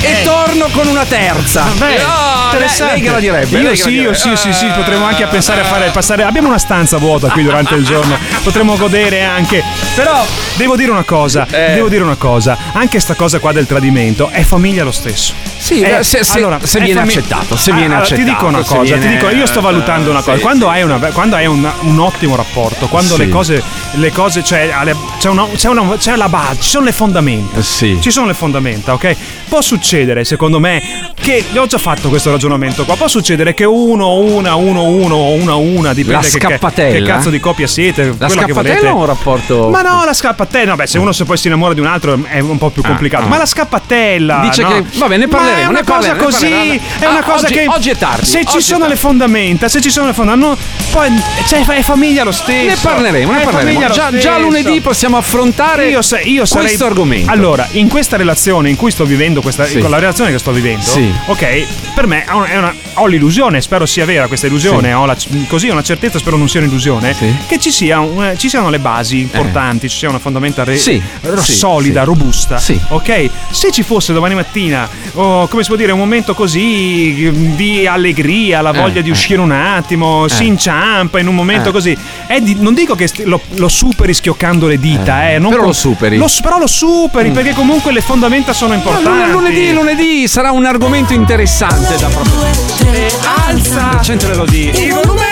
[0.00, 1.64] e torno con una terza.
[1.76, 2.04] Beh, lei-
[2.44, 2.92] interessante.
[2.94, 3.58] lei che la direbbe?
[3.60, 6.24] Io sì, io sì, sì, sì, potremmo anche pensare a fare passare.
[6.24, 8.16] Abbiamo una stanza vuota qui durante il giorno,
[8.48, 9.62] potremmo godere anche.
[9.94, 10.24] Però
[10.56, 11.74] devo dire una cosa, Eh.
[11.74, 15.34] devo dire una cosa, anche sta cosa qua del tradimento è famiglia lo stesso.
[15.58, 18.62] Sì, Eh, se- se- se è viene accettato, se viene allora, Ti dico accettato, una
[18.64, 20.36] se cosa, viene- ti dico, io sto valutando una Sì, cosa.
[20.38, 20.42] sì.
[20.42, 23.26] Quando hai, una- quando hai un, un ottimo rapporto, quando Sì.
[23.26, 24.70] le cose, le cose cioè,
[25.18, 27.60] c'è, una, c'è, una- c'è la base, ci sono le fondamenta.
[27.60, 29.16] Ci sono le fondamenta, ok?
[29.48, 32.96] Può succedere, secondo me, che ho già fatto questo ragionamento qua.
[32.96, 36.92] Può succedere che uno, una, uno, uno una, una, dipende La che, scappatella?
[36.92, 38.04] che cazzo di coppia siete.
[38.18, 39.68] La quella che scappatella o un rapporto.
[39.70, 42.40] Ma no, la scappatella, vabbè, se uno se poi si innamora di un altro è
[42.40, 43.24] un po' più Ah, complicato.
[43.24, 43.28] ah.
[43.28, 44.40] Ma la scappatella.
[44.42, 44.68] Dice no?
[44.68, 46.80] che- vabbè, ne Ma parleremo, È ne una cosa parleremo, così.
[46.98, 47.66] È una Ah, cosa oggi- che.
[47.68, 48.94] oggi è tardi, Se ci è sono tardi.
[48.94, 50.56] le fondamenta, se ci sono le fondamenta,
[50.90, 51.08] poi
[51.46, 52.66] cioè, è famiglia lo stesso.
[52.68, 53.90] Ne parleremo, ne È parleremo.
[53.90, 57.30] Già, già lunedì possiamo affrontare Io, sa- io sarei- questo argomento.
[57.30, 59.78] Allora, in questa relazione in cui sto vivendo, questa, Sì.
[59.78, 61.12] con la relazione che sto vivendo, Sì.
[61.26, 64.94] ok, per me è è una- ho l'illusione, spero sia vera questa illusione, Sì.
[64.94, 65.16] ho la,
[65.48, 67.14] così ho una certezza, spero non sia un'illusione,
[67.46, 71.00] che ci, sia un- ci siano le basi importanti, ci sia una fondamenta re- Sì,
[71.22, 72.06] ro- sì, solida, sì.
[72.06, 72.58] robusta.
[72.58, 72.78] Sì.
[72.88, 73.30] Ok?
[73.50, 78.60] Se ci fosse domani mattina, oh, come si può dire, un momento così di allegria,
[78.60, 79.12] la voglia Eh, di eh.
[79.12, 80.28] uscire un attimo, Eh.
[80.28, 81.72] si inciampa in un momento Eh.
[81.72, 81.96] così.
[82.26, 85.62] è di- non dico che st- lo, lo superi schioccando le dita, eh, non però
[85.62, 86.16] con- lo superi.
[86.18, 89.30] lo s- però lo superi perché comunque le fondamenta sono importanti.
[89.30, 93.10] lun- lunedì, lunedì sarà un argomento interessante da approfondire.
[93.46, 93.90] Alza!
[93.92, 94.70] Accento l'elodie.
[94.72, 95.24] Il volume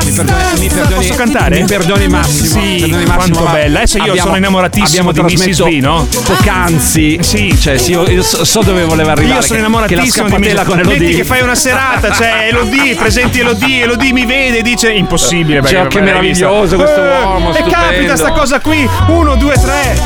[0.00, 1.60] perdoni, mi perdoni, Posso cantare?
[1.60, 2.46] Mi perdoni Massimo.
[2.60, 3.78] Sì, perdoni Massimo, quanto bella.
[3.78, 5.62] Adesso io abbiamo- sono innamoratissimo abbiamo di Mrs.
[5.62, 6.08] V, no?
[6.24, 7.18] Poc'anzi.
[7.20, 7.56] Sì.
[7.58, 9.34] Cioè, sì, io, io so, dove voleva arrivare.
[9.36, 10.64] Io sono che- innamoratissimo che la di Mrs.
[10.66, 11.16] con Metti Elodie.
[11.16, 15.60] che fai una serata, c'è Elodie, presenti Elodie, Elodie mi vede e dice impossibile.
[15.62, 17.70] Cioè, perché che me l'hai meraviglioso questo Eh, uomo, E stupendo.
[17.78, 20.00] capita sta cosa qui, uno, due, tre.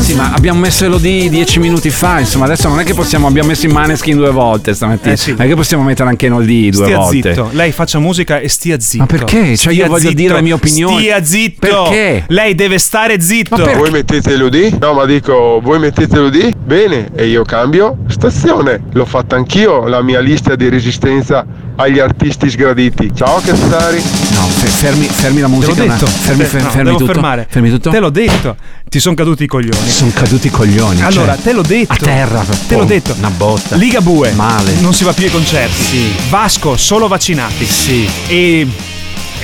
[0.00, 2.18] Sì, ma abbiamo messo Elodie dieci minuti fa.
[2.18, 3.28] Insomma, adesso non è che possiamo.
[3.28, 5.12] Abbiamo messo in Maneskin due volte stamattina.
[5.12, 5.30] Eh sì.
[5.30, 7.34] Non è che possiamo mettere anche Elodie due Stia volte.
[7.34, 9.02] zitto, lei faccia musica e stia zitto.
[9.04, 9.56] Ma perché?
[9.56, 10.14] Cioè, io Stia voglio zitto.
[10.14, 10.96] dire le mie opinioni.
[10.98, 11.82] Stia zitto.
[11.84, 12.24] Perché?
[12.28, 13.56] Lei deve stare zitto.
[13.56, 14.76] Voi mettete Elodie?
[14.80, 16.52] No, ma dico, voi mettete Elodie?
[16.56, 18.82] Bene, e io cambio stazione.
[18.92, 21.46] L'ho fatta anch'io, la mia lista di resistenza
[21.76, 23.10] agli artisti sgraditi.
[23.14, 24.02] Ciao Cazzari.
[24.68, 25.82] Fermi, fermi la Te l'ho musica.
[25.82, 26.04] detto.
[26.04, 27.12] una- Fermi, Te- no, fermi devo tutto.
[27.12, 27.46] fermare.
[27.50, 27.90] Fermi tutto.
[27.90, 28.56] Te l'ho detto.
[28.88, 29.88] Ti sono caduti i coglioni.
[29.90, 31.02] Sono caduti i coglioni.
[31.02, 31.92] Allora, cioè, te l'ho detto.
[31.92, 32.44] A terra.
[32.68, 33.14] Te l'ho detto.
[33.18, 33.76] Una botta.
[33.76, 34.32] Ligabue.
[34.32, 34.74] Male.
[34.80, 35.82] Non si va più ai concerti.
[35.82, 36.12] Sì.
[36.28, 37.64] Vasco, solo vaccinati.
[37.66, 38.08] Sì.
[38.28, 38.66] E.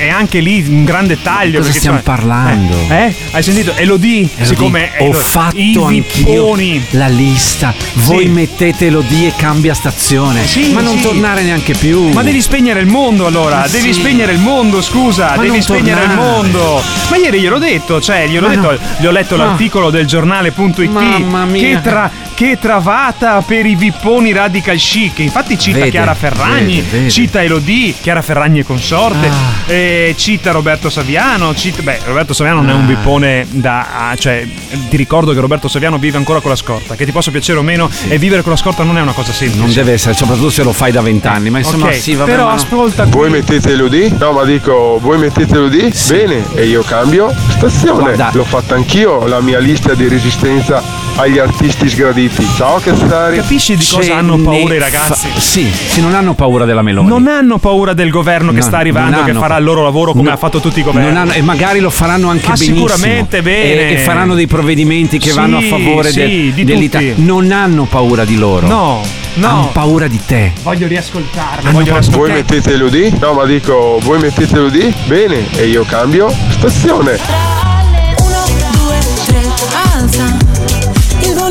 [0.00, 1.58] E anche lì un grande taglio.
[1.58, 2.76] Cosa perché, stiamo insomma, parlando?
[2.88, 3.04] Eh?
[3.06, 3.14] eh?
[3.32, 3.72] Hai sentito?
[3.74, 6.86] Elodie, Elodie, siccome ho Elo- fatto i anch'io vipponi.
[6.90, 7.74] la lista.
[7.94, 8.28] Voi Sì.
[8.30, 10.46] mettete Elodie e cambia stazione.
[10.46, 11.02] Sì, ma non sì.
[11.02, 12.10] tornare neanche più.
[12.12, 14.00] Ma devi spegnere il mondo allora, Ma devi sì.
[14.00, 16.30] spegnere il mondo, scusa, Ma devi spegnere il tornare.
[16.30, 16.82] mondo.
[17.10, 18.78] Ma ieri gliel'ho detto, cioè, gliel'ho detto, no.
[18.98, 19.44] gli ho letto No.
[19.46, 21.60] l'articolo del giornale.it Mamma mia.
[21.60, 25.18] che, tra- che travata per i vipponi radical chic.
[25.18, 27.10] Infatti cita Vede, Chiara Ferragni, vede, vede.
[27.10, 29.72] cita Elodie, Chiara Ferragni e consorte, Ah.
[29.72, 32.86] eh, cita Roberto Saviano, cita, beh, Roberto Saviano non è un Ah.
[32.86, 34.46] vippone da ah, cioè
[34.88, 37.62] ti ricordo che Roberto Saviano vive ancora con la scorta, che ti possa piacere o
[37.62, 39.64] meno e vivere con la scorta non è una cosa semplice.
[39.64, 41.50] Non deve essere, soprattutto se lo fai da vent'anni.
[41.50, 42.30] Ma insomma, Ok, sì, vabbè.
[42.30, 42.56] però ma no.
[42.56, 44.10] ascolta Voi mettete Elodie?
[44.18, 45.92] No, ma dico, voi mettete Elodie?
[46.08, 48.00] Bene, e io cambio stazione.
[48.00, 48.30] Guarda.
[48.32, 50.82] L'ho fatta anch'io, la mia lista di resistenza
[51.18, 52.46] agli artisti sgraditi.
[52.56, 53.36] Ciao Cazzari.
[53.36, 55.28] Capisci di Ce cosa hanno paura i fa- ragazzi?
[55.36, 57.08] sì, sì, non hanno paura della Meloni.
[57.08, 60.28] Non hanno paura del governo che No, sta arrivando, che farà il loro lavoro come
[60.28, 61.08] no, ha fatto tutti i governi.
[61.08, 62.76] non hanno- e magari lo faranno anche Ah, benissimo.
[62.86, 63.88] sicuramente bene.
[63.90, 67.14] E, e faranno dei provvedimenti che Sì, vanno a favore sì, del- di dell'Italia.
[67.14, 67.24] tutti.
[67.26, 68.66] Non hanno paura di loro.
[68.68, 69.00] No,
[69.34, 69.46] no.
[69.48, 70.52] Hanno paura di te.
[70.62, 71.70] Voglio riascoltarlo.
[71.72, 72.34] Voglio paura- Voi riascoltarlo.
[72.34, 73.12] mettete Elodie?
[73.18, 74.92] No, ma dico, voi mettete Elodie?
[75.06, 77.18] Bene, e io cambio stazione.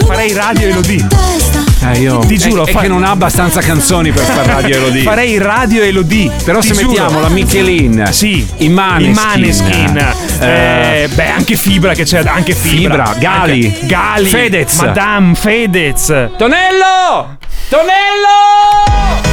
[0.07, 1.05] Farei radio Elodie.
[1.84, 4.75] Eh, io, Ti giuro, è, è fa- che non ha abbastanza canzoni per far radio
[4.77, 5.01] Elodie.
[5.03, 6.31] Farei radio Elodie.
[6.43, 6.88] Però Ti se giuro.
[6.88, 8.45] mettiamo la Michelin, Sì.
[8.57, 9.97] i Maneskin, I Maneskin.
[10.39, 13.05] eh, Eh, beh, anche Fibra che c'è, anche Fibra.
[13.05, 13.65] Fibra, Gali.
[13.65, 14.29] Anche- Gali.
[14.29, 14.79] Fedez.
[14.79, 16.05] Madame Fedez.
[16.38, 17.38] Tonello!
[17.69, 19.26] Tonello!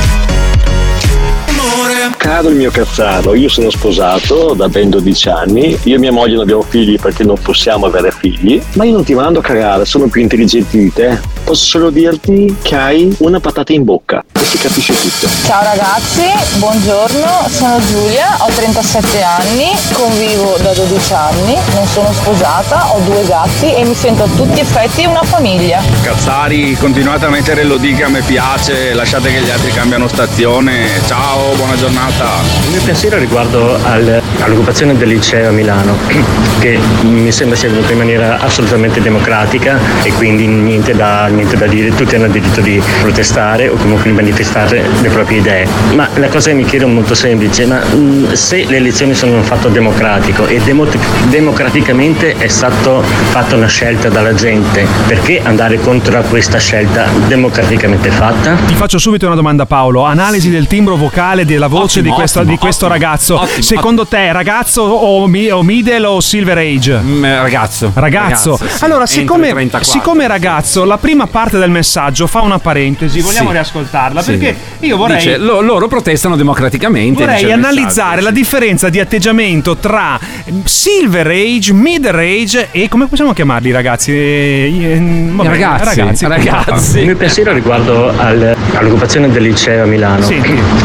[2.17, 6.35] Caro il mio cazzaro, io sono sposato da ben 12 anni, io e mia moglie
[6.35, 9.85] non abbiamo figli perché non possiamo avere figli, ma io non ti mando a cagare,
[9.85, 11.21] sono più intelligenti di te.
[11.45, 15.29] Posso solo dirti che hai una patata in bocca e si capisce tutto.
[15.45, 16.23] Ciao ragazzi,
[16.59, 23.27] buongiorno, sono Giulia, ho 37 anni, convivo da 12 anni, non sono sposata, ho due
[23.27, 25.83] gatti e mi sento a tutti effetti una famiglia.
[26.03, 30.89] Cazzari, continuate a mettere lo dica a me piace, lasciate che gli altri cambiano stazione.
[31.07, 32.41] Ciao, buona giornata.
[32.65, 35.95] Il mio pensiero riguardo al- all'occupazione del liceo a Milano,
[36.59, 41.67] che mi sembra sia venuta in maniera assolutamente democratica e quindi niente da, niente da
[41.67, 45.67] dire, tutti hanno il diritto di protestare o comunque di manifestare le proprie idee.
[45.95, 49.33] Ma la cosa che mi chiedo è molto semplice, ma mh, se le elezioni sono
[49.37, 50.87] un fatto democratico e demo-
[51.29, 58.11] democraticamente è stato fatta una scelta dalla gente, perché andare contro a questa scelta democraticamente
[58.11, 58.57] fatta?
[58.67, 62.39] Ti faccio subito una domanda Paolo, analisi del timbro vocale della voce Ottimo, di questo,
[62.41, 63.41] ottimo, di questo ottimo, ragazzo.
[63.41, 66.99] ottimo, Secondo te ragazzo o, mi- o middle o silver age?
[67.03, 67.91] Mm, ragazzo.
[67.95, 68.57] Ragazzo.
[68.57, 68.85] Ragazzo, sì.
[68.85, 69.91] Allora, siccome, 34.
[69.91, 73.55] siccome ragazzo, la prima parte del messaggio fa una parentesi, vogliamo Sì.
[73.55, 74.23] riascoltarla?
[74.23, 74.31] Sì.
[74.37, 75.17] Perché io vorrei...
[75.19, 77.25] Dice, lo- loro protestano democraticamente.
[77.25, 80.19] Vorrei analizzare la differenza di atteggiamento tra
[80.65, 84.13] Silver Age, Middle Age e come possiamo chiamarli ragazzi?
[84.13, 85.49] Eh, eh, vabbè,
[85.85, 86.99] Ragazzi, ragazzi.
[87.01, 90.41] Il mio pensiero riguardo al- all'occupazione del liceo a Milano, Sì.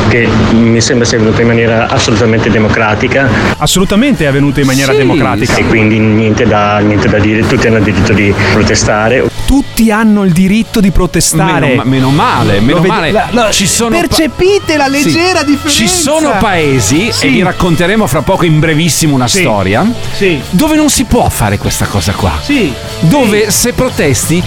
[0.09, 3.27] che mi sembra sia venuta in maniera assolutamente democratica.
[3.57, 5.55] Assolutamente è avvenuta in maniera Sì, democratica.
[5.55, 9.25] E quindi niente da, niente da dire, tutti hanno il diritto di protestare.
[9.45, 11.67] Tutti hanno il diritto di protestare.
[11.67, 13.11] Meno, meno male, meno Lo vedi- male.
[13.11, 15.45] la- la- ci sono pa- percepite la leggera Sì.
[15.45, 15.69] differenza.
[15.69, 17.27] Ci sono paesi, Sì.
[17.27, 19.39] e vi racconteremo fra poco in brevissimo una Sì.
[19.39, 19.85] storia,
[20.15, 20.39] Sì.
[20.49, 22.31] dove non si può fare questa cosa qua.
[22.41, 22.71] Sì.
[23.01, 24.43] Dove se protesti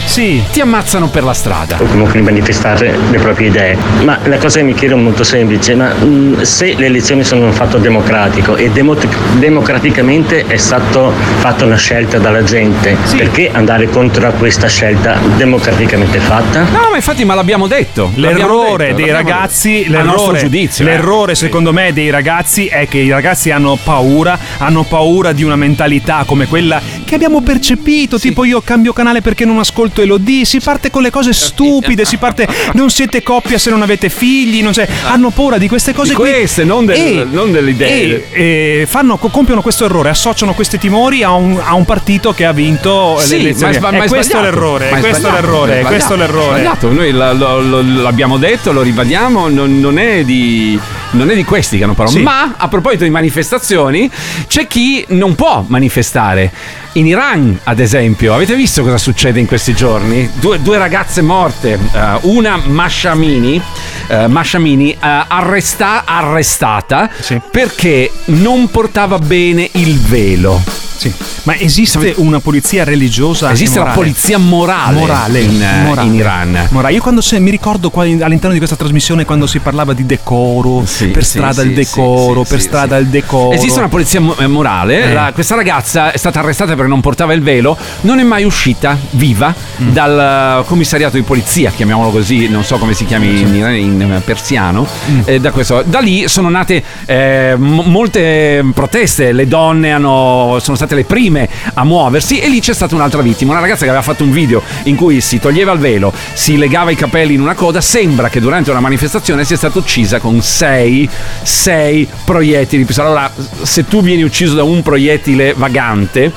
[0.52, 1.76] ti ammazzano per la strada.
[1.80, 3.76] o comunque di manifestare le proprie idee.
[4.04, 7.46] Ma la cosa che mi chiedo è molto semplice, ma mh, se le elezioni sono
[7.46, 8.96] un fatto democratico e demo-
[9.38, 15.71] democraticamente è stata fatta una scelta dalla gente, perché andare contro a questa scelta democraticamente
[15.72, 16.62] praticamente fatta.
[16.64, 18.10] No, ma infatti, ma l'abbiamo detto.
[18.14, 19.90] l'abbiamo L'errore detto, dei ragazzi, detto.
[19.90, 20.84] L'errore, giudizio.
[20.84, 20.88] eh.
[20.88, 25.56] l'errore secondo me dei ragazzi è che i ragazzi hanno paura, hanno paura di una
[25.56, 26.80] mentalità come quella
[27.12, 31.10] che abbiamo percepito, tipo io cambio canale perché non ascolto Elodie, si parte con le
[31.10, 35.58] cose stupide, si parte non siete coppia se non avete figli, non c'è- hanno paura
[35.58, 36.30] di queste cose Di qui.
[36.30, 38.30] queste, non del- E- non delle idee.
[38.32, 42.32] E, e fanno, co- compiono questo errore, associano questi timori a un, a un partito
[42.32, 43.78] che ha vinto le Sì, elezioni.
[43.78, 46.60] ma ma è questo l'errore, Ma è questo l'errore, è questo l'errore.
[46.60, 46.90] sbagliato.
[46.92, 50.80] Noi la- lo- lo- l'abbiamo detto, lo ribadiamo, non, non è di,
[51.10, 52.10] non è di questi che hanno paura.
[52.10, 52.20] Sì.
[52.22, 54.10] Ma a proposito di manifestazioni,
[54.48, 56.80] c'è chi non può manifestare.
[57.02, 60.30] In Iran, ad esempio, avete visto cosa succede in questi giorni?
[60.34, 63.60] Due, due ragazze morte, eh, una Mashamini,
[64.06, 67.10] eh, Mashamini eh, arresta- arrestata
[67.50, 70.62] perché non portava bene il velo.
[71.02, 71.12] Sì.
[71.44, 73.50] Ma esiste una polizia religiosa?
[73.50, 75.40] Esiste la polizia morale, Morale.
[75.40, 76.06] in, Morale.
[76.06, 76.68] in Iran.
[76.70, 76.94] Morale.
[76.94, 80.06] Io quando se- mi ricordo qua in- all'interno di questa trasmissione quando si parlava di
[80.06, 83.02] decoro, per sì, strada sì, il decoro, sì, per sì, strada sì.
[83.02, 83.50] il decoro.
[83.52, 85.02] Esiste una polizia mo- morale.
[85.02, 85.12] Eh.
[85.12, 87.76] La- questa ragazza è stata arrestata perché non portava il velo.
[88.02, 89.88] Non è mai uscita viva Mm.
[89.92, 94.20] dal eh, commissariato di polizia, chiamiamolo così, non so come si chiami in, in, in
[94.24, 94.86] persiano.
[95.10, 95.20] Mm.
[95.24, 95.82] Eh, da, questo.
[95.86, 99.32] da lì sono nate eh, m- molte proteste.
[99.32, 103.52] Le donne hanno- sono state le prime a muoversi e lì c'è stata un'altra vittima.
[103.52, 106.90] Una ragazza che aveva fatto un video in cui si toglieva il velo, si legava
[106.90, 107.80] i capelli in una coda.
[107.80, 111.08] Sembra che durante una manifestazione sia stata uccisa con sei,
[111.42, 112.86] sei proiettili.
[112.98, 113.32] Allora,
[113.62, 116.30] se tu vieni ucciso da un proiettile vagante,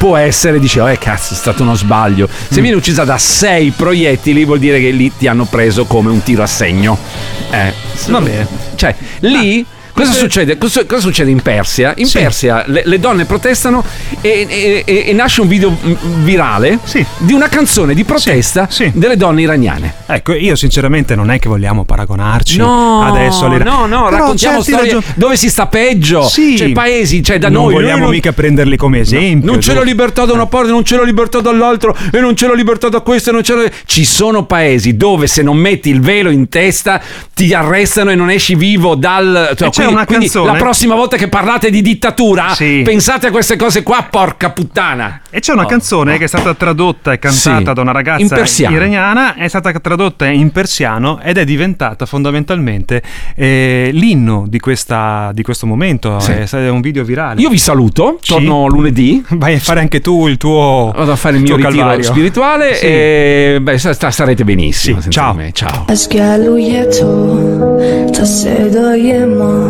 [0.00, 2.26] può essere, dici, oh, eh, cazzo, è stato uno sbaglio.
[2.26, 6.22] Se vieni uccisa da sei proiettili, vuol dire che lì ti hanno preso come un
[6.22, 6.96] tiro a segno.
[7.50, 7.74] Eh,
[8.06, 8.46] Va bene.
[8.76, 9.66] Cioè, lì.
[9.92, 10.56] Cosa succede?
[10.58, 11.92] Cosa, cosa succede in Persia?
[11.96, 13.84] In Persia le, le donne protestano
[14.20, 15.76] e, e- e- e nasce un video
[16.22, 16.78] virale
[17.18, 19.94] di una canzone di protesta delle donne iraniane.
[20.06, 24.62] Ecco, io sinceramente non è che vogliamo paragonarci No, adesso alle no, no, Però raccontiamo
[24.62, 26.22] storie ragion- dove si sta peggio.
[26.28, 26.56] Sì.
[26.56, 27.72] Cioè, paesi, cioè da non noi.
[27.74, 29.50] vogliamo noi non- mica prenderli come esempio.
[29.50, 32.46] non c'è la libertà da una parte, non c'è la libertà dall'altro, e non c'è
[32.46, 33.70] la libertà da questo, e non c'è la...
[33.84, 37.00] Ci sono paesi dove se non metti il velo in testa
[37.34, 39.54] ti arrestano e non esci vivo dal.
[39.56, 42.81] cioè, una quindi canzone- la prossima volta che parlate di dittatura, Sì.
[42.83, 45.21] pensate a queste cose qua, porca puttana.
[45.29, 45.67] E c'è una Oh.
[45.67, 47.63] canzone che è stata tradotta e cantata Sì.
[47.63, 48.75] da una In ragazza persiano.
[48.75, 53.01] iraniana, è stata tradotta in persiano ed è diventata fondamentalmente
[53.35, 56.19] eh, l'inno di, questa, di questo momento.
[56.19, 56.31] Sì.
[56.31, 57.41] È, è un video virale.
[57.41, 58.31] Io vi saluto, Sì.
[58.33, 59.23] torno lunedì.
[59.29, 60.91] Vai a fare anche tu il tuo.
[60.95, 62.03] Vado a fare il mio tuo ritiro calvario.
[62.03, 62.85] spirituale Sì.
[62.85, 65.01] e beh, sta- sta- starete benissimo.
[65.01, 65.33] senza ciao.
[65.33, 65.51] me.
[65.53, 65.85] Ciao.
[65.89, 67.79] از گلوی تو
[68.13, 69.68] تا صدای ما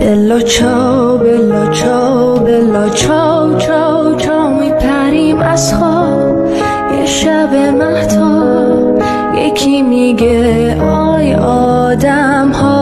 [0.00, 6.50] بلا چاو بلا چاو بلا چاو چاو چاو میپریم از خواب.
[6.98, 9.02] یه شب مهتاب
[9.36, 12.79] یکی میگه آی آدم ها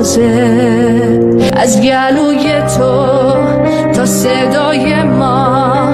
[0.00, 1.20] بازه.
[1.56, 3.32] از گلوی تو
[3.92, 5.84] تا صدای ما.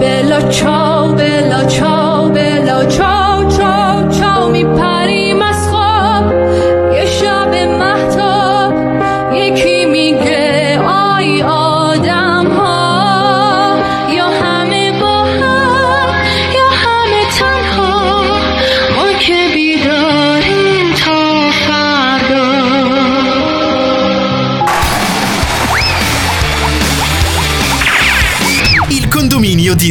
[0.00, 3.15] بلا چاو بلا چاو بلا چاو.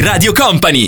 [0.06, 0.88] Radio Company.